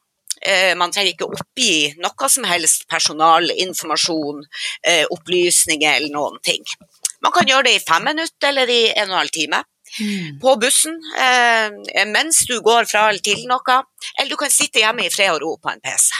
Eh, 0.42 0.74
man 0.78 0.92
trenger 0.94 1.14
ikke 1.14 1.28
oppgi 1.28 1.94
noe 2.02 2.28
som 2.30 2.46
helst 2.48 2.86
personal, 2.90 3.50
informasjon, 3.50 4.44
eh, 4.86 5.04
opplysninger 5.10 5.96
eller 5.96 6.14
noen 6.14 6.38
ting. 6.44 6.62
Man 7.24 7.34
kan 7.34 7.48
gjøre 7.48 7.66
det 7.66 7.74
i 7.78 7.82
fem 7.82 8.04
minutter 8.06 8.52
eller 8.52 8.70
i 8.70 8.82
en 8.92 9.08
og 9.08 9.16
en 9.16 9.20
halv 9.22 9.34
time. 9.34 9.64
På 10.42 10.54
bussen, 10.60 10.98
eh, 11.18 12.04
mens 12.06 12.42
du 12.46 12.58
går 12.60 12.84
fra 12.90 13.08
eller 13.08 13.24
til 13.24 13.46
noe, 13.48 13.78
eller 14.18 14.30
du 14.30 14.36
kan 14.36 14.52
sitte 14.52 14.82
hjemme 14.82 15.06
i 15.06 15.10
fred 15.10 15.32
og 15.32 15.40
ro 15.42 15.56
på 15.56 15.72
en 15.72 15.80
PC. 15.80 16.12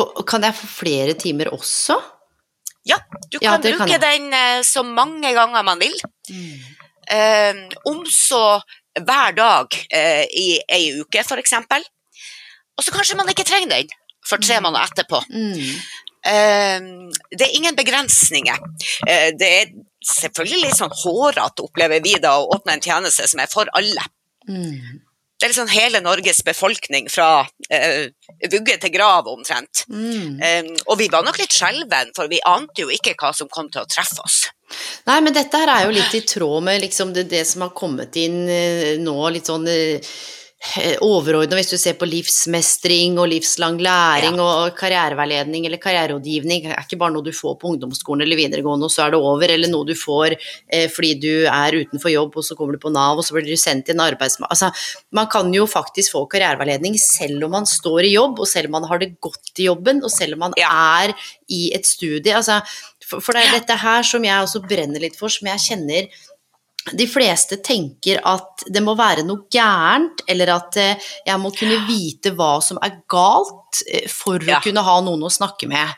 Og 0.00 0.24
kan 0.26 0.42
jeg 0.46 0.56
få 0.56 0.66
flere 0.66 1.14
timer 1.18 1.52
også? 1.52 1.98
Ja, 2.86 2.96
du 3.28 3.38
kan 3.38 3.46
ja, 3.50 3.58
bruke 3.58 3.98
kan 3.98 4.00
den 4.00 4.64
så 4.64 4.82
mange 4.86 5.34
ganger 5.34 5.62
man 5.66 5.82
vil. 5.82 5.94
Eh, 7.10 7.54
om 7.84 8.02
så 8.10 8.60
hver 8.96 9.34
dag 9.36 9.76
eh, 9.92 10.24
i 10.24 10.46
ei 10.72 10.88
uke, 11.00 11.22
f.eks. 11.22 11.54
Og 12.76 12.84
så 12.84 12.92
kanskje 12.94 13.16
man 13.18 13.28
ikke 13.32 13.46
trenger 13.48 13.72
den 13.72 13.94
for 14.26 14.42
tre 14.42 14.58
måneder 14.60 14.90
etterpå. 14.90 15.20
Eh, 16.26 16.80
det 17.30 17.46
er 17.46 17.56
ingen 17.56 17.76
begrensninger. 17.78 18.58
Eh, 19.06 19.28
det 19.38 19.50
er 19.60 19.74
selvfølgelig 20.06 20.64
litt 20.64 20.78
sånn 20.78 20.94
hårete, 21.04 21.62
opplever 21.68 22.02
vi 22.04 22.16
da, 22.22 22.36
å 22.40 22.48
åpne 22.56 22.76
en 22.76 22.82
tjeneste 22.82 23.28
som 23.30 23.40
er 23.42 23.50
for 23.52 23.70
alle. 23.78 24.02
Det 25.36 25.44
er 25.44 25.52
liksom 25.52 25.68
hele 25.68 26.00
Norges 26.00 26.38
befolkning 26.46 27.10
fra 27.12 27.44
eh, 27.68 28.06
vugge 28.50 28.78
til 28.80 28.92
grav 28.94 29.26
omtrent. 29.28 29.82
Eh, 30.42 30.70
og 30.86 30.96
vi 30.98 31.10
var 31.12 31.26
nok 31.26 31.38
litt 31.42 31.52
skjelven, 31.52 32.14
for 32.16 32.30
vi 32.32 32.38
ante 32.48 32.86
jo 32.86 32.88
ikke 32.94 33.12
hva 33.20 33.34
som 33.36 33.50
kom 33.52 33.68
til 33.70 33.82
å 33.84 33.90
treffe 33.90 34.22
oss. 34.24 34.46
Nei, 35.06 35.20
men 35.22 35.36
dette 35.36 35.60
her 35.60 35.70
er 35.70 35.84
jo 35.86 35.92
litt 35.94 36.14
i 36.18 36.24
tråd 36.26 36.64
med 36.66 36.80
liksom 36.82 37.12
det, 37.14 37.28
det 37.30 37.44
som 37.46 37.66
har 37.66 37.74
kommet 37.76 38.16
inn 38.18 38.48
eh, 38.48 38.96
nå, 38.98 39.18
litt 39.36 39.46
sånn 39.46 39.68
overordna, 41.04 41.58
hvis 41.58 41.70
du 41.70 41.76
ser 41.78 41.94
på 42.00 42.08
livsmestring 42.08 43.18
og 43.20 43.28
livslang 43.30 43.76
læring 43.82 44.38
og 44.40 44.72
karriereveiledning 44.78 45.66
eller 45.68 45.80
karriererådgivning, 45.80 46.66
er 46.70 46.80
ikke 46.82 46.98
bare 47.00 47.12
noe 47.14 47.24
du 47.24 47.30
får 47.36 47.58
på 47.60 47.70
ungdomsskolen 47.74 48.24
eller 48.24 48.40
videregående 48.40 48.88
og 48.88 48.92
så 48.92 49.04
er 49.04 49.14
det 49.14 49.20
over, 49.20 49.52
eller 49.52 49.70
noe 49.70 49.86
du 49.86 49.94
får 49.98 50.34
eh, 50.34 50.88
fordi 50.92 51.12
du 51.22 51.46
er 51.52 51.76
utenfor 51.76 52.12
jobb 52.12 52.40
og 52.40 52.48
så 52.48 52.56
kommer 52.58 52.76
du 52.76 52.82
på 52.82 52.92
Nav 52.94 53.20
og 53.20 53.26
så 53.26 53.36
blir 53.36 53.46
du 53.46 53.60
sendt 53.60 53.86
til 53.86 53.96
en 53.96 54.04
arbeidsmarked. 54.08 54.56
Altså, 54.56 54.72
man 55.14 55.28
kan 55.32 55.52
jo 55.54 55.68
faktisk 55.70 56.16
få 56.16 56.24
karriereveiledning 56.32 56.98
selv 57.04 57.46
om 57.46 57.56
man 57.58 57.68
står 57.68 58.08
i 58.08 58.14
jobb, 58.16 58.40
og 58.40 58.50
selv 58.50 58.70
om 58.70 58.78
man 58.80 58.88
har 58.90 59.02
det 59.02 59.12
godt 59.20 59.60
i 59.60 59.68
jobben, 59.68 60.02
og 60.04 60.12
selv 60.12 60.38
om 60.38 60.46
man 60.48 60.56
er 60.56 61.12
i 61.52 61.68
et 61.76 61.86
studie. 61.86 62.32
Altså, 62.34 62.62
for, 63.06 63.22
for 63.22 63.36
det 63.36 63.44
er 63.44 63.58
dette 63.60 63.76
her 63.78 64.06
som 64.06 64.24
jeg 64.26 64.42
også 64.42 64.64
brenner 64.66 65.04
litt 65.04 65.18
for, 65.18 65.32
som 65.32 65.46
jeg 65.52 65.62
kjenner 65.68 66.08
de 66.94 67.06
fleste 67.10 67.56
tenker 67.66 68.20
at 68.22 68.62
det 68.70 68.82
må 68.84 68.94
være 68.98 69.24
noe 69.26 69.48
gærent, 69.50 70.22
eller 70.30 70.52
at 70.54 70.76
eh, 70.78 71.08
jeg 71.26 71.40
må 71.42 71.50
kunne 71.56 71.80
vite 71.88 72.30
hva 72.38 72.56
som 72.62 72.78
er 72.84 73.00
galt 73.10 73.62
for 74.08 74.36
for 74.38 74.42
Ja. 74.46 74.56
å 74.58 74.62
kunne 74.64 74.82
ha 74.86 74.94
noen 75.04 75.20
å 75.26 75.30
snakke 75.30 75.66
med. 75.68 75.90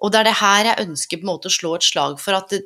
Og 0.00 0.12
det 0.12 0.20
er 0.20 0.24
det 0.30 0.36
her 0.40 0.64
jeg 0.70 0.86
ønsker 0.86 1.18
på 1.18 1.26
en 1.26 1.32
måte 1.34 1.50
å 1.50 1.52
slå 1.52 1.74
et 1.76 1.84
slag 1.84 2.18
for 2.22 2.32
at 2.38 2.48
det, 2.48 2.62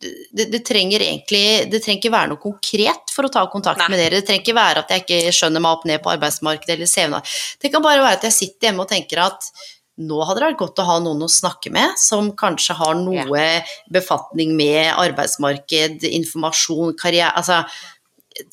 det, 0.00 0.12
det, 0.32 0.46
det 0.54 0.60
trenger 0.64 1.00
egentlig 1.04 1.68
Det 1.70 1.82
trenger 1.84 2.00
ikke 2.00 2.12
være 2.14 2.30
noe 2.32 2.40
konkret 2.40 3.12
for 3.12 3.28
å 3.28 3.32
ta 3.32 3.42
kontakt 3.52 3.78
Nei. 3.82 3.90
med 3.92 4.00
dere. 4.00 4.20
Det 4.20 4.26
trenger 4.30 4.42
ikke 4.46 4.56
være 4.56 4.82
at 4.84 4.90
jeg 4.94 5.04
ikke 5.04 5.34
skjønner 5.36 5.60
meg 5.60 5.76
opp 5.76 5.84
ned 5.90 6.00
på 6.04 6.12
arbeidsmarkedet 6.14 6.76
eller 6.78 6.88
CV-en. 6.90 7.22
Det 7.60 7.72
kan 7.74 7.84
bare 7.84 8.00
være 8.06 8.16
at 8.22 8.28
jeg 8.30 8.38
sitter 8.38 8.70
hjemme 8.70 8.86
og 8.86 8.90
tenker 8.94 9.20
at 9.26 9.50
nå 9.98 10.18
hadde 10.28 10.40
det 10.40 10.48
vært 10.50 10.58
godt 10.60 10.80
å 10.82 10.86
ha 10.90 10.98
noen 11.00 11.22
å 11.24 11.28
snakke 11.30 11.70
med, 11.72 11.94
som 11.98 12.32
kanskje 12.36 12.74
har 12.76 12.94
noe 13.00 13.46
befatning 13.92 14.54
med 14.56 14.92
arbeidsmarked, 14.94 16.04
informasjon, 16.04 16.94
karriere 17.00 17.32
Altså, 17.36 17.62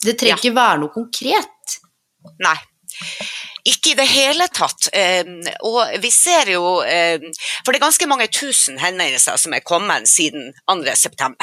det 0.03 0.17
trenger 0.19 0.37
Ja. 0.37 0.39
ikke 0.39 0.55
være 0.55 0.79
noe 0.79 0.93
konkret. 0.93 1.79
Nei. 2.39 2.55
Ikke 3.65 3.91
i 3.91 3.95
det 3.95 4.05
hele 4.07 4.47
tatt. 4.51 4.89
Eh, 4.93 5.23
og 5.63 5.93
vi 6.03 6.09
ser 6.11 6.51
jo 6.51 6.81
eh, 6.83 7.19
For 7.63 7.71
det 7.71 7.79
er 7.79 7.85
ganske 7.85 8.07
mange 8.11 8.27
tusen 8.27 8.77
henvendelser 8.79 9.37
som 9.39 9.53
er 9.55 9.63
kommet 9.63 10.07
siden 10.11 10.51
2.9. 10.69 11.35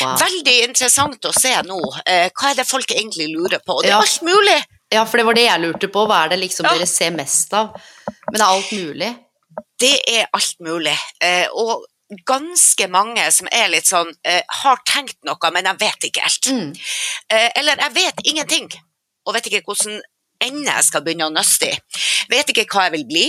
Wow. 0.00 0.16
Veldig 0.18 0.54
interessant 0.68 1.26
å 1.26 1.32
se 1.34 1.52
nå. 1.66 1.78
Eh, 2.06 2.28
hva 2.34 2.50
er 2.52 2.60
det 2.62 2.66
folk 2.66 2.90
egentlig 2.94 3.28
lurer 3.34 3.58
på? 3.62 3.76
Og 3.78 3.82
det 3.82 3.90
er 3.90 3.96
Ja. 3.98 4.00
alt 4.02 4.22
mulig. 4.26 4.60
Ja, 4.90 5.04
for 5.04 5.18
det 5.18 5.26
var 5.26 5.34
det 5.34 5.44
jeg 5.46 5.60
lurte 5.62 5.88
på. 5.92 6.06
Hva 6.06 6.24
er 6.24 6.28
det 6.30 6.40
liksom 6.40 6.66
Ja. 6.66 6.74
dere 6.74 6.86
ser 6.86 7.10
mest 7.14 7.52
av? 7.54 7.74
Men 8.30 8.38
det 8.38 8.44
er 8.44 8.52
alt 8.56 8.72
mulig. 8.72 9.10
Det 9.80 9.96
er 10.08 10.28
alt 10.36 10.62
mulig. 10.64 10.96
Eh, 11.24 11.46
og 11.52 11.86
ganske 12.26 12.86
mange 12.90 13.26
som 13.34 13.48
er 13.54 13.68
litt 13.70 13.86
sånn 13.86 14.08
eh, 14.26 14.42
Har 14.62 14.80
tenkt 14.88 15.18
noe, 15.26 15.50
men 15.54 15.68
jeg 15.70 15.80
vet 15.82 16.08
ikke 16.10 16.24
helt. 16.26 16.48
Mm. 16.50 16.70
Eh, 17.30 17.50
eller 17.60 17.84
jeg 17.86 17.96
vet 17.98 18.24
ingenting, 18.26 18.70
og 19.26 19.36
vet 19.36 19.50
ikke 19.50 19.62
hvordan 19.68 20.00
ende 20.40 20.70
jeg 20.70 20.86
skal 20.88 21.04
begynne 21.04 21.28
å 21.28 21.34
nøste 21.34 21.70
i. 21.70 21.76
Vet 22.32 22.52
ikke 22.52 22.66
hva 22.72 22.88
jeg 22.88 22.96
vil 22.98 23.06
bli. 23.10 23.26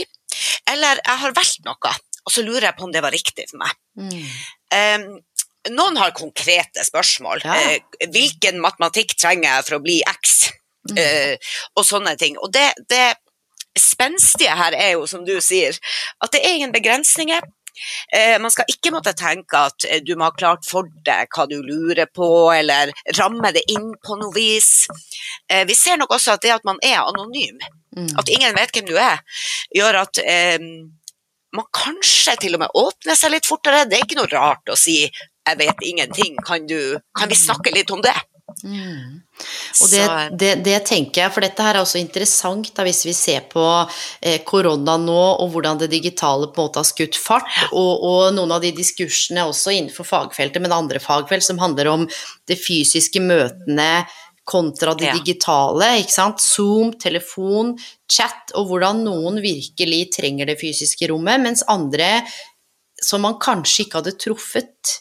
Eller 0.72 1.02
jeg 1.02 1.22
har 1.24 1.36
valgt 1.36 1.66
noe, 1.68 1.94
og 2.26 2.34
så 2.34 2.44
lurer 2.46 2.70
jeg 2.70 2.78
på 2.78 2.88
om 2.88 2.94
det 2.94 3.04
var 3.04 3.14
riktig 3.14 3.50
for 3.50 3.62
meg. 3.62 3.76
Mm. 4.00 4.30
Eh, 4.78 5.10
noen 5.76 6.00
har 6.00 6.16
konkrete 6.18 6.86
spørsmål. 6.88 7.44
Ja. 7.46 7.58
Eh, 7.76 8.08
hvilken 8.14 8.62
matematikk 8.64 9.18
trenger 9.20 9.50
jeg 9.50 9.68
for 9.68 9.78
å 9.78 9.84
bli 9.84 10.00
X? 10.08 10.38
Mm. 10.90 10.98
Eh, 10.98 11.52
og 11.78 11.86
sånne 11.86 12.16
ting. 12.18 12.40
Og 12.42 12.50
det, 12.54 12.72
det 12.90 13.14
spenstige 13.78 14.56
her 14.58 14.76
er 14.76 14.94
jo, 14.98 15.08
som 15.08 15.26
du 15.26 15.38
sier, 15.42 15.78
at 16.24 16.32
det 16.32 16.42
er 16.44 16.56
ingen 16.58 16.72
begrensninger. 16.76 17.42
Eh, 18.14 18.36
man 18.42 18.52
skal 18.52 18.68
ikke 18.70 18.92
måtte 18.92 19.14
tenke 19.18 19.58
at 19.58 19.86
eh, 19.88 20.02
du 20.04 20.16
må 20.20 20.28
ha 20.28 20.36
klart 20.36 20.68
for 20.68 20.90
deg 21.08 21.32
hva 21.32 21.46
du 21.50 21.56
lurer 21.64 22.06
på, 22.14 22.28
eller 22.54 22.92
ramme 23.18 23.54
det 23.56 23.64
inn 23.72 23.94
på 24.04 24.18
noe 24.20 24.34
vis. 24.36 24.88
Eh, 25.50 25.64
vi 25.66 25.78
ser 25.78 25.98
nok 25.98 26.12
også 26.18 26.36
at 26.36 26.44
det 26.44 26.52
at 26.58 26.68
man 26.68 26.82
er 26.84 27.00
anonym, 27.04 27.60
Mm. 27.92 28.08
at 28.18 28.30
ingen 28.32 28.54
vet 28.56 28.72
hvem 28.72 28.86
du 28.88 28.94
er, 28.96 29.20
gjør 29.76 29.98
at 30.06 30.20
eh, 30.24 30.56
man 31.52 31.66
kanskje 31.76 32.38
til 32.40 32.56
og 32.56 32.62
med 32.64 32.78
åpner 32.80 33.18
seg 33.20 33.34
litt 33.34 33.50
fortere. 33.50 33.82
Det 33.84 33.98
er 33.98 34.06
ikke 34.06 34.16
noe 34.16 34.32
rart 34.32 34.72
å 34.72 34.78
si 34.80 35.12
'jeg 35.12 35.58
vet 35.60 35.84
ingenting', 35.84 36.38
kan, 36.46 36.68
du, 36.68 37.00
kan 37.18 37.28
vi 37.28 37.36
snakke 37.36 37.74
litt 37.76 37.92
om 37.92 38.02
det? 38.02 38.16
Mm. 38.64 39.22
Og 39.82 39.92
det, 39.92 40.06
det, 40.38 40.52
det 40.66 40.78
tenker 40.86 41.24
jeg, 41.24 41.34
for 41.34 41.46
dette 41.46 41.66
her 41.66 41.78
er 41.78 41.82
også 41.82 42.00
interessant 42.02 42.70
da, 42.78 42.86
hvis 42.86 43.04
vi 43.08 43.14
ser 43.18 43.46
på 43.52 43.64
eh, 44.22 44.42
korona 44.48 44.98
nå, 45.02 45.20
og 45.42 45.54
hvordan 45.54 45.82
det 45.82 45.92
digitale 45.94 46.52
på 46.52 46.62
en 46.62 46.70
måte 46.70 46.84
har 46.84 46.90
skutt 46.90 47.20
fart, 47.20 47.50
og, 47.72 47.92
og 48.06 48.34
noen 48.38 48.56
av 48.56 48.64
de 48.64 48.74
diskursene 48.78 49.48
også 49.50 49.74
innenfor 49.78 50.08
fagfeltet, 50.08 50.62
men 50.64 50.76
andre 50.76 51.02
fagfelt, 51.02 51.46
som 51.46 51.62
handler 51.62 51.92
om 51.92 52.08
det 52.50 52.60
fysiske 52.62 53.24
møtene 53.24 53.92
kontra 54.52 54.94
det 54.98 55.06
Ja. 55.12 55.14
digitale, 55.14 56.02
ikke 56.02 56.12
sant? 56.12 56.42
Zoom, 56.42 56.94
telefon, 57.00 57.76
chat, 58.10 58.52
og 58.58 58.68
hvordan 58.68 59.04
noen 59.06 59.38
virkelig 59.42 60.12
trenger 60.18 60.50
det 60.50 60.60
fysiske 60.60 61.08
rommet, 61.12 61.40
mens 61.42 61.64
andre 61.70 62.22
som 63.02 63.24
man 63.26 63.40
kanskje 63.42 63.86
ikke 63.86 64.02
hadde 64.02 64.18
truffet, 64.22 64.98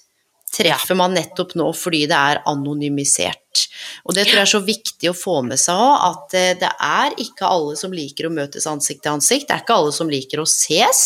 treffer 0.50 0.98
man 0.98 1.14
nettopp 1.14 1.54
nå 1.58 1.68
fordi 1.76 2.06
det 2.10 2.18
er 2.18 2.42
anonymisert. 2.50 3.49
Og 4.06 4.14
det 4.16 4.26
tror 4.26 4.40
jeg 4.40 4.46
er 4.46 4.52
så 4.52 4.62
viktig 4.64 5.10
å 5.10 5.16
få 5.16 5.40
med 5.46 5.60
seg 5.60 5.78
òg, 5.78 5.94
at 6.10 6.36
eh, 6.38 6.52
det 6.60 6.70
er 6.86 7.16
ikke 7.20 7.48
alle 7.48 7.78
som 7.78 7.94
liker 7.94 8.28
å 8.28 8.34
møtes 8.34 8.68
ansikt 8.70 9.02
til 9.04 9.16
ansikt, 9.16 9.48
det 9.48 9.56
er 9.56 9.64
ikke 9.64 9.78
alle 9.80 9.94
som 9.96 10.12
liker 10.12 10.42
å 10.42 10.48
ses. 10.48 11.02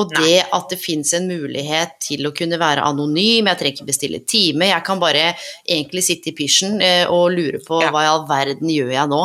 Og 0.00 0.08
det 0.16 0.38
at 0.56 0.70
det 0.72 0.78
fins 0.80 1.10
en 1.16 1.26
mulighet 1.28 1.98
til 2.00 2.24
å 2.24 2.32
kunne 2.36 2.56
være 2.60 2.84
anonym, 2.86 3.48
jeg 3.50 3.60
trenger 3.60 3.76
ikke 3.76 3.88
bestille 3.90 4.22
time, 4.24 4.70
jeg 4.70 4.84
kan 4.86 5.00
bare 5.02 5.32
egentlig 5.66 6.04
sitte 6.06 6.30
i 6.32 6.36
pysjen 6.36 6.80
eh, 6.84 7.04
og 7.04 7.34
lure 7.34 7.60
på 7.64 7.82
Ja. 7.82 7.90
hva 7.92 8.04
i 8.06 8.10
all 8.10 8.24
verden 8.30 8.72
gjør 8.72 8.92
jeg 8.94 9.12
nå? 9.12 9.22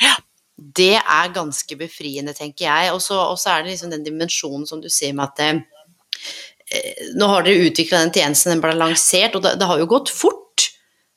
Ja. 0.00 0.14
Det 0.60 0.94
er 1.00 1.34
ganske 1.34 1.76
befriende, 1.80 2.34
tenker 2.36 2.66
jeg. 2.68 2.92
Og 2.94 3.00
så 3.02 3.16
er 3.50 3.64
det 3.64 3.72
liksom 3.72 3.90
den 3.90 4.04
dimensjonen 4.06 4.66
som 4.68 4.80
du 4.80 4.88
sier 4.92 5.16
med 5.16 5.26
at 5.32 5.42
eh, 5.42 5.60
eh, 6.70 7.10
nå 7.18 7.26
har 7.32 7.42
dere 7.46 7.66
utvikla 7.66 8.04
den 8.04 8.14
tjenesten, 8.14 8.54
den 8.54 8.62
ble 8.62 8.76
lansert, 8.78 9.34
og 9.34 9.42
det, 9.42 9.56
det 9.58 9.66
har 9.66 9.80
jo 9.82 9.90
gått 9.90 10.12
fort. 10.14 10.46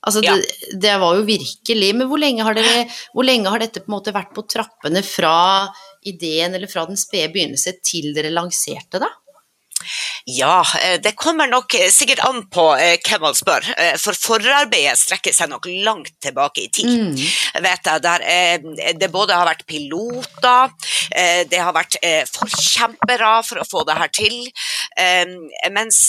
Altså, 0.04 0.24
Ja. 0.24 0.36
det, 0.36 0.80
det 0.84 0.94
var 1.00 1.16
jo 1.16 1.24
virkelig 1.24 1.96
Men 1.96 2.08
hvor 2.10 2.20
lenge, 2.20 2.44
har 2.44 2.54
dere, 2.58 2.86
hvor 3.16 3.24
lenge 3.24 3.50
har 3.50 3.60
dette 3.64 3.80
på 3.80 3.88
en 3.88 3.98
måte 3.98 4.14
vært 4.16 4.34
på 4.36 4.44
trappene 4.52 5.04
fra 5.04 5.70
ideen 6.04 6.54
eller 6.54 6.68
fra 6.68 6.86
den 6.90 7.00
spede 7.00 7.32
begynnelse 7.32 7.78
til 7.86 8.12
dere 8.16 8.34
lanserte 8.34 9.00
det? 9.00 9.12
Ja, 10.26 10.64
eh, 10.82 11.00
det 11.02 11.16
kommer 11.20 11.48
nok 11.48 11.74
eh, 11.76 11.90
sikkert 11.92 12.22
an 12.24 12.46
på 12.54 12.66
eh, 12.80 12.96
hvem 13.04 13.24
man 13.26 13.36
spør. 13.36 13.66
For 14.00 14.16
forarbeidet 14.16 14.96
strekker 15.00 15.36
seg 15.36 15.52
nok 15.52 15.68
langt 15.84 16.14
tilbake 16.24 16.66
i 16.66 16.70
tid. 16.72 17.20
Vet 17.64 17.90
jeg, 17.90 18.04
der 18.04 18.94
det 19.00 19.12
både 19.12 19.36
har 19.36 19.48
vært 19.48 19.66
piloter, 19.68 20.72
det 21.50 21.60
har 21.60 21.74
vært 21.76 21.98
forkjempere 22.32 23.34
for 23.46 23.62
å 23.62 23.68
få 23.68 23.84
det 23.88 23.98
her 24.00 24.12
til, 24.14 24.38
mens 25.74 26.00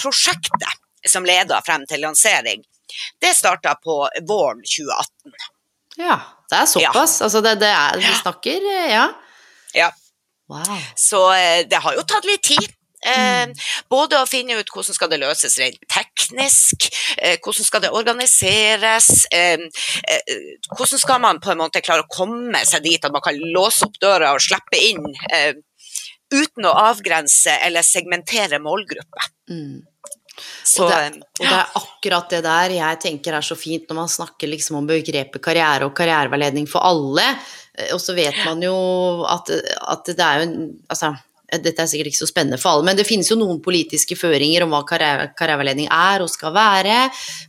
prosjektet 0.00 1.10
som 1.10 1.26
leda 1.26 1.60
frem 1.66 1.84
til 1.88 2.02
lansering, 2.04 2.62
det 3.22 3.34
starta 3.36 3.74
på 3.82 3.98
våren 4.28 4.62
2018. 4.62 5.34
Ja, 5.96 6.20
det 6.50 6.56
er 6.62 6.66
såpass. 6.66 7.20
Altså, 7.22 7.40
det, 7.40 7.58
det 7.62 7.70
er 7.70 8.00
Vi 8.02 8.14
snakker 8.22 8.70
eh, 8.70 8.88
Ja. 8.92 9.04
Ja. 9.74 9.90
Wow. 10.48 10.78
Så 10.96 11.20
eh, 11.32 11.66
det 11.70 11.80
har 11.82 11.94
jo 11.96 12.02
tatt 12.06 12.26
litt 12.28 12.42
tid. 12.44 12.72
Eh, 13.04 13.50
både 13.92 14.16
å 14.22 14.28
finne 14.28 14.56
ut 14.56 14.70
hvordan 14.72 14.96
skal 14.96 15.10
det 15.12 15.20
løses 15.20 15.58
rent 15.60 15.82
teknisk, 15.92 16.88
eh, 17.18 17.36
hvordan 17.36 17.66
skal 17.66 17.82
det 17.84 17.92
organiseres, 17.92 19.26
eh, 19.28 19.60
hvordan 20.72 21.02
skal 21.02 21.20
man 21.20 21.40
på 21.44 21.52
en 21.52 21.60
måte 21.60 21.84
klare 21.84 22.06
å 22.06 22.12
komme 22.12 22.64
seg 22.64 22.86
dit 22.86 23.04
at 23.04 23.12
man 23.12 23.24
kan 23.24 23.36
låse 23.36 23.84
opp 23.84 24.00
døra 24.00 24.32
og 24.32 24.40
slippe 24.44 24.80
inn 24.80 25.04
uten 26.32 26.66
å 26.66 26.72
avgrense 26.88 27.52
eller 27.62 27.84
segmentere 27.84 28.58
målgruppe. 28.62 29.28
Mm. 29.50 29.82
Så 30.64 30.86
og, 30.86 30.90
det, 30.90 31.20
og 31.40 31.44
det 31.44 31.56
er 31.56 31.76
akkurat 31.80 32.32
det 32.32 32.40
der 32.46 32.76
jeg 32.78 33.00
tenker 33.02 33.36
er 33.36 33.46
så 33.46 33.56
fint 33.58 33.86
når 33.88 34.00
man 34.00 34.10
snakker 34.10 34.50
liksom 34.50 34.80
om 34.80 34.88
begrepet 34.88 35.42
karriere 35.44 35.86
og 35.86 35.94
karriereveiledning 35.96 36.66
for 36.70 36.84
alle, 36.86 37.26
eh, 37.76 37.92
og 37.94 38.02
så 38.02 38.16
vet 38.16 38.40
man 38.46 38.64
jo 38.64 38.74
at, 39.30 39.52
at 39.94 40.10
det 40.10 40.18
er 40.18 40.42
jo 40.42 40.48
en 40.48 40.58
Altså, 40.90 41.14
dette 41.62 41.82
er 41.82 41.86
sikkert 41.86 42.10
ikke 42.10 42.22
så 42.24 42.28
spennende 42.30 42.58
for 42.60 42.70
alle, 42.74 42.84
men 42.88 42.96
det 42.96 43.06
finnes 43.06 43.28
jo 43.30 43.36
noen 43.38 43.60
politiske 43.62 44.16
føringer 44.18 44.64
om 44.66 44.70
hva 44.74 44.82
karriere, 44.88 45.28
karriereveiledning 45.38 45.86
er 45.92 46.24
og 46.24 46.30
skal 46.32 46.52
være, 46.56 46.96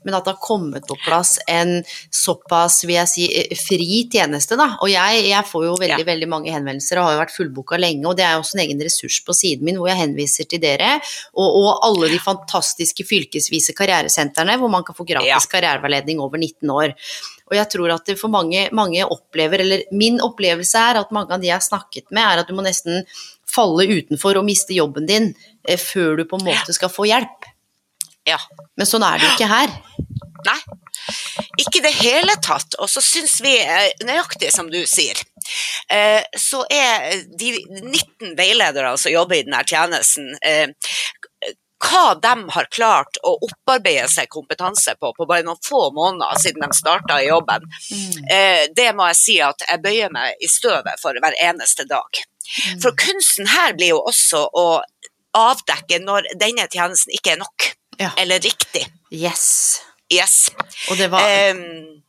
men 0.05 0.13
at 0.17 0.25
det 0.27 0.33
har 0.35 0.41
kommet 0.43 0.85
på 0.87 0.97
plass 1.05 1.37
en 1.47 1.79
såpass, 2.13 2.83
vil 2.85 2.95
jeg 2.99 3.07
si, 3.11 3.25
eh, 3.41 3.55
fri 3.57 4.03
tjeneste, 4.11 4.57
da. 4.59 4.77
Og 4.81 4.89
jeg, 4.91 5.25
jeg 5.29 5.43
får 5.49 5.65
jo 5.65 5.75
veldig, 5.81 5.99
Ja. 6.05 6.09
veldig 6.11 6.27
mange 6.29 6.51
henvendelser 6.51 6.97
og 6.99 7.05
har 7.09 7.13
jo 7.15 7.23
vært 7.23 7.35
fullboka 7.35 7.77
lenge, 7.79 8.05
og 8.05 8.17
det 8.17 8.25
er 8.25 8.33
jo 8.35 8.43
også 8.43 8.59
en 8.59 8.65
egen 8.67 8.81
ressurs 8.81 9.21
på 9.25 9.33
siden 9.33 9.63
min 9.65 9.75
hvor 9.77 9.87
jeg 9.89 9.97
henviser 10.03 10.47
til 10.49 10.59
dere, 10.59 10.99
og, 11.35 11.49
og 11.63 11.79
alle 11.87 12.09
de 12.11 12.19
fantastiske 12.19 13.05
fylkesvise 13.07 13.73
karrieresentrene 13.73 14.57
hvor 14.59 14.69
man 14.69 14.83
kan 14.83 14.95
få 14.95 15.05
gratis 15.07 15.27
Ja. 15.27 15.39
karriereveiledning 15.39 16.19
over 16.19 16.37
19 16.37 16.69
år. 16.69 16.93
Og 17.45 17.53
jeg 17.55 17.69
tror 17.69 17.91
at 17.93 18.05
det 18.09 18.17
for 18.17 18.27
mange, 18.33 18.69
mange 18.73 19.03
opplever, 19.05 19.59
eller 19.61 19.83
min 19.91 20.17
opplevelse 20.19 20.75
er 20.81 20.97
at 20.97 21.11
mange 21.13 21.31
av 21.31 21.39
de 21.41 21.47
jeg 21.47 21.53
har 21.53 21.61
snakket 21.61 22.09
med, 22.11 22.23
er 22.25 22.39
at 22.41 22.47
du 22.47 22.55
må 22.57 22.63
nesten 22.65 23.03
falle 23.49 23.87
utenfor 23.89 24.39
og 24.39 24.47
miste 24.47 24.75
jobben 24.75 25.07
din 25.09 25.31
eh, 25.67 25.79
før 25.79 26.19
du 26.19 26.25
på 26.29 26.39
en 26.39 26.47
måte 26.49 26.75
skal 26.75 26.91
få 26.93 27.07
hjelp. 27.09 27.49
ja. 28.25 28.39
Men 28.75 28.89
sånn 28.89 29.05
er 29.05 29.19
det 29.19 29.29
jo 29.29 29.35
ikke 29.35 29.51
her. 29.51 29.75
Nei, 30.45 30.59
ikke 31.57 31.79
i 31.79 31.83
det 31.85 31.93
hele 31.97 32.35
tatt. 32.43 32.77
Og 32.81 32.89
så 32.91 33.01
syns 33.01 33.39
vi, 33.41 33.55
eh, 33.61 33.91
nøyaktig 34.05 34.51
som 34.53 34.69
du 34.69 34.81
sier, 34.85 35.17
eh, 35.89 36.21
så 36.37 36.65
er 36.69 37.23
de 37.37 37.53
19 37.81 38.35
veiledere 38.37 38.97
som 38.97 39.13
jobber 39.13 39.39
i 39.39 39.45
denne 39.47 39.63
tjenesten, 39.65 40.35
hva 41.85 42.15
de 42.21 42.33
har 42.55 42.67
klart 42.71 43.19
å 43.23 43.35
opparbeide 43.45 44.07
seg 44.11 44.29
kompetanse 44.31 44.95
på 44.99 45.11
på 45.17 45.27
bare 45.29 45.45
noen 45.45 45.61
få 45.63 45.89
måneder 45.95 46.39
siden 46.41 46.63
de 46.63 46.77
starta 46.77 47.19
i 47.21 47.27
jobben, 47.27 47.67
eh, 48.31 48.67
det 48.75 48.91
må 48.95 49.09
jeg 49.11 49.19
si 49.19 49.35
at 49.43 49.65
jeg 49.67 49.83
bøyer 49.83 50.13
meg 50.13 50.39
i 50.41 50.49
støvet 50.51 51.01
for 51.01 51.17
hver 51.21 51.35
eneste 51.49 51.87
dag. 51.89 52.23
For 52.81 52.91
kunsten 52.99 53.47
her 53.47 53.73
blir 53.77 53.93
jo 53.95 54.01
også 54.07 54.45
å 54.53 54.65
avdekke 55.35 55.99
når 56.03 56.29
denne 56.39 56.67
tjenesten 56.71 57.11
ikke 57.17 57.33
er 57.35 57.41
nok, 57.41 57.71
Ja. 57.99 58.11
eller 58.17 58.39
riktig. 58.39 58.85
Yes. 59.11 59.81
Yes. 60.11 60.49
Og 60.89 60.97
det 60.97 61.09
var 61.11 61.23
Um, 61.51 62.01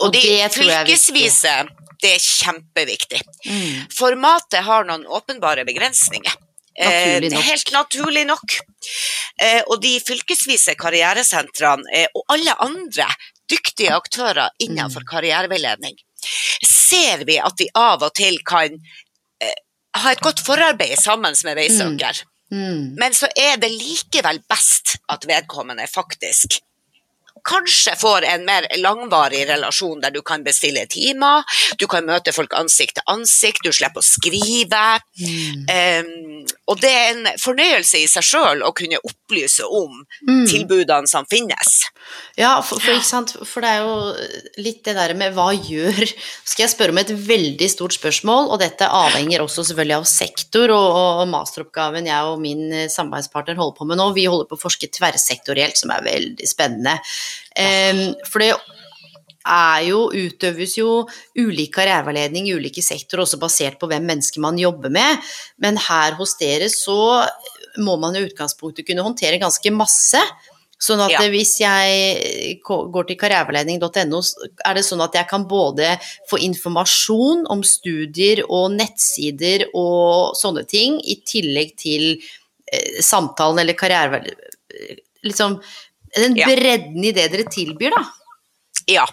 og 0.00 0.12
de 0.12 0.20
det 0.20 0.52
fylkesvise, 0.54 1.52
det 2.02 2.12
er 2.14 2.22
kjempeviktig. 2.22 3.20
Mm. 3.46 3.86
Formatet 3.92 4.62
har 4.64 4.84
noen 4.84 5.04
åpenbare 5.06 5.64
begrensninger. 5.66 6.32
Eh, 6.78 6.86
Naturlig 7.16 7.32
nok. 7.32 7.42
helt 7.44 7.72
naturlig 7.72 8.26
nok. 8.26 8.56
Eh, 9.40 9.62
og 9.66 9.80
de 9.82 9.98
fylkesvise 10.00 10.74
karrieresentrene 10.76 12.06
og 12.14 12.22
alle 12.28 12.52
andre 12.60 13.06
dyktige 13.48 13.94
aktører 13.96 14.50
innenfor 14.60 15.00
Mm. 15.00 15.08
karriereveiledning 15.10 15.96
ser 16.64 17.24
vi 17.24 17.38
at 17.38 17.56
de 17.56 17.68
av 17.74 18.02
og 18.02 18.14
til 18.14 18.38
kan 18.44 18.76
ha 19.96 20.12
et 20.12 20.22
godt 20.24 20.40
forarbeid 20.44 20.96
sammen 21.00 21.36
med 21.44 21.58
veisøker. 21.58 22.22
Mm. 22.52 22.94
Men 23.00 23.14
så 23.16 23.28
er 23.36 23.56
det 23.58 23.72
likevel 23.72 24.38
best 24.50 24.96
at 25.10 25.26
vedkommende 25.26 25.88
faktisk 25.90 26.60
kanskje 27.46 27.94
får 28.00 28.26
en 28.32 28.46
mer 28.48 28.66
langvarig 28.82 29.44
relasjon 29.48 30.02
der 30.02 30.14
du 30.14 30.20
kan 30.26 30.44
bestille 30.46 30.86
timer, 30.90 31.46
du 31.78 31.86
kan 31.90 32.06
møte 32.08 32.34
folk 32.34 32.54
ansikt 32.58 32.98
til 32.98 33.06
ansikt, 33.12 33.62
du 33.64 33.72
slipper 33.74 34.02
å 34.02 34.06
skrive. 34.06 34.84
Mm. 35.20 35.66
Um, 35.70 36.52
og 36.70 36.80
det 36.82 36.90
er 36.90 37.12
en 37.12 37.30
fornøyelse 37.40 38.02
i 38.02 38.08
seg 38.10 38.26
sjøl 38.26 38.64
å 38.66 38.74
kunne 38.76 39.00
opplyse 39.06 39.66
om 39.66 40.04
Mm. 40.26 40.46
tilbudene 40.48 41.08
som 41.10 41.26
finnes. 41.28 41.82
Ja, 42.38 42.62
for, 42.64 42.80
for, 42.80 43.44
for 43.44 43.64
det 43.64 43.68
er 43.68 43.82
jo 43.84 44.62
litt 44.62 44.82
det 44.86 44.94
der 44.96 45.12
med 45.18 45.34
hva 45.36 45.48
gjør 45.52 45.98
Skal 46.46 46.64
jeg 46.64 46.72
spørre 46.72 46.94
om 46.94 47.00
et 47.00 47.10
veldig 47.10 47.68
stort 47.70 47.96
spørsmål, 47.96 48.48
og 48.54 48.60
dette 48.62 48.86
avhenger 48.88 49.42
også 49.44 49.64
selvfølgelig 49.66 49.96
av 49.98 50.06
sektor, 50.08 50.72
og, 50.74 51.20
og 51.22 51.28
masteroppgaven 51.32 52.08
jeg 52.08 52.30
og 52.30 52.40
min 52.42 52.64
samarbeidspartner 52.92 53.58
holder 53.58 53.76
på 53.78 53.88
med 53.90 54.00
nå, 54.00 54.08
vi 54.16 54.26
holder 54.30 54.48
på 54.48 54.58
å 54.58 54.62
forske 54.62 54.90
tverrsektorielt, 54.96 55.76
som 55.78 55.92
er 55.94 56.06
veldig 56.06 56.48
spennende. 56.48 56.96
For 58.28 58.44
det 58.44 58.52
er 59.46 59.84
jo, 59.86 60.00
utøves 60.10 60.74
jo 60.78 61.06
ulik 61.38 61.74
karriereveiledning 61.76 62.48
i 62.50 62.56
ulike 62.58 62.82
sektorer, 62.82 63.22
også 63.24 63.38
basert 63.38 63.78
på 63.80 63.88
hvem 63.90 64.06
mennesker 64.08 64.42
man 64.42 64.58
jobber 64.58 64.92
med. 64.92 65.22
Men 65.62 65.78
her 65.80 66.18
hos 66.18 66.34
dere 66.40 66.68
så 66.72 66.98
må 67.82 67.96
man 68.00 68.16
i 68.16 68.24
utgangspunktet 68.26 68.86
kunne 68.88 69.04
håndtere 69.06 69.40
ganske 69.42 69.72
masse. 69.74 70.20
Sånn 70.76 71.00
at 71.00 71.10
Ja. 71.14 71.22
eh, 71.22 71.30
hvis 71.32 71.54
jeg 71.60 72.60
går 72.62 73.06
til 73.08 73.16
karriereveiledning.no, 73.16 74.20
er 74.66 74.74
det 74.74 74.84
sånn 74.84 75.00
at 75.00 75.14
jeg 75.14 75.26
kan 75.28 75.46
både 75.48 75.98
få 76.28 76.36
informasjon 76.36 77.46
om 77.48 77.62
studier 77.62 78.44
og 78.44 78.72
nettsider 78.72 79.70
og 79.72 80.36
sånne 80.36 80.66
ting, 80.68 81.00
i 81.00 81.22
tillegg 81.24 81.76
til 81.78 82.20
eh, 82.72 83.00
samtalen 83.00 83.58
eller 83.60 83.72
karriere... 83.78 84.24
Liksom 85.24 85.56
den 86.16 86.36
bredden 86.38 87.04
i 87.04 87.12
det 87.16 87.30
dere 87.32 87.46
tilbyr, 87.52 87.96
da. 87.96 88.02
Ja. 88.90 89.06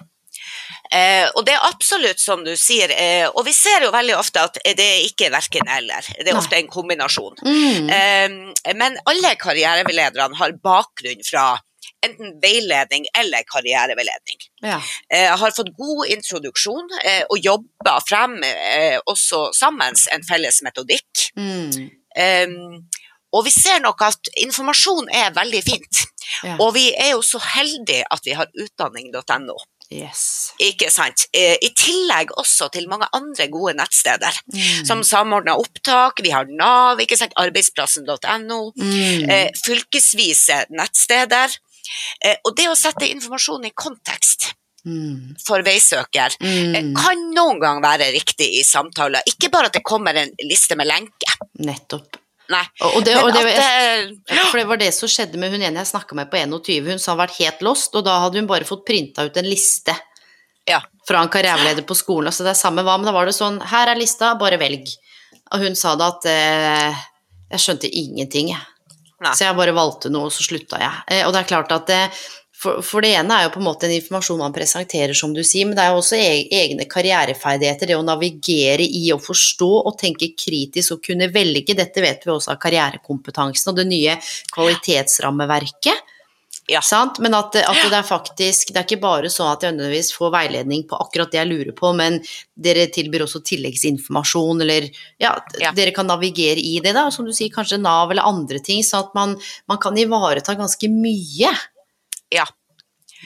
Eh, 0.93 1.25
og 1.33 1.45
det 1.47 1.55
er 1.55 1.65
absolutt 1.65 2.21
som 2.21 2.43
du 2.45 2.51
sier, 2.59 2.91
eh, 2.93 3.25
og 3.31 3.47
vi 3.47 3.53
ser 3.55 3.85
jo 3.85 3.93
veldig 3.93 4.15
ofte 4.19 4.43
at 4.45 4.59
det 4.61 4.85
er 4.85 5.05
ikke 5.07 5.31
verken 5.33 5.69
eller, 5.71 6.05
det 6.19 6.29
er 6.29 6.37
ofte 6.37 6.59
en 6.59 6.69
kombinasjon. 6.69 7.39
Mm. 7.41 7.89
Eh, 7.89 8.73
men 8.77 8.99
alle 9.09 9.33
karriereveilederne 9.41 10.37
har 10.37 10.57
bakgrunn 10.61 11.23
fra 11.25 11.47
enten 12.03 12.35
veiledning 12.43 13.05
eller 13.19 13.45
karriereveiledning. 13.47 14.39
Ja. 14.61 14.81
Eh, 15.09 15.31
har 15.39 15.55
fått 15.55 15.73
god 15.77 16.07
introduksjon 16.11 16.89
eh, 17.03 17.23
og 17.29 17.39
jobba 17.39 17.97
frem 18.07 18.37
eh, 18.43 18.99
også 19.09 19.47
sammen 19.55 19.95
en 20.13 20.27
felles 20.27 20.61
metodikk. 20.65 21.29
Mm. 21.39 21.89
Um, 22.13 22.83
og 23.33 23.47
vi 23.47 23.53
ser 23.53 23.79
nok 23.81 24.03
at 24.05 24.29
informasjon 24.43 25.07
er 25.09 25.33
veldig 25.33 25.61
fint. 25.65 26.03
Ja. 26.43 26.57
Og 26.59 26.73
vi 26.75 26.89
er 26.95 27.11
jo 27.13 27.21
så 27.21 27.39
heldige 27.39 28.03
at 28.11 28.21
vi 28.25 28.31
har 28.37 28.47
utdanning.no. 28.53 29.55
Yes. 29.93 30.53
Ikke 30.63 30.87
sant? 30.89 31.27
Eh, 31.35 31.57
I 31.61 31.69
tillegg 31.77 32.31
også 32.39 32.69
til 32.73 32.87
mange 32.89 33.05
andre 33.13 33.47
gode 33.51 33.75
nettsteder, 33.77 34.33
Mm. 34.53 34.85
som 34.87 35.03
Samordna 35.03 35.53
opptak, 35.59 36.19
vi 36.23 36.31
har 36.31 36.45
Nav, 36.49 36.97
ikke 36.99 37.17
sant? 37.17 37.33
arbeidsplassen.no, 37.37 38.71
Mm. 38.77 39.29
eh, 39.29 39.49
fylkesvise 39.65 40.65
nettsteder. 40.71 41.49
Eh, 42.25 42.35
og 42.45 42.55
det 42.55 42.65
å 42.71 42.75
sette 42.79 43.09
informasjon 43.11 43.65
i 43.65 43.71
kontekst 43.75 44.53
Mm. 44.85 45.35
for 45.45 45.61
veisøker 45.61 46.35
Mm. 46.41 46.95
kan 46.95 47.17
noen 47.35 47.59
gang 47.61 47.81
være 47.81 48.11
riktig 48.13 48.49
i 48.59 48.63
samtaler. 48.63 49.21
Ikke 49.27 49.49
bare 49.51 49.65
at 49.67 49.73
det 49.73 49.83
kommer 49.83 50.15
en 50.15 50.31
liste 50.43 50.75
med 50.75 50.87
lenke. 50.87 51.37
Nettopp. 51.59 52.17
Nei. 52.51 52.63
Og, 52.83 52.97
det, 53.07 53.13
og 53.23 53.29
det, 53.31 53.41
at 53.55 54.09
det, 54.27 54.39
For 54.51 54.59
det 54.59 54.65
var 54.67 54.79
det 54.81 54.89
som 54.93 55.07
skjedde 55.11 55.39
med 55.39 55.53
hun 55.53 55.61
ene 55.63 55.79
jeg 55.79 55.89
snakka 55.93 56.17
med 56.17 56.27
på 56.31 56.37
21. 56.41 56.89
Hun 56.91 56.99
sa 56.99 57.13
hun 57.13 57.21
vært 57.21 57.37
helt 57.39 57.63
lost, 57.63 57.95
og 57.95 58.03
da 58.07 58.17
hadde 58.25 58.41
hun 58.41 58.49
bare 58.49 58.67
fått 58.67 58.83
printa 58.87 59.23
ut 59.27 59.39
en 59.39 59.47
liste 59.47 59.95
Ja. 60.69 60.81
fra 61.07 61.21
en 61.23 61.31
karriereleder 61.31 61.83
på 61.87 61.95
skolen. 61.95 62.27
Altså 62.31 62.43
det 62.43 62.51
er 62.53 62.59
samme 62.59 62.83
hva, 62.83 62.97
men 62.99 63.07
da 63.07 63.15
var 63.15 63.25
det 63.27 63.35
sånn 63.35 63.61
Her 63.71 63.93
er 63.93 63.99
lista, 63.99 64.33
bare 64.39 64.59
velg. 64.61 64.91
Og 65.53 65.63
hun 65.63 65.75
sa 65.79 65.95
da 65.99 66.11
at 66.13 66.27
eh, 66.29 67.01
Jeg 67.55 67.63
skjønte 67.63 67.89
ingenting, 67.91 68.51
jeg. 68.53 68.69
Nei. 69.23 69.33
Så 69.37 69.45
jeg 69.47 69.55
bare 69.55 69.71
valgte 69.75 70.09
noe, 70.11 70.27
og 70.27 70.33
så 70.35 70.43
slutta 70.43 70.79
jeg. 70.83 71.03
Eh, 71.07 71.23
og 71.27 71.31
det 71.33 71.43
er 71.43 71.47
klart 71.53 71.71
at 71.71 71.87
det, 71.87 72.01
for, 72.63 72.79
for 72.85 73.03
det 73.03 73.11
ene 73.19 73.35
er 73.35 73.47
jo 73.47 73.53
på 73.55 73.59
en 73.61 73.67
måte 73.67 73.87
en 73.89 73.95
informasjon 73.97 74.39
man 74.39 74.55
presenterer, 74.55 75.13
som 75.17 75.33
du 75.35 75.41
sier, 75.43 75.67
men 75.67 75.75
det 75.77 75.83
er 75.83 75.91
jo 75.91 75.99
også 75.99 76.19
e 76.19 76.29
egne 76.63 76.87
karriereferdigheter, 76.89 77.91
det 77.91 77.99
å 77.99 78.05
navigere 78.07 78.85
i 78.87 79.03
å 79.13 79.19
forstå 79.21 79.71
og 79.83 79.97
tenke 79.99 80.31
kritisk 80.39 80.97
og 80.97 81.03
kunne 81.09 81.27
velge. 81.33 81.75
Dette 81.77 82.03
vet 82.03 82.23
vi 82.25 82.33
også 82.33 82.55
av 82.55 82.61
karrierekompetansen 82.63 83.73
og 83.73 83.81
det 83.81 83.89
nye 83.91 84.17
kvalitetsrammeverket. 84.55 86.09
Ja. 86.71 86.79
Sant? 86.79 87.19
Men 87.19 87.33
at, 87.35 87.57
at 87.59 87.79
det 87.91 87.97
er 87.97 88.05
faktisk 88.07 88.69
Det 88.71 88.79
er 88.79 88.85
ikke 88.87 89.01
bare 89.03 89.27
sånn 89.31 89.49
at 89.51 89.65
jeg 89.65 89.75
nødvendigvis 89.75 90.13
får 90.15 90.29
veiledning 90.31 90.85
på 90.87 90.95
akkurat 90.95 91.33
det 91.33 91.41
jeg 91.41 91.49
lurer 91.49 91.75
på, 91.75 91.91
men 91.97 92.21
dere 92.55 92.85
tilbyr 92.93 93.25
også 93.25 93.41
tilleggsinformasjon, 93.49 94.63
eller 94.63 94.87
ja, 95.19 95.33
Ja. 95.59 95.73
dere 95.75 95.91
kan 95.91 96.07
navigere 96.07 96.63
i 96.63 96.77
det, 96.83 96.95
da, 96.95 97.09
som 97.11 97.27
du 97.27 97.33
sier, 97.35 97.51
kanskje 97.51 97.81
Nav 97.83 98.13
eller 98.15 98.23
andre 98.29 98.63
ting, 98.63 98.79
sånn 98.85 99.09
at 99.09 99.17
man, 99.17 99.35
man 99.67 99.81
kan 99.83 99.99
ivareta 99.99 100.55
ganske 100.55 100.87
mye. 100.93 101.51
Ja. 102.33 102.47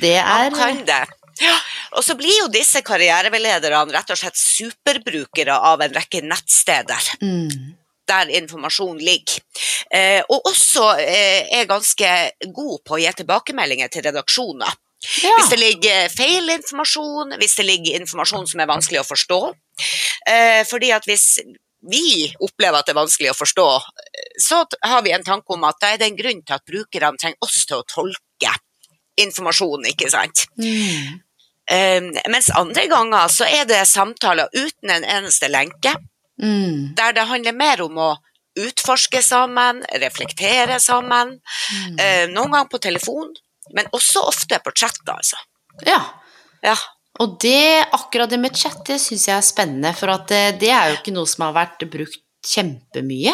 Det 0.02 0.18
er 0.20 0.52
Man 0.52 0.60
kan 0.60 0.86
det. 0.86 1.06
Ja. 1.42 1.58
Og 1.98 2.04
så 2.06 2.16
blir 2.18 2.34
jo 2.42 2.48
disse 2.52 2.82
karriereveilederne 2.86 3.94
rett 3.94 4.14
og 4.14 4.20
slett 4.20 4.40
superbrukere 4.40 5.58
av 5.70 5.84
en 5.86 5.94
rekke 5.94 6.24
nettsteder 6.26 7.12
mm, 7.22 7.76
der 8.10 8.32
informasjon 8.40 8.98
ligger. 9.04 9.44
Eh, 9.94 10.24
og 10.28 10.50
også 10.50 10.90
eh, 11.04 11.46
er 11.60 11.70
ganske 11.70 12.10
god 12.56 12.82
på 12.86 12.98
å 12.98 13.02
gi 13.02 13.14
tilbakemeldinger 13.22 13.94
til 13.94 14.08
redaksjoner. 14.10 14.74
ja. 15.24 15.36
Hvis 15.38 15.54
det 15.54 15.62
ligger 15.62 16.10
feil 16.14 16.50
informasjon, 16.58 17.38
hvis 17.40 17.56
det 17.60 17.68
ligger 17.70 18.02
informasjon 18.02 18.50
som 18.50 18.64
er 18.64 18.74
vanskelig 18.74 19.04
å 19.04 19.08
forstå. 19.08 19.42
Eh, 20.28 20.62
fordi 20.68 20.92
at 20.96 21.06
hvis 21.08 21.38
vi 21.88 22.28
opplever 22.44 22.80
at 22.80 22.88
det 22.88 22.96
er 22.96 23.04
vanskelig 23.04 23.32
å 23.32 23.38
forstå, 23.38 23.68
så 24.44 24.64
har 24.84 25.04
vi 25.06 25.14
en 25.16 25.24
tanke 25.24 25.54
om 25.54 25.64
at 25.68 25.78
da 25.82 25.94
er 25.94 26.02
det 26.02 26.10
en 26.10 26.18
grunn 26.18 26.42
til 26.42 26.58
at 26.58 26.66
brukerne 26.68 27.22
trenger 27.22 27.46
oss 27.46 27.62
til 27.70 27.80
å 27.80 27.86
tolke 27.88 28.56
informasjonen, 29.24 29.90
ikke 29.94 30.12
sant. 30.14 30.46
Mm, 30.62 31.18
Um, 31.68 32.14
mens 32.32 32.48
andre 32.56 32.86
ganger 32.88 33.28
så 33.28 33.44
er 33.44 33.66
det 33.68 33.82
samtaler 33.90 34.48
uten 34.56 34.92
en 34.94 35.04
eneste 35.04 35.50
lenke, 35.52 35.92
mm, 36.40 36.94
der 36.96 37.18
det 37.18 37.26
handler 37.28 37.58
mer 37.60 37.82
om 37.84 38.00
å 38.00 38.14
utforske 38.58 39.20
sammen, 39.22 39.82
reflektere 40.00 40.80
sammen, 40.80 41.36
mm. 41.44 41.98
Uh, 42.00 42.24
noen 42.32 42.56
ganger 42.56 42.70
på 42.72 42.80
telefon, 42.88 43.36
men 43.76 43.92
også 43.92 44.24
ofte 44.30 44.62
på 44.64 44.72
chat, 44.80 45.02
altså. 45.12 45.42
ja. 45.84 46.00
Ja. 46.64 46.78
Og 47.20 47.36
det, 47.42 47.84
akkurat 47.94 48.32
det 48.32 48.40
med 48.40 48.56
chat, 48.56 48.80
det 48.88 49.02
syns 49.02 49.28
jeg 49.28 49.36
er 49.36 49.46
spennende, 49.46 49.92
for 49.98 50.14
det, 50.30 50.60
det 50.62 50.72
er 50.72 50.94
jo 50.94 51.02
ikke 51.02 51.14
noe 51.16 51.28
som 51.30 51.48
har 51.50 51.56
vært 51.58 51.84
brukt 51.92 52.24
kjempemye. 52.48 53.34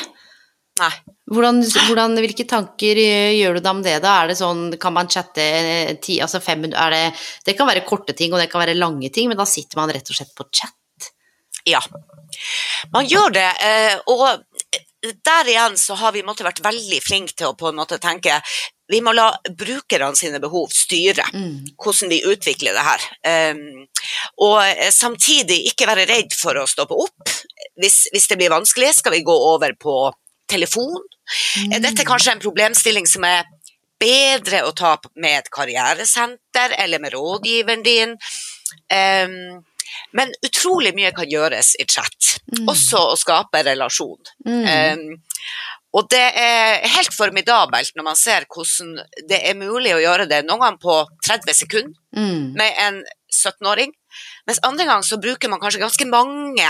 Nei. 0.82 0.90
Hvordan, 1.34 1.60
hvordan, 1.88 2.16
hvilke 2.24 2.46
tanker 2.50 2.98
eh, 2.98 3.34
gjør 3.38 3.58
du 3.58 3.62
deg 3.62 3.70
om 3.72 3.82
det, 3.86 3.98
da? 4.04 4.16
Er 4.24 4.32
det 4.32 4.38
sånn, 4.40 4.64
kan 4.82 4.94
man 4.96 5.10
chatte 5.10 5.44
eh, 5.44 5.92
ti, 6.02 6.18
altså 6.22 6.42
fem 6.42 6.64
minutter, 6.66 6.82
er 6.82 6.96
det, 7.14 7.20
det 7.46 7.56
kan 7.58 7.70
være 7.70 7.86
korte 7.86 8.16
ting, 8.18 8.34
og 8.34 8.42
det 8.42 8.50
kan 8.52 8.64
være 8.64 8.78
lange 8.78 9.10
ting, 9.14 9.30
men 9.30 9.38
da 9.40 9.46
sitter 9.50 9.78
man 9.80 9.94
rett 9.94 10.10
og 10.10 10.18
slett 10.18 10.34
på 10.38 10.48
chat. 10.50 11.12
Ja, 11.70 11.80
man 12.92 13.06
gjør 13.08 13.32
det. 13.38 13.46
eh, 13.64 13.94
Og 14.12 14.26
der 15.24 15.48
igjen 15.52 15.78
så 15.80 15.96
har 16.00 16.12
vi 16.16 16.24
måtte 16.26 16.44
vært 16.48 16.60
veldig 16.64 17.00
flinke 17.04 17.36
til 17.38 17.52
å 17.52 17.56
på 17.60 17.70
en 17.70 17.78
måte 17.80 18.00
tenke 18.04 18.40
vi 18.92 19.00
må 19.04 19.14
la 19.16 19.30
brukerne 19.48 20.16
sine 20.20 20.42
behov 20.44 20.72
styre 20.76 21.24
Mm. 21.34 21.64
hvordan 21.80 22.10
vi 22.12 22.20
utvikler 22.28 22.76
det 22.76 22.84
her. 22.84 23.06
Um, 23.56 23.88
og 24.44 24.60
samtidig 24.92 25.62
ikke 25.72 25.88
være 25.88 26.06
redd 26.10 26.36
for 26.36 26.60
å 26.60 26.68
stoppe 26.68 26.98
opp. 27.00 27.32
Hvis, 27.80 28.04
hvis 28.14 28.28
det 28.30 28.38
blir 28.42 28.52
vanskelig, 28.54 28.92
skal 29.00 29.16
vi 29.16 29.24
gå 29.26 29.34
over 29.34 29.74
på 29.80 29.96
telefon. 30.54 31.02
Er 31.72 31.82
dette 31.84 32.06
kanskje 32.08 32.36
en 32.36 32.44
problemstilling 32.44 33.10
som 33.10 33.26
er 33.28 33.44
bedre 34.04 34.64
å 34.68 34.74
ta 34.76 34.96
med 35.16 35.40
et 35.42 35.52
karrieresenter 35.54 36.76
eller 36.78 37.00
med 37.04 37.14
rådgiveren 37.16 37.84
din? 37.86 38.18
Um, 38.94 39.62
men 40.18 40.32
utrolig 40.46 40.94
mye 40.98 41.12
kan 41.16 41.30
gjøres 41.30 41.76
i 41.80 41.86
chat, 41.90 42.32
Mm. 42.54 42.68
også 42.70 43.00
å 43.14 43.18
skape 43.18 43.64
relasjon. 43.66 44.20
Mm. 44.46 44.66
Um, 44.68 45.22
og 45.94 46.08
det 46.10 46.24
er 46.36 46.82
helt 46.96 47.14
formidabelt 47.14 47.94
når 47.96 48.04
man 48.08 48.18
ser 48.18 48.46
hvordan 48.50 48.96
det 49.30 49.40
er 49.46 49.54
mulig 49.58 49.94
å 49.94 50.02
gjøre 50.02 50.28
det 50.30 50.42
noen 50.48 50.60
ganger 50.64 50.82
på 50.82 50.96
30 51.28 51.54
sekunder 51.54 51.94
Mm. 52.16 52.54
med 52.58 52.74
en 52.88 53.04
17-åring, 53.34 53.94
mens 54.48 54.60
andre 54.64 54.86
ganger 54.86 55.06
så 55.08 55.18
bruker 55.22 55.50
man 55.50 55.62
kanskje 55.62 55.82
ganske 55.86 56.06
mange 56.10 56.68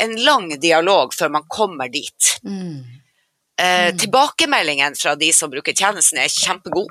en 0.00 0.14
lang 0.24 0.48
dialog 0.60 1.14
før 1.14 1.30
man 1.34 1.44
kommer 1.48 1.88
dit. 1.92 2.32
Mm. 2.44 2.84
Eh, 3.60 3.90
tilbakemeldingen 3.98 4.94
fra 4.98 5.14
de 5.18 5.32
som 5.34 5.50
bruker 5.50 5.74
tjenesten 5.74 6.20
er 6.22 6.30
kjempegod. 6.30 6.90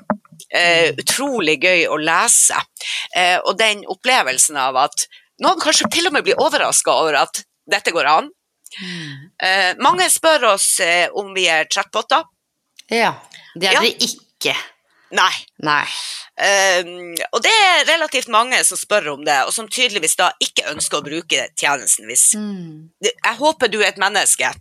Eh, 0.54 0.92
utrolig 1.00 1.58
gøy 1.62 1.86
å 1.88 1.96
lese. 2.00 2.56
Eh, 3.16 3.38
og 3.44 3.56
den 3.58 3.84
opplevelsen 3.88 4.56
av 4.60 4.76
at 4.76 5.06
noen 5.42 5.60
kanskje 5.60 5.88
til 5.92 6.08
og 6.10 6.12
med 6.16 6.26
blir 6.26 6.40
overraska 6.40 6.92
over 6.92 7.22
at 7.22 7.42
dette 7.68 7.92
går 7.94 8.08
an. 8.10 8.30
Mm. 8.78 9.12
Eh, 9.42 9.70
mange 9.80 10.08
spør 10.12 10.50
oss 10.54 10.80
eh, 10.84 11.08
om 11.16 11.32
vi 11.36 11.46
er 11.48 11.68
chatboter. 11.72 12.24
Ja. 12.90 13.14
Det 13.56 13.68
er 13.70 13.78
Ja. 13.78 13.80
dere 13.80 14.08
ikke. 14.08 14.54
Nei. 15.16 15.32
Nei. 15.58 15.84
Um, 16.38 17.16
og 17.34 17.40
det 17.42 17.50
er 17.50 17.80
relativt 17.88 18.28
mange 18.30 18.60
som 18.64 18.78
spør 18.78 19.08
om 19.16 19.24
det, 19.26 19.40
og 19.46 19.50
som 19.52 19.66
tydeligvis 19.66 20.14
da 20.20 20.28
ikke 20.44 20.68
ønsker 20.70 21.00
å 21.00 21.06
bruke 21.08 21.48
tjenesten. 21.58 22.06
Hvis, 22.06 22.34
Mm. 22.38 22.90
jeg 23.02 23.36
håper 23.40 23.68
du 23.70 23.80
er 23.80 23.88
et 23.88 23.98
menneske. 23.98 24.52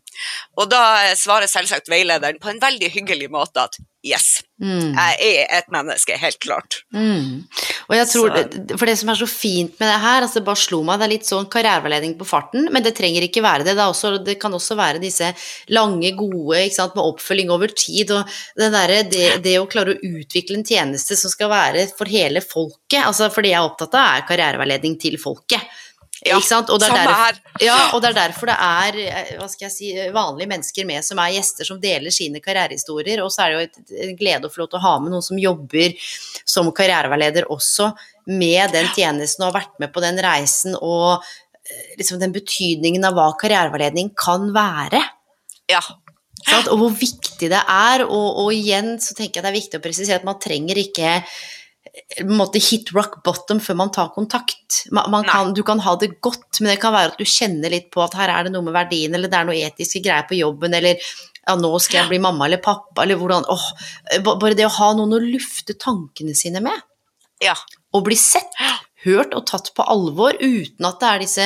Og 0.57 0.69
da 0.69 1.13
svarer 1.13 1.45
selvsagt 1.47 1.87
veilederen 1.87 2.39
på 2.41 2.49
en 2.49 2.59
veldig 2.59 2.89
hyggelig 2.91 3.29
måte 3.29 3.57
at 3.67 3.77
yes, 4.03 4.41
Mm. 4.61 4.95
jeg 4.95 5.17
er 5.21 5.57
et 5.59 5.65
menneske, 5.69 6.17
helt 6.17 6.39
klart. 6.39 6.81
Mm. 6.95 7.43
Og 7.89 7.95
jeg 7.95 8.07
tror, 8.07 8.29
Så- 8.37 8.77
For 8.77 8.85
det 8.87 8.97
som 8.97 9.09
er 9.09 9.13
så 9.15 9.27
fint 9.29 9.79
med 9.79 9.87
det 9.93 10.01
her, 10.01 10.21
altså 10.21 10.43
bare 10.43 10.55
slo 10.55 10.81
meg, 10.83 10.97
det 10.99 11.05
er 11.05 11.09
litt 11.09 11.25
sånn 11.25 11.47
karriereveiledning 11.49 12.17
på 12.17 12.25
farten, 12.25 12.71
men 12.71 12.81
det 12.81 12.95
trenger 12.95 13.21
ikke 13.21 13.43
være 13.43 13.63
det. 13.65 13.75
Det, 13.75 13.83
også, 13.85 14.23
det 14.23 14.39
kan 14.39 14.51
også 14.51 14.75
være 14.75 14.99
disse 14.99 15.35
lange, 15.69 16.15
gode, 16.17 16.55
ikke 16.57 16.73
sant, 16.73 16.95
med 16.95 17.03
oppfølging 17.03 17.49
over 17.51 17.67
tid. 17.67 18.09
Og 18.11 18.25
det, 18.57 18.71
derre- 18.73 19.09
det, 19.09 19.43
det 19.43 19.57
å 19.59 19.67
klare 19.69 19.93
å 19.95 20.01
utvikle 20.01 20.55
en 20.57 20.63
tjeneste 20.63 20.86
som 20.95 21.31
skal 21.33 21.51
være 21.51 21.87
for 21.97 22.09
hele 22.09 22.41
folket, 22.43 23.01
altså 23.03 23.27
for 23.33 23.43
det 23.43 23.51
jeg 23.51 23.59
er 23.59 23.67
opptatt 23.67 23.97
av, 23.97 24.15
er 24.15 24.27
karriereveiledning 24.29 24.95
til 25.01 25.19
folket. 25.21 25.65
Ja? 26.25 26.37
Og 26.39 26.79
det, 26.81 26.87
er 26.89 27.11
her. 27.13 27.35
ja, 27.61 27.75
og 27.93 28.01
det 28.01 28.09
er 28.09 28.15
derfor 28.17 28.49
det 28.49 28.55
er 28.57 28.95
eh, 29.37 29.67
si, 29.69 29.91
vanlige 30.13 30.49
mennesker 30.49 30.87
med 30.89 31.05
som 31.05 31.19
er 31.21 31.35
gjester, 31.35 31.67
som 31.67 31.77
deler 31.81 32.13
sine 32.13 32.41
karrierehistorier. 32.43 33.21
Og 33.21 33.29
så 33.33 33.43
er 33.43 33.53
det 33.53 33.57
jo 33.57 33.65
et, 33.67 33.91
en 34.07 34.17
glede 34.17 34.49
å 34.49 34.53
få 34.53 34.63
lov 34.63 34.71
til 34.71 34.79
å 34.79 34.85
ha 34.87 34.93
med 35.03 35.13
noen 35.13 35.25
som 35.25 35.37
jobber 35.39 35.93
som 36.41 36.71
karriereveileder 36.73 37.51
også, 37.53 37.91
med 38.33 38.73
den 38.73 38.89
tjenesten 38.95 39.45
og 39.45 39.51
har 39.51 39.59
vært 39.61 39.77
med 39.83 39.93
på 39.93 40.03
den 40.03 40.17
reisen 40.25 40.73
og 40.75 41.21
eh, 41.21 41.93
liksom 42.01 42.19
den 42.23 42.33
betydningen 42.35 43.05
av 43.07 43.15
hva 43.17 43.29
karriereveiledning 43.39 44.11
kan 44.17 44.49
være. 44.57 45.03
Ja. 45.69 45.83
Sant? 46.47 46.71
Og 46.71 46.81
hvor 46.81 46.95
viktig 46.95 47.51
det 47.51 47.61
er. 47.61 48.05
Og, 48.07 48.41
og 48.43 48.49
igjen 48.55 48.95
så 49.03 49.17
tenker 49.17 49.39
jeg 49.39 49.45
det 49.45 49.53
er 49.53 49.59
viktig 49.59 49.79
å 49.79 49.85
presisere 49.85 50.21
at 50.21 50.27
man 50.27 50.41
trenger 50.41 50.79
ikke 50.81 51.19
på 52.17 52.35
måte 52.37 52.59
hit 52.61 52.91
rock 52.95 53.19
bottom 53.25 53.59
før 53.63 53.77
man 53.79 53.91
tar 53.93 54.11
kontakt. 54.15 54.83
Man, 54.93 55.09
man 55.11 55.25
kan, 55.27 55.53
du 55.55 55.63
kan 55.65 55.79
ha 55.83 55.95
det 55.99 56.17
godt, 56.23 56.59
men 56.59 56.73
det 56.73 56.81
kan 56.81 56.93
være 56.93 57.13
at 57.13 57.21
du 57.21 57.25
kjenner 57.27 57.73
litt 57.73 57.89
på 57.93 58.03
at 58.03 58.15
her 58.17 58.33
er 58.33 58.47
det 58.47 58.53
noe 58.53 58.65
med 58.65 58.75
verdien, 58.75 59.15
eller 59.15 59.31
det 59.31 59.39
er 59.39 59.47
noe 59.49 59.57
etiske 59.67 60.03
greier 60.05 60.27
på 60.29 60.37
jobben, 60.37 60.75
eller 60.77 60.99
ja, 60.99 61.55
nå 61.57 61.71
skal 61.81 62.01
jeg 62.01 62.11
bli 62.11 62.21
mamma 62.23 62.47
eller 62.47 62.61
pappa, 62.63 63.03
eller 63.03 63.19
hvordan 63.19 63.47
åh, 63.49 63.69
Bare 64.27 64.55
det 64.57 64.67
å 64.67 64.75
ha 64.77 64.91
noen 64.97 65.15
å 65.17 65.23
lufte 65.23 65.77
tankene 65.79 66.35
sine 66.37 66.61
med, 66.63 66.85
ja. 67.43 67.55
og 67.95 68.05
bli 68.07 68.17
sett, 68.19 68.53
hørt 69.05 69.35
og 69.37 69.45
tatt 69.47 69.71
på 69.77 69.85
alvor, 69.87 70.35
uten 70.41 70.87
at 70.89 70.99
det 70.99 71.09
er 71.09 71.23
disse 71.23 71.45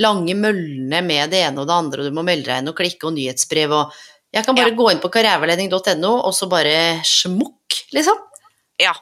lange 0.00 0.34
møllene 0.38 1.02
med 1.04 1.32
det 1.34 1.42
ene 1.48 1.62
og 1.62 1.68
det 1.68 1.76
andre, 1.76 2.02
og 2.02 2.08
du 2.08 2.16
må 2.16 2.24
melde 2.26 2.48
deg 2.48 2.62
inn 2.62 2.72
og 2.72 2.78
klikke 2.78 3.08
og 3.10 3.16
nyhetsbrev 3.18 3.74
og 3.76 4.02
Jeg 4.32 4.44
kan 4.46 4.54
bare 4.56 4.70
Ja. 4.72 4.76
gå 4.76 4.90
inn 4.92 5.00
på 5.02 5.10
karriereveiledning.no, 5.12 6.12
og 6.26 6.32
så 6.34 6.48
bare 6.48 7.00
smukk, 7.04 7.82
liksom. 7.92 8.16
Ja. 8.80 8.94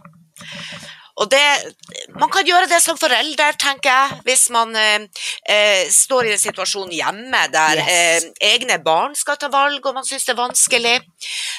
Og 1.20 1.28
det, 1.28 1.40
man 2.16 2.30
kan 2.32 2.46
gjøre 2.48 2.66
det 2.70 2.78
som 2.80 2.96
forelder, 2.96 3.52
tenker 3.60 3.90
jeg, 3.90 4.20
hvis 4.24 4.46
man 4.54 4.74
eh, 4.78 5.02
eh, 5.52 5.82
står 5.92 6.30
i 6.30 6.32
en 6.32 6.40
situasjon 6.40 6.90
hjemme 6.96 7.42
der 7.52 7.76
Yes. 7.82 8.24
eh, 8.24 8.54
egne 8.54 8.78
barn 8.82 9.14
skal 9.14 9.36
ta 9.36 9.50
valg, 9.52 9.84
og 9.84 9.94
man 9.98 10.06
syns 10.08 10.24
det 10.24 10.32
er 10.32 10.38
vanskelig. 10.40 10.94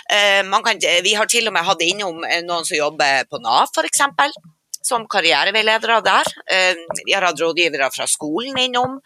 Eh, 0.10 0.42
man 0.50 0.64
kan, 0.66 0.80
vi 1.06 1.14
har 1.14 1.30
til 1.30 1.48
og 1.48 1.54
med 1.54 1.64
hatt 1.68 1.84
innom 1.86 2.24
eh, 2.26 2.42
noen 2.42 2.66
som 2.66 2.78
jobber 2.80 3.28
på 3.30 3.40
Nav, 3.44 3.70
f.eks. 3.76 4.02
Som 4.84 5.06
karriereveiledere 5.06 6.00
der. 6.02 6.26
Eh, 6.50 6.74
vi 7.06 7.14
har 7.14 7.22
hatt 7.30 7.40
rådgivere 7.40 7.92
fra 7.94 8.08
skolen 8.10 8.58
innom. 8.58 8.98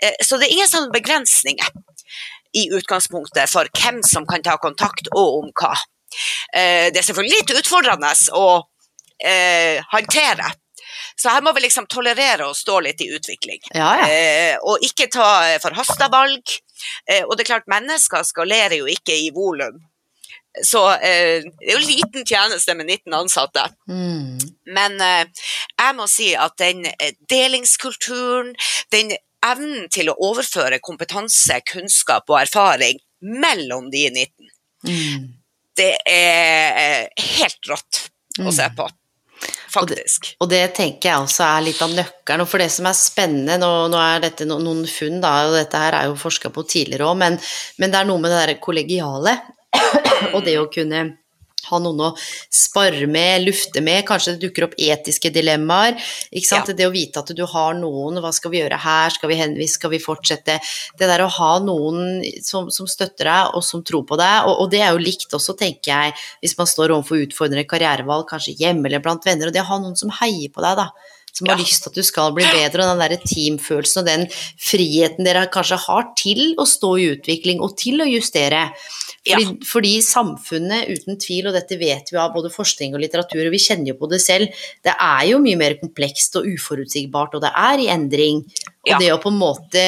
Eh, 0.00 0.14
så 0.24 0.38
det 0.40 0.48
er 0.48 0.54
ingen 0.56 0.72
sånne 0.72 0.94
begrensninger 0.94 1.68
i 2.58 2.68
utgangspunktet 2.76 3.50
for 3.50 3.68
hvem 3.78 4.02
som 4.06 4.26
kan 4.28 4.44
ta 4.44 4.58
kontakt, 4.60 5.10
og 5.14 5.38
om 5.42 5.52
hva. 5.56 5.72
Eh, 6.52 6.90
det 6.92 7.00
er 7.00 7.06
selvfølgelig 7.06 7.40
litt 7.40 7.54
utfordrende 7.62 8.12
å 8.36 8.48
eh, 9.24 9.80
håndtere. 9.92 10.52
Så 11.16 11.30
her 11.30 11.44
må 11.44 11.52
vi 11.54 11.64
liksom 11.64 11.86
tolerere 11.90 12.48
å 12.48 12.56
stå 12.56 12.80
litt 12.84 13.00
i 13.04 13.10
utvikling. 13.14 13.60
Ja, 13.72 13.92
ja. 14.00 14.08
Eh, 14.08 14.56
og 14.66 14.82
ikke 14.84 15.10
ta 15.12 15.28
forhasta 15.62 16.08
valg. 16.12 16.56
Eh, 17.06 17.24
og 17.24 17.36
det 17.36 17.44
er 17.44 17.54
klart, 17.54 17.70
mennesker 17.70 18.24
skalerer 18.26 18.80
jo 18.80 18.90
ikke 18.90 19.16
i 19.16 19.30
volum. 19.34 19.80
Så 20.66 20.82
eh, 21.00 21.44
det 21.44 21.70
er 21.70 21.78
jo 21.78 21.84
liten 21.86 22.26
tjeneste 22.28 22.74
med 22.76 22.90
19 22.90 23.14
ansatte. 23.16 23.66
Mm. 23.88 24.40
Men 24.76 24.98
eh, 25.00 25.44
jeg 25.78 25.96
må 25.96 26.08
si 26.10 26.32
at 26.36 26.58
den 26.60 26.84
delingskulturen, 27.30 28.52
den 28.92 29.14
evnen 29.44 29.88
til 29.92 30.10
å 30.12 30.16
overføre 30.30 30.78
kompetanse, 30.84 31.60
kunnskap 31.66 32.30
og 32.30 32.40
erfaring 32.44 32.98
mellom 33.22 33.90
de 33.90 34.08
19, 34.10 34.48
Mm. 34.82 35.28
det 35.76 35.92
er 36.10 36.78
eh, 36.82 37.08
helt 37.38 37.68
rått 37.70 38.08
å 38.42 38.52
se 38.52 38.66
på. 38.76 38.82
Og 38.82 38.90
det- 38.90 38.98
Faktisk. 39.72 40.34
Og 40.40 40.48
det 40.50 40.74
tenker 40.74 41.08
jeg 41.08 41.18
også 41.22 41.44
er 41.46 41.62
litt 41.62 41.80
av 41.82 41.90
nøkkelen. 41.90 42.42
Og 42.42 42.48
for 42.48 42.58
det 42.58 42.70
som 42.70 42.86
er 42.86 42.92
spennende, 42.92 43.56
nå, 43.58 43.88
nå 43.90 43.96
er 43.98 44.20
dette 44.20 44.44
no, 44.46 44.58
noen 44.58 44.84
funn, 44.86 45.20
da, 45.22 45.46
og 45.48 45.54
dette 45.56 45.78
her 45.80 45.92
er 45.94 46.04
jo 46.10 46.14
forska 46.20 46.50
på 46.52 46.62
tidligere 46.68 47.06
òg, 47.08 47.16
men, 47.16 47.38
men 47.78 47.90
det 47.90 47.98
er 48.00 48.04
noe 48.04 48.18
med 48.20 48.30
det 48.30 48.42
der 48.46 48.60
kollegiale. 48.60 49.40
og 50.34 50.44
det 50.44 50.58
å 50.60 50.66
kunne 50.70 51.16
ha 51.72 51.80
noen 51.82 52.02
å 52.06 52.10
spare 52.52 53.06
med, 53.10 53.46
lufte 53.46 53.82
med. 53.84 54.04
Kanskje 54.08 54.36
det 54.36 54.46
dukker 54.46 54.68
opp 54.68 54.76
etiske 54.80 55.32
dilemmaer. 55.34 55.96
Ikke 56.30 56.48
sant? 56.48 56.70
Ja. 56.72 56.76
Det 56.78 56.88
å 56.88 56.94
vite 56.94 57.22
at 57.22 57.32
du 57.36 57.44
har 57.48 57.74
noen, 57.78 58.20
hva 58.22 58.32
skal 58.36 58.52
vi 58.54 58.60
gjøre 58.62 58.78
her, 58.82 59.14
skal 59.16 59.32
vi 59.32 59.40
henvise, 59.40 59.78
skal 59.78 59.92
vi 59.94 60.02
fortsette? 60.02 60.58
Det 60.98 61.08
der 61.10 61.24
å 61.24 61.30
ha 61.38 61.52
noen 61.64 62.20
som, 62.44 62.68
som 62.72 62.88
støtter 62.90 63.28
deg, 63.30 63.56
og 63.56 63.64
som 63.66 63.82
tror 63.86 64.04
på 64.08 64.18
deg, 64.20 64.48
og, 64.48 64.64
og 64.64 64.70
det 64.72 64.82
er 64.84 64.92
jo 64.92 65.02
likt 65.02 65.32
også, 65.36 65.56
tenker 65.58 65.92
jeg, 65.92 66.14
hvis 66.44 66.56
man 66.58 66.68
står 66.70 66.94
overfor 66.94 67.24
utfordrende 67.24 67.66
karrierevalg, 67.68 68.28
kanskje 68.30 68.56
hjemme 68.60 68.88
eller 68.88 69.02
blant 69.04 69.24
venner, 69.26 69.48
og 69.48 69.56
det 69.56 69.64
å 69.64 69.70
ha 69.72 69.80
noen 69.82 69.98
som 69.98 70.12
heier 70.20 70.52
på 70.52 70.64
deg, 70.64 70.78
da. 70.84 70.90
Som 71.32 71.46
har 71.48 71.56
Ja. 71.56 71.62
lyst 71.64 71.80
til 71.80 71.88
at 71.88 71.94
du 71.96 72.02
skal 72.04 72.32
bli 72.36 72.44
bedre, 72.44 72.84
og 72.84 72.90
den 72.92 73.00
der 73.08 73.16
teamfølelsen 73.24 74.02
og 74.02 74.08
den 74.10 74.26
friheten 74.60 75.24
dere 75.24 75.46
kanskje 75.48 75.78
har 75.86 76.10
til 76.18 76.54
å 76.60 76.66
stå 76.68 76.90
i 77.00 77.06
utvikling 77.14 77.62
og 77.64 77.72
til 77.80 78.02
å 78.04 78.08
justere. 78.10 78.66
Ja. 79.26 79.38
Fordi, 79.38 79.66
fordi 79.68 79.92
samfunnet, 80.02 80.88
uten 80.90 81.18
tvil, 81.22 81.46
og 81.46 81.54
dette 81.54 81.76
vet 81.78 82.10
vi 82.10 82.18
av 82.18 82.32
både 82.34 82.50
forskning 82.50 82.96
og 82.96 83.02
litteratur, 83.04 83.44
og 83.46 83.54
vi 83.54 83.60
kjenner 83.62 83.92
jo 83.92 83.98
på 84.00 84.08
det 84.10 84.18
selv, 84.22 84.50
det 84.82 84.94
er 84.98 85.24
jo 85.30 85.38
mye 85.42 85.58
mer 85.60 85.76
komplekst 85.78 86.40
og 86.40 86.48
uforutsigbart, 86.50 87.36
og 87.38 87.44
det 87.44 87.52
er 87.54 87.84
i 87.84 87.90
endring. 87.92 88.42
Og 88.82 88.90
Ja. 88.90 88.98
det 88.98 89.12
å 89.14 89.22
på 89.22 89.30
en 89.30 89.38
måte 89.38 89.84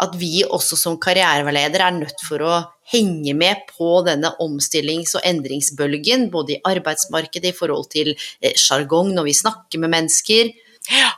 at 0.00 0.14
vi 0.16 0.44
også 0.44 0.78
som 0.78 0.96
karriereveileder 0.96 1.82
er 1.84 1.90
nødt 1.92 2.22
for 2.24 2.38
å 2.38 2.66
henge 2.92 3.34
med 3.34 3.66
på 3.76 4.04
denne 4.06 4.32
omstillings- 4.40 5.14
og 5.14 5.22
endringsbølgen, 5.24 6.30
både 6.30 6.56
i 6.56 6.60
arbeidsmarkedet 6.64 7.52
i 7.52 7.56
forhold 7.56 7.90
til 7.90 8.14
eh, 8.40 8.54
sjargong 8.54 9.12
når 9.14 9.24
vi 9.24 9.34
snakker 9.34 9.78
med 9.82 9.90
mennesker. 9.90 10.54
Ja. 10.88 11.10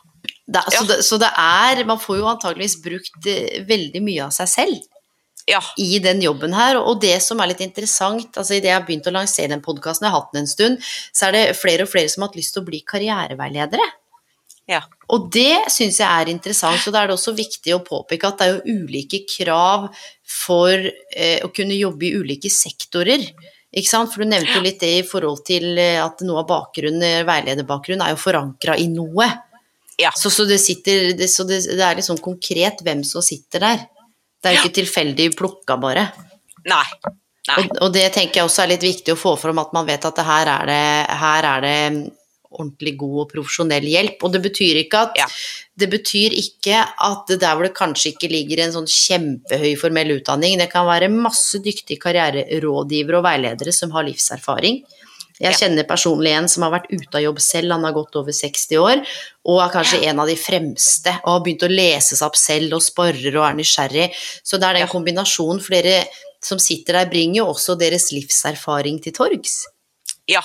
Det, 0.46 0.62
så, 0.74 0.84
det, 0.88 1.04
så 1.06 1.18
det 1.22 1.30
er 1.38 1.84
Man 1.86 2.00
får 2.02 2.18
jo 2.18 2.26
antageligvis 2.26 2.80
brukt 2.82 3.26
eh, 3.30 3.62
veldig 3.64 4.02
mye 4.02 4.24
av 4.26 4.32
seg 4.34 4.48
selv 4.50 4.80
Ja. 5.48 5.60
i 5.76 5.98
den 6.02 6.20
jobben 6.22 6.54
her. 6.54 6.78
Og 6.78 7.00
det 7.02 7.16
som 7.24 7.40
er 7.42 7.50
litt 7.50 7.62
interessant, 7.64 8.36
altså 8.38 8.56
idet 8.56 8.70
jeg 8.70 8.78
har 8.78 8.86
begynt 8.86 9.08
å 9.10 9.14
lansere 9.14 9.50
den 9.54 9.64
podkasten, 9.64 10.06
jeg 10.06 10.14
har 10.14 10.20
hatt 10.20 10.36
den 10.36 10.44
en 10.44 10.50
stund, 10.50 10.92
så 11.12 11.28
er 11.28 11.36
det 11.36 11.42
flere 11.58 11.86
og 11.86 11.90
flere 11.90 12.12
som 12.12 12.22
har 12.22 12.30
hatt 12.30 12.38
lyst 12.38 12.54
til 12.56 12.62
å 12.62 12.68
bli 12.68 12.82
karriereveiledere. 12.86 13.88
Ja. 14.70 14.82
Og 15.12 15.26
det 15.34 15.64
syns 15.74 15.98
jeg 16.00 16.06
er 16.06 16.30
interessant, 16.30 16.84
og 16.86 16.94
da 16.94 17.02
er 17.02 17.10
det 17.10 17.16
også 17.16 17.34
viktig 17.36 17.74
å 17.74 17.82
påpeke 17.84 18.28
at 18.28 18.38
det 18.38 18.46
er 18.46 18.54
jo 18.54 18.76
ulike 18.82 19.24
krav 19.28 19.88
for 20.22 20.76
eh, 20.78 21.40
å 21.42 21.50
kunne 21.54 21.76
jobbe 21.76 22.08
i 22.08 22.14
ulike 22.16 22.50
sektorer. 22.52 23.26
Ikke 23.72 23.88
sant? 23.88 24.12
For 24.12 24.22
du 24.22 24.30
nevnte 24.30 24.54
jo 24.58 24.64
litt 24.64 24.80
det 24.82 24.92
i 25.00 25.06
forhold 25.06 25.42
til 25.48 25.72
eh, 25.80 25.98
at 26.00 26.22
noe 26.26 26.44
av 26.44 26.50
bakgrunnen, 26.50 27.02
eh, 27.08 27.24
veilederbakgrunnen 27.28 28.04
er 28.06 28.14
jo 28.14 28.22
forankra 28.22 28.76
i 28.78 28.86
noe. 28.92 29.28
Ja. 30.00 30.12
Så, 30.16 30.30
så, 30.32 30.46
det, 30.48 30.60
sitter, 30.62 31.10
det, 31.18 31.28
så 31.32 31.44
det, 31.48 31.62
det 31.68 31.82
er 31.82 31.98
litt 31.98 32.08
sånn 32.08 32.22
konkret 32.22 32.80
hvem 32.86 33.02
som 33.06 33.24
sitter 33.24 33.66
der. 33.66 33.84
Det 34.42 34.50
er 34.50 34.56
jo 34.56 34.64
ikke 34.64 34.78
tilfeldig 34.82 35.28
plukka, 35.38 35.76
bare. 35.80 36.08
Nei. 36.66 36.84
Nei. 37.48 37.58
Og, 37.58 37.76
og 37.86 37.94
det 37.94 38.08
tenker 38.14 38.40
jeg 38.40 38.46
også 38.46 38.64
er 38.64 38.74
litt 38.76 38.84
viktig 38.86 39.14
å 39.14 39.18
få 39.18 39.36
fram, 39.38 39.58
at 39.62 39.72
man 39.74 39.86
vet 39.88 40.04
at 40.06 40.18
det 40.18 40.26
her 40.26 40.50
er 40.50 40.68
det, 40.70 40.82
her 41.22 41.48
er 41.48 41.64
det 41.64 41.78
ordentlig 42.52 42.94
god 43.00 43.18
og 43.24 43.28
profesjonell 43.32 43.86
hjelp. 43.88 44.22
Og 44.26 44.34
det 44.34 44.42
betyr 44.44 44.82
ikke 44.82 45.04
at 45.08 45.18
Ja. 45.18 45.26
det 45.78 45.88
betyr 45.90 46.34
ikke 46.36 46.82
at 46.82 47.32
der 47.32 47.54
hvor 47.56 47.66
det 47.66 47.74
kanskje 47.74 48.12
ikke 48.12 48.30
ligger 48.30 48.62
en 48.62 48.74
sånn 48.76 48.90
kjempehøy 48.90 49.76
formell 49.80 50.18
utdanning, 50.18 50.58
det 50.58 50.70
kan 50.70 50.86
være 50.86 51.08
masse 51.08 51.58
dyktige 51.64 52.02
karriererådgivere 52.02 53.18
og 53.18 53.24
veiledere 53.24 53.72
som 53.72 53.90
har 53.90 54.04
livserfaring. 54.04 54.82
Jeg 55.42 55.58
kjenner 55.58 55.86
personlig 55.88 56.32
en 56.36 56.48
som 56.50 56.62
har 56.66 56.74
vært 56.76 56.90
ute 56.92 57.18
av 57.18 57.24
jobb 57.24 57.40
selv, 57.42 57.74
han 57.74 57.86
har 57.86 57.94
gått 57.96 58.18
over 58.20 58.34
60 58.36 58.78
år, 58.78 59.02
og 59.50 59.62
er 59.64 59.72
kanskje 59.74 60.02
en 60.06 60.22
av 60.22 60.30
de 60.30 60.36
fremste, 60.38 61.14
og 61.24 61.30
har 61.32 61.42
begynt 61.42 61.66
å 61.66 61.72
lese 61.72 62.18
seg 62.18 62.28
opp 62.28 62.38
selv 62.38 62.78
og 62.78 62.84
sporer 62.84 63.34
og 63.34 63.46
er 63.48 63.58
nysgjerrig. 63.58 64.08
Så 64.46 64.60
det 64.62 64.68
er 64.68 64.80
den 64.80 64.92
kombinasjonen, 64.92 65.62
for 65.64 65.74
dere 65.74 66.04
som 66.42 66.62
sitter 66.62 67.00
der, 67.00 67.10
bringer 67.10 67.42
jo 67.42 67.48
også 67.52 67.76
deres 67.78 68.10
livserfaring 68.14 68.98
til 69.02 69.14
torgs. 69.16 69.62
Ja. 70.30 70.42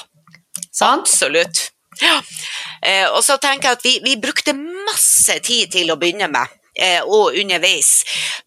Sant? 0.73 1.05
Absolutt. 1.05 1.67
Ja. 2.01 2.17
Eh, 2.81 3.05
og 3.09 3.23
så 3.25 3.37
tenker 3.41 3.71
jeg 3.71 3.79
at 3.79 3.85
vi, 3.85 3.93
vi 4.05 4.17
brukte 4.21 4.53
masse 4.57 5.37
tid 5.45 5.73
til 5.73 5.93
å 5.93 5.97
begynne 6.01 6.29
med, 6.33 6.57
eh, 6.77 7.01
og 7.05 7.37
underveis, 7.37 8.01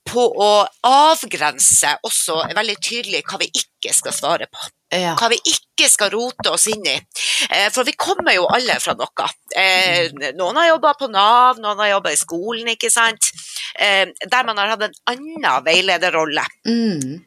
på 0.07 0.27
å 0.27 0.51
avgrense 0.87 1.97
også 2.07 2.43
veldig 2.59 2.79
tydelig 2.83 3.25
hva 3.27 3.39
vi 3.43 3.51
ikke 3.63 3.95
skal 3.95 4.15
svare 4.15 4.51
på. 4.51 4.71
Ja. 4.91 5.15
Hva 5.19 5.29
vi 5.31 5.39
ikke 5.47 5.87
skal 5.91 6.11
rote 6.11 6.51
oss 6.51 6.67
inn 6.71 6.87
i. 6.89 6.97
Eh, 7.49 7.69
for 7.71 7.87
vi 7.87 7.95
kommer 7.99 8.35
jo 8.35 8.49
alle 8.51 8.75
fra 8.83 8.97
noe. 8.99 9.29
Eh, 9.57 10.11
noen 10.35 10.59
har 10.59 10.73
jobba 10.73 10.95
på 10.99 11.11
Nav, 11.13 11.61
noen 11.63 11.79
har 11.85 11.93
jobba 11.95 12.15
i 12.15 12.19
skolen, 12.19 12.73
ikke 12.75 12.91
sant. 12.91 13.31
Eh, 13.79 14.11
der 14.27 14.49
man 14.49 14.59
har 14.59 14.75
hatt 14.75 14.89
en 14.89 14.99
annen 15.13 15.63
veilederrolle. 15.67 16.43
Mm. 16.67 17.23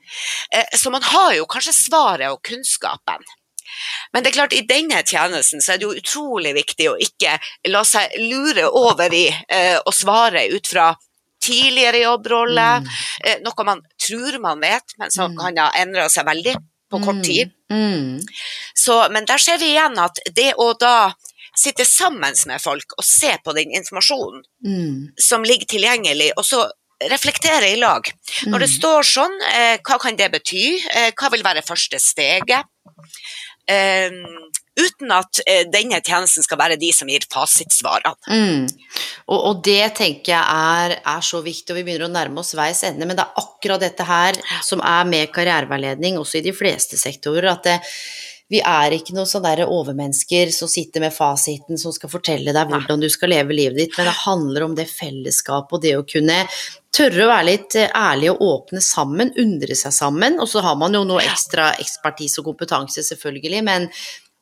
Så 0.76 0.92
man 0.92 1.08
har 1.08 1.32
jo 1.38 1.48
kanskje 1.50 1.76
svaret 1.78 2.36
og 2.36 2.44
kunnskapen. 2.44 3.24
Men 4.14 4.24
det 4.24 4.32
er 4.32 4.38
klart, 4.38 4.54
i 4.54 4.66
denne 4.68 5.02
tjenesten 5.08 5.64
så 5.64 5.74
er 5.74 5.82
det 5.82 5.88
jo 5.88 5.98
utrolig 5.98 6.54
viktig 6.58 6.90
å 6.92 7.00
ikke 7.02 7.38
la 7.72 7.82
seg 7.88 8.14
lure 8.22 8.68
over 8.70 9.14
i 9.16 9.26
eh, 9.32 9.80
å 9.80 9.96
svare 9.96 10.46
ut 10.54 10.70
fra 10.70 10.92
tidligere 11.44 12.04
jobbrolle, 12.06 12.68
eh, 13.26 13.42
noe 13.44 13.66
man 13.68 13.82
tror 14.00 14.38
man 14.44 14.62
vet, 14.64 14.96
men 15.02 15.12
som 15.12 15.36
kan 15.38 15.58
ha 15.60 15.72
endra 15.82 16.06
seg 16.12 16.28
veldig 16.30 16.56
på 16.94 17.02
kort 17.04 17.24
tid. 17.26 17.52
Mm. 17.74 18.22
Så, 18.78 19.00
men 19.14 19.26
der 19.30 19.42
ser 19.42 19.58
vi 19.62 19.74
igjen 19.74 19.98
at 20.02 20.22
det 20.38 20.52
å 20.62 20.70
da 20.80 21.12
sitte 21.58 21.86
sammen 21.86 22.34
med 22.50 22.62
folk 22.64 22.96
og 22.98 23.04
se 23.06 23.34
på 23.46 23.54
den 23.58 23.74
informasjonen 23.78 24.42
Mm. 24.66 25.10
som 25.20 25.44
ligger 25.46 25.68
tilgjengelig, 25.70 26.32
og 26.38 26.46
så 26.48 26.64
reflektere 27.12 27.74
i 27.74 27.76
lag. 27.82 28.06
Når 28.48 28.60
det 28.64 28.70
Mm. 28.70 28.78
står 28.80 29.02
sånn, 29.04 29.36
eh, 29.52 29.78
hva 29.84 30.00
kan 30.00 30.16
det 30.16 30.32
bety? 30.32 30.80
Eh, 30.96 31.12
hva 31.12 31.30
vil 31.34 31.44
være 31.44 31.62
første 31.66 32.00
steget? 32.00 32.64
Eh, 33.68 34.10
uten 34.80 35.14
at 35.14 35.42
eh, 35.46 35.64
denne 35.70 36.00
tjenesten 36.02 36.46
skal 36.46 36.60
være 36.62 36.80
de 36.82 36.90
som 36.96 37.10
gir 37.12 37.26
fasitsvarene. 37.32 38.16
Mm. 38.30 38.66
Og, 39.28 39.38
og 39.38 39.62
det 39.66 39.94
tenker 40.00 40.34
jeg 40.34 40.44
er, 40.44 40.98
er 41.14 41.24
så 41.26 41.44
viktig, 41.46 41.72
og 41.72 41.80
vi 41.80 41.86
begynner 41.88 42.10
å 42.10 42.14
nærme 42.14 42.42
oss 42.42 42.56
veis 42.58 42.84
ende, 42.88 43.08
men 43.08 43.20
det 43.20 43.26
er 43.26 43.42
akkurat 43.44 43.84
dette 43.84 44.08
her 44.08 44.40
som 44.66 44.84
er 44.84 45.08
med 45.10 45.34
karriereveiledning, 45.36 46.20
også 46.20 46.42
i 46.42 46.46
de 46.48 46.56
fleste 46.56 47.00
sektorer, 47.00 47.52
at 47.54 47.68
det, 47.70 47.80
vi 48.52 48.60
er 48.60 48.94
ikke 48.94 49.16
noen 49.16 49.30
sånne 49.30 49.66
overmennesker 49.66 50.52
som 50.54 50.70
sitter 50.70 51.02
med 51.02 51.16
fasiten, 51.16 51.80
som 51.80 51.94
skal 51.96 52.12
fortelle 52.12 52.54
deg 52.54 52.70
hvordan 52.70 53.02
du 53.02 53.10
skal 53.10 53.32
leve 53.34 53.56
livet 53.56 53.80
ditt, 53.80 53.98
men 53.98 54.10
det 54.10 54.22
handler 54.26 54.66
om 54.68 54.76
det 54.78 54.90
fellesskapet 54.92 55.78
og 55.78 55.86
det 55.86 55.94
å 55.98 56.08
kunne 56.08 56.44
tørre 56.94 57.24
å 57.26 57.30
være 57.32 57.48
litt 57.48 57.78
eh, 57.80 57.90
ærlig 57.98 58.30
og 58.34 58.44
åpne 58.46 58.82
sammen, 58.84 59.32
undre 59.42 59.78
seg 59.78 59.96
sammen, 59.96 60.38
og 60.42 60.50
så 60.52 60.62
har 60.66 60.78
man 60.78 60.94
jo 60.94 61.02
noe 61.08 61.24
ekstra 61.26 61.72
ekspertise 61.82 62.42
og 62.42 62.52
kompetanse 62.52 63.06
selvfølgelig, 63.08 63.64
men 63.66 63.88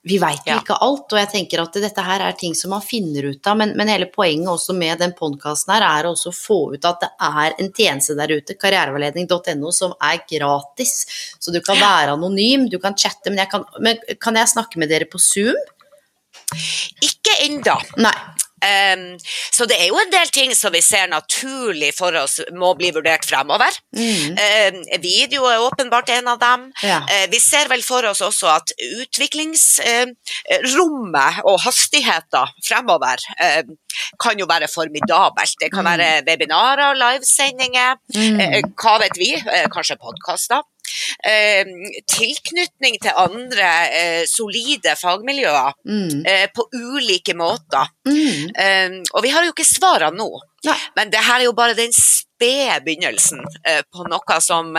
vi 0.03 0.17
veit 0.17 0.47
jo 0.47 0.55
Ja. 0.55 0.59
ikke 0.63 0.77
alt, 0.81 1.13
og 1.13 1.19
jeg 1.19 1.29
tenker 1.29 1.61
at 1.61 1.75
dette 1.77 2.01
her 2.01 2.23
er 2.25 2.33
ting 2.33 2.55
som 2.57 2.71
man 2.73 2.81
finner 2.81 3.27
ut 3.29 3.47
av, 3.47 3.57
men, 3.57 3.75
men 3.77 3.87
hele 3.87 4.07
poenget 4.09 4.49
også 4.49 4.73
med 4.73 4.97
den 4.97 5.13
podkasten 5.13 5.75
her 5.75 5.85
er 5.85 6.09
å 6.09 6.15
få 6.33 6.73
ut 6.73 6.87
at 6.89 7.03
det 7.03 7.09
er 7.21 7.53
en 7.61 7.69
tjeneste 7.69 8.15
der 8.17 8.33
ute, 8.33 8.57
karriereveiledning.no, 8.57 9.71
som 9.71 9.93
er 10.01 10.23
gratis. 10.25 11.05
Så 11.39 11.53
du 11.53 11.61
kan 11.61 11.77
være 11.77 12.15
anonym, 12.17 12.65
du 12.69 12.79
kan 12.81 12.97
chatte, 12.97 13.29
men, 13.29 13.43
jeg 13.43 13.51
kan, 13.53 13.65
men 13.79 14.01
kan 14.19 14.35
jeg 14.41 14.49
snakke 14.55 14.81
med 14.81 14.89
dere 14.89 15.05
på 15.05 15.21
Zoom? 15.21 15.59
Ikke 17.05 17.37
ennå. 17.45 17.77
Um, 18.61 19.17
så 19.51 19.65
det 19.65 19.73
er 19.81 19.87
jo 19.89 19.97
en 19.97 20.11
del 20.13 20.27
ting 20.29 20.51
som 20.55 20.69
vi 20.73 20.81
ser 20.85 21.07
naturlig 21.09 21.93
for 21.97 22.13
oss 22.19 22.37
må 22.53 22.73
bli 22.77 22.91
vurdert 22.93 23.25
fremover. 23.25 23.69
Mm. 23.97 24.37
Um, 24.37 24.83
video 25.01 25.45
er 25.49 25.57
åpenbart 25.65 26.09
en 26.13 26.27
av 26.27 26.37
dem. 26.43 26.67
Ja. 26.85 26.99
Uh, 27.09 27.25
vi 27.31 27.39
ser 27.41 27.67
vel 27.71 27.81
for 27.85 28.05
oss 28.09 28.21
også 28.21 28.47
at 28.53 28.71
utviklingsrommet 29.01 31.41
og 31.47 31.59
hastigheter 31.65 32.45
fremover 32.67 33.17
uh, 33.41 33.63
kan 34.21 34.39
jo 34.39 34.45
være 34.49 34.67
formidabelt. 34.71 35.55
Det 35.59 35.71
kan 35.73 35.81
Mm. 35.81 35.87
være 35.91 36.21
webinarer, 36.27 36.93
livesendinger, 36.95 37.95
Mm. 38.15 38.39
uh, 38.39 38.61
hva 38.77 38.99
vet 39.01 39.17
vi, 39.17 39.33
uh, 39.35 39.65
kanskje 39.73 39.97
podkaster. 39.97 40.61
Eh, 41.25 41.65
tilknytning 42.09 42.97
til 43.01 43.13
andre 43.15 43.67
eh, 43.93 44.23
solide 44.29 44.95
fagmiljøer 44.99 45.73
Mm. 45.87 46.25
eh, 46.25 46.47
på 46.55 46.65
ulike 46.73 47.33
måter. 47.37 47.87
Mm. 48.07 48.49
Eh, 48.55 48.97
og 49.13 49.23
vi 49.23 49.29
har 49.33 49.45
jo 49.45 49.53
ikke 49.53 49.65
svarene 49.67 50.17
nå, 50.17 50.27
Nei. 50.65 50.77
men 50.95 51.09
det 51.13 51.23
her 51.25 51.39
er 51.39 51.45
jo 51.49 51.53
bare 51.57 51.77
den 51.77 51.93
spede 51.95 52.79
begynnelsen 52.85 53.41
eh, 53.65 53.81
på 53.93 54.07
noe 54.09 54.39
som 54.41 54.73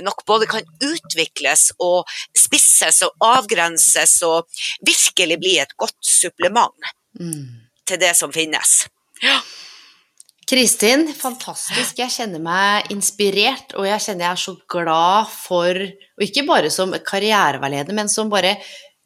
nok 0.00 0.22
både 0.26 0.46
kan 0.48 0.64
utvikles 0.80 1.70
og 1.78 2.08
spisses 2.36 3.02
og 3.04 3.12
avgrenses 3.20 4.14
og 4.24 4.46
virkelig 4.86 5.36
bli 5.42 5.58
et 5.60 5.76
godt 5.76 5.98
supplement 6.00 6.72
Mm. 7.20 7.66
til 7.86 7.98
det 7.98 8.14
som 8.16 8.30
finnes. 8.32 8.86
Kristin, 10.50 11.04
fantastisk. 11.14 12.00
Jeg 12.00 12.10
kjenner 12.10 12.42
meg 12.42 12.88
inspirert, 12.90 13.70
og 13.78 13.84
jeg 13.86 14.02
kjenner 14.02 14.26
jeg 14.26 14.34
er 14.34 14.40
så 14.42 14.54
glad 14.72 15.28
for, 15.30 15.78
og 15.78 16.24
ikke 16.26 16.42
bare 16.48 16.72
som 16.74 16.94
karriereveileder, 17.06 17.94
men 17.94 18.10
som 18.10 18.32
bare 18.32 18.56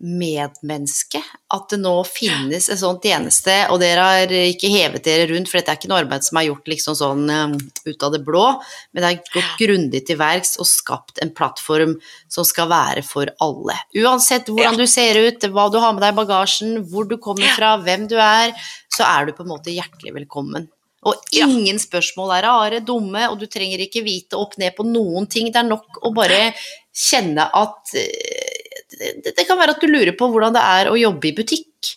medmenneske, 0.04 1.20
at 1.54 1.66
det 1.70 1.78
nå 1.82 1.92
finnes 2.08 2.66
en 2.72 2.80
sånn 2.80 2.96
tjeneste, 3.02 3.52
og 3.68 3.78
dere 3.82 4.06
har 4.08 4.32
ikke 4.34 4.70
hevet 4.72 5.04
dere 5.04 5.28
rundt, 5.30 5.50
for 5.50 5.60
dette 5.60 5.74
er 5.74 5.78
ikke 5.78 5.90
noe 5.92 6.00
arbeid 6.02 6.24
som 6.26 6.40
er 6.40 6.46
gjort 6.48 6.70
liksom 6.72 6.96
sånn 6.98 7.24
um, 7.28 7.54
ut 7.86 8.06
av 8.08 8.16
det 8.16 8.22
blå, 8.24 8.44
men 8.92 9.04
det 9.04 9.10
er 9.10 9.34
gått 9.36 9.54
grundig 9.60 10.00
til 10.08 10.18
verks 10.20 10.56
og 10.56 10.68
skapt 10.68 11.20
en 11.24 11.32
plattform 11.36 11.96
som 12.32 12.48
skal 12.48 12.72
være 12.72 13.04
for 13.06 13.28
alle. 13.44 13.76
Uansett 14.00 14.48
hvordan 14.48 14.80
du 14.80 14.86
ser 14.90 15.20
ut, 15.28 15.44
hva 15.52 15.68
du 15.68 15.76
har 15.76 15.92
med 15.92 16.06
deg 16.06 16.16
i 16.16 16.20
bagasjen, 16.24 16.78
hvor 16.88 17.08
du 17.08 17.18
kommer 17.20 17.52
fra, 17.52 17.76
hvem 17.84 18.08
du 18.08 18.16
er, 18.16 18.56
så 18.92 19.04
er 19.12 19.28
du 19.28 19.36
på 19.36 19.44
en 19.44 19.52
måte 19.52 19.76
hjertelig 19.76 20.16
velkommen. 20.16 20.72
Og 21.04 21.14
Ja. 21.32 21.46
ingen 21.46 21.78
spørsmål 21.78 22.36
er 22.38 22.46
rare, 22.48 22.80
dumme, 22.80 23.26
og 23.30 23.38
du 23.40 23.46
trenger 23.46 23.82
ikke 23.84 24.04
vite 24.04 24.38
opp 24.40 24.56
ned 24.58 24.74
på 24.76 24.86
noen 24.88 25.28
ting. 25.30 25.50
Det 25.52 25.60
er 25.60 25.68
nok 25.68 26.00
å 26.02 26.14
bare 26.14 26.54
kjenne 26.94 27.48
at 27.52 27.94
eh, 27.98 29.18
det, 29.24 29.34
det 29.36 29.46
kan 29.46 29.58
være 29.58 29.74
at 29.76 29.82
du 29.82 29.90
lurer 29.90 30.14
på 30.16 30.30
hvordan 30.30 30.54
det 30.54 30.62
er 30.62 30.90
å 30.90 30.96
jobbe 30.98 31.28
i 31.28 31.36
butikk. 31.36 31.96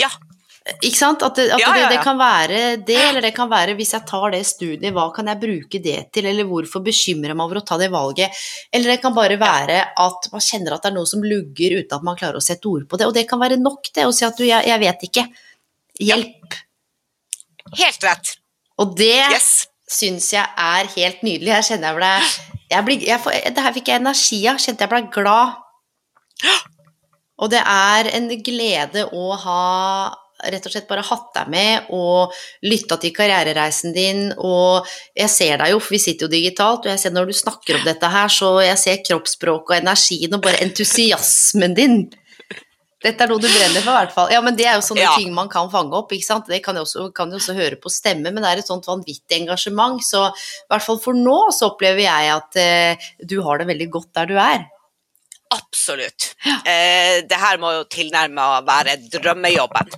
Ja. 0.00 0.08
Ikke 0.82 0.98
sant? 0.98 1.22
At, 1.22 1.36
det, 1.38 1.44
at 1.54 1.60
Ja, 1.62 1.68
ja, 1.78 1.86
Det, 1.86 1.96
det 1.96 2.02
kan 2.02 2.18
være 2.18 2.60
det, 2.82 2.96
eller 2.96 3.22
det 3.22 3.32
kan 3.36 3.50
være 3.50 3.76
hvis 3.78 3.92
jeg 3.94 4.06
tar 4.08 4.32
det 4.34 4.40
studiet, 4.48 4.92
hva 4.96 5.04
kan 5.14 5.28
jeg 5.30 5.38
bruke 5.42 5.80
det 5.82 5.98
til, 6.14 6.26
eller 6.26 6.48
hvorfor 6.48 6.82
bekymrer 6.82 7.30
jeg 7.30 7.38
meg 7.38 7.46
over 7.46 7.60
å 7.60 7.66
ta 7.66 7.78
det 7.78 7.90
valget? 7.92 8.40
Eller 8.74 8.96
det 8.96 9.00
kan 9.04 9.14
bare 9.14 9.38
være 9.38 9.78
at 10.02 10.26
man 10.32 10.42
kjenner 10.42 10.74
at 10.74 10.82
det 10.82 10.90
er 10.90 10.96
noe 10.96 11.06
som 11.06 11.22
lugger 11.22 11.76
uten 11.78 11.94
at 12.00 12.08
man 12.08 12.18
klarer 12.18 12.40
å 12.40 12.42
sette 12.42 12.66
ord 12.66 12.88
på 12.90 12.98
det, 12.98 13.06
og 13.06 13.14
det 13.14 13.28
kan 13.30 13.42
være 13.42 13.60
nok 13.62 13.92
det, 13.92 14.08
å 14.08 14.14
si 14.16 14.26
at 14.26 14.40
du, 14.40 14.42
jeg, 14.48 14.66
jeg 14.66 14.82
vet 14.82 15.06
ikke. 15.10 15.26
Hjelp. 16.02 16.58
Helt 17.78 18.10
rett. 18.10 18.34
Og 18.82 18.96
det 18.98 19.22
Yes. 19.32 19.66
syns 19.88 20.32
jeg 20.32 20.46
er 20.58 20.90
helt 20.96 21.22
nydelig. 21.22 21.52
Jeg 21.54 21.64
kjenner 21.70 21.88
jeg 21.88 21.96
ble 21.96 22.12
jeg 22.70 22.84
ble 22.84 22.96
jeg 23.06 23.54
Det 23.54 23.62
her 23.62 23.72
fikk 23.72 23.88
jeg 23.88 24.00
energi 24.02 24.40
av. 24.50 24.58
Kjente 24.58 24.84
jeg 24.84 24.90
ble 24.90 25.02
glad. 25.14 25.56
Og 27.38 27.50
det 27.52 27.60
er 27.60 28.08
en 28.16 28.28
glede 28.42 29.04
å 29.12 29.36
ha 29.36 30.14
rett 30.46 30.66
og 30.68 30.72
slett 30.72 30.88
bare 30.88 31.04
hatt 31.04 31.30
deg 31.34 31.48
med 31.52 31.86
og 31.96 32.34
lytta 32.66 32.98
til 33.00 33.12
karrierereisen 33.16 33.94
din. 33.96 34.22
Og 34.36 34.86
jeg 35.16 35.32
ser 35.32 35.60
deg 35.60 35.72
jo, 35.72 35.80
for 35.80 35.96
vi 35.96 36.02
sitter 36.02 36.26
jo 36.26 36.32
digitalt, 36.32 36.84
og 36.84 36.92
jeg 36.92 37.02
ser 37.02 37.14
når 37.16 37.30
du 37.30 37.36
snakker 37.36 37.78
om 37.78 37.86
dette 37.88 38.10
her, 38.12 38.32
så 38.32 38.50
jeg 38.64 38.80
ser 38.82 39.02
kroppsspråket 39.06 39.72
og 39.72 39.80
energien 39.80 40.36
og 40.36 40.44
bare 40.44 40.60
entusiasmen 40.64 41.76
din. 41.76 41.98
Dette 43.06 43.22
er 43.24 43.30
noe 43.30 43.42
du 43.42 43.46
brenner 43.46 43.82
for, 43.84 43.92
i 43.92 43.98
hvert 44.00 44.14
fall. 44.16 44.30
Ja, 44.34 44.42
men 44.42 44.56
det 44.58 44.66
er 44.66 44.78
jo 44.80 44.84
sånne 44.88 45.04
Ja. 45.06 45.14
ting 45.16 45.32
man 45.34 45.48
kan 45.52 45.70
fange 45.70 45.94
opp, 45.94 46.10
ikke 46.12 46.26
sant. 46.26 46.48
Det 46.50 46.62
kan 46.64 46.74
jo 46.78 46.82
også, 46.86 47.08
kan 47.14 47.30
også 47.32 47.54
høre 47.54 47.78
på 47.78 47.92
stemme, 47.92 48.32
men 48.32 48.42
det 48.42 48.50
er 48.52 48.62
et 48.64 48.70
sånt 48.70 48.88
vanvittig 48.90 49.40
engasjement. 49.44 50.02
Så 50.02 50.26
i 50.32 50.70
hvert 50.72 50.82
fall 50.82 50.98
for 51.02 51.14
nå 51.14 51.38
så 51.54 51.70
opplever 51.70 52.02
jeg 52.02 52.32
at 52.34 52.56
eh, 52.62 53.10
du 53.24 53.38
har 53.46 53.62
det 53.62 53.68
veldig 53.70 53.90
godt 53.94 54.12
der 54.18 54.26
du 54.32 54.34
er. 54.42 54.66
Absolutt. 55.54 56.32
Eh, 56.66 57.22
det 57.22 57.38
her 57.38 57.58
må 57.62 57.70
jo 57.76 57.84
tilnærmet 57.86 58.66
være 58.66 58.96
drømmejobben. 59.12 59.92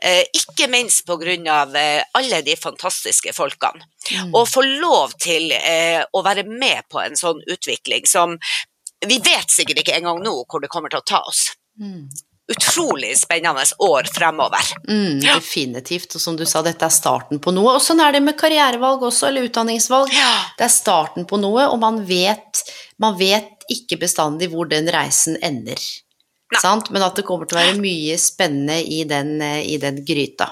Eh, 0.00 0.22
ikke 0.32 0.68
minst 0.72 1.04
pga. 1.04 1.58
Eh, 1.76 2.02
alle 2.16 2.40
de 2.46 2.56
fantastiske 2.56 3.34
folkene. 3.36 3.84
Å 4.32 4.44
få 4.48 4.64
lov 4.80 5.12
til 5.20 5.52
eh, 5.52 6.00
å 6.12 6.22
være 6.24 6.46
med 6.48 6.88
på 6.88 7.02
en 7.04 7.16
sånn 7.20 7.44
utvikling 7.52 8.08
som 8.08 8.38
vi 9.04 9.18
vet 9.20 9.52
sikkert 9.52 9.82
ikke 9.82 9.98
engang 9.98 10.22
nå 10.24 10.32
hvor 10.48 10.64
det 10.64 10.72
kommer 10.72 10.88
til 10.88 11.02
å 11.02 11.08
ta 11.08 11.20
oss. 11.28 11.50
Mm. 11.80 12.08
Utrolig 12.52 13.14
spennende 13.18 13.64
år 13.78 14.08
fremover. 14.14 14.60
Mm, 14.88 15.20
definitivt. 15.20 16.14
Og 16.14 16.20
som 16.20 16.36
du 16.36 16.44
sa, 16.44 16.60
dette 16.62 16.84
er 16.84 16.92
starten 16.92 17.40
på 17.40 17.54
noe. 17.56 17.78
Og 17.78 17.82
sånn 17.82 18.02
er 18.04 18.12
det 18.12 18.20
med 18.24 18.36
karrierevalg 18.36 19.06
også, 19.08 19.30
eller 19.30 19.48
utdanningsvalg. 19.48 20.12
Ja. 20.12 20.32
Det 20.58 20.66
er 20.66 20.74
starten 20.74 21.24
på 21.30 21.40
noe, 21.40 21.70
og 21.72 21.78
man 21.80 22.02
vet, 22.08 22.60
man 23.00 23.16
vet 23.16 23.64
ikke 23.72 24.02
bestandig 24.02 24.50
hvor 24.52 24.68
den 24.68 24.90
reisen 24.92 25.38
ender. 25.40 25.80
Sant? 26.60 26.90
Men 26.92 27.06
at 27.06 27.16
det 27.16 27.24
kommer 27.26 27.48
til 27.48 27.56
å 27.56 27.62
være 27.62 27.80
mye 27.80 28.18
spennende 28.20 28.76
i 28.82 29.00
den, 29.08 29.38
eh, 29.42 29.62
i 29.64 29.78
den 29.80 30.04
gryta. 30.04 30.50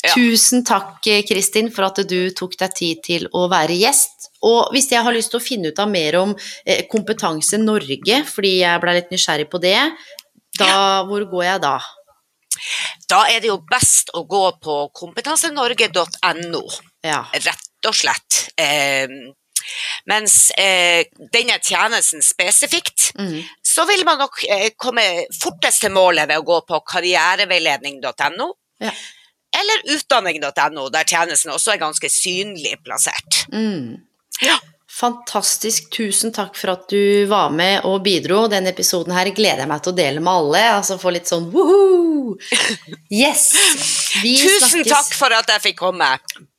Ja. 0.00 0.14
Tusen 0.14 0.64
takk, 0.64 1.06
eh, 1.06 1.22
Kristin, 1.28 1.68
for 1.70 1.84
at 1.90 2.00
du 2.08 2.30
tok 2.30 2.56
deg 2.56 2.74
tid 2.74 3.02
til 3.04 3.28
å 3.36 3.44
være 3.50 3.76
gjest. 3.76 4.30
Og 4.42 4.72
hvis 4.72 4.88
jeg 4.88 5.04
har 5.04 5.12
lyst 5.12 5.34
til 5.34 5.40
å 5.40 5.44
finne 5.44 5.68
ut 5.68 5.78
av 5.82 5.90
mer 5.90 6.16
om 6.16 6.32
eh, 6.64 6.86
Kompetanse 6.88 7.58
Norge, 7.60 8.22
fordi 8.24 8.60
jeg 8.62 8.80
ble 8.80 8.94
litt 8.96 9.12
nysgjerrig 9.12 9.50
på 9.52 9.60
det, 9.60 9.76
da, 10.60 11.02
hvor 11.08 11.24
går 11.32 11.44
jeg 11.46 11.62
da? 11.64 11.74
Da 13.10 13.20
er 13.32 13.40
det 13.42 13.48
jo 13.50 13.58
best 13.70 14.10
å 14.14 14.22
gå 14.28 14.44
på 14.62 14.76
kompetansenorge.no. 15.00 16.62
Ja. 17.06 17.22
rett 17.32 17.88
og 17.88 17.94
slett. 17.96 18.40
Eh, 18.60 19.08
mens 20.10 20.50
eh, 20.58 21.04
denne 21.32 21.58
tjenesten 21.64 22.22
spesifikt, 22.24 23.12
Mm. 23.18 23.40
så 23.66 23.84
vil 23.88 24.04
man 24.06 24.18
nok 24.22 24.38
eh, 24.48 24.70
komme 24.78 25.02
fortest 25.42 25.80
til 25.82 25.90
målet 25.92 26.28
ved 26.30 26.38
å 26.38 26.44
gå 26.46 26.60
på 26.68 26.78
karriereveiledning.no. 26.92 28.46
Ja. 28.80 28.92
Eller 29.60 29.82
utdanning.no, 29.96 30.88
der 30.94 31.04
tjenesten 31.10 31.50
også 31.52 31.72
er 31.74 31.80
ganske 31.82 32.08
synlig 32.12 32.76
plassert. 32.86 33.44
Mm. 33.52 33.96
Ja. 34.44 34.56
Fantastisk. 35.00 35.86
Tusen 35.94 36.32
takk 36.36 36.58
for 36.60 36.74
at 36.74 36.82
du 36.92 37.24
var 37.30 37.48
med 37.54 37.86
og 37.88 38.02
bidro. 38.04 38.42
Denne 38.52 38.68
episoden 38.74 39.14
her 39.16 39.30
gleder 39.32 39.64
jeg 39.64 39.70
meg 39.70 39.80
til 39.84 39.94
å 39.94 39.96
dele 39.96 40.20
med 40.20 40.32
alle. 40.32 40.60
Altså 40.76 40.98
få 41.00 41.14
litt 41.14 41.30
sånn 41.30 41.46
woho! 41.54 42.36
Yes! 43.08 43.46
Vi 44.20 44.34
Tusen 44.36 44.84
snakkes. 44.84 44.92
takk 44.92 45.16
for 45.16 45.32
at 45.32 45.48
jeg 45.54 45.64
fikk 45.70 45.80
komme. 45.80 46.10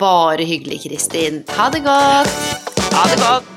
Bare 0.01 0.47
hyggelig, 0.47 0.81
Kristin. 0.87 1.43
Ha 1.53 1.69
det 1.69 1.83
godt. 1.85 2.33
Ha 2.97 3.03
det 3.13 3.17
godt. 3.21 3.51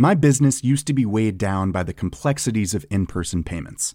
My 0.00 0.14
business 0.14 0.64
used 0.64 0.86
to 0.86 0.94
be 0.94 1.04
weighed 1.04 1.36
down 1.36 1.70
by 1.70 1.82
the 1.82 1.92
complexities 1.92 2.72
of 2.72 2.86
in 2.88 3.04
person 3.04 3.44
payments. 3.44 3.94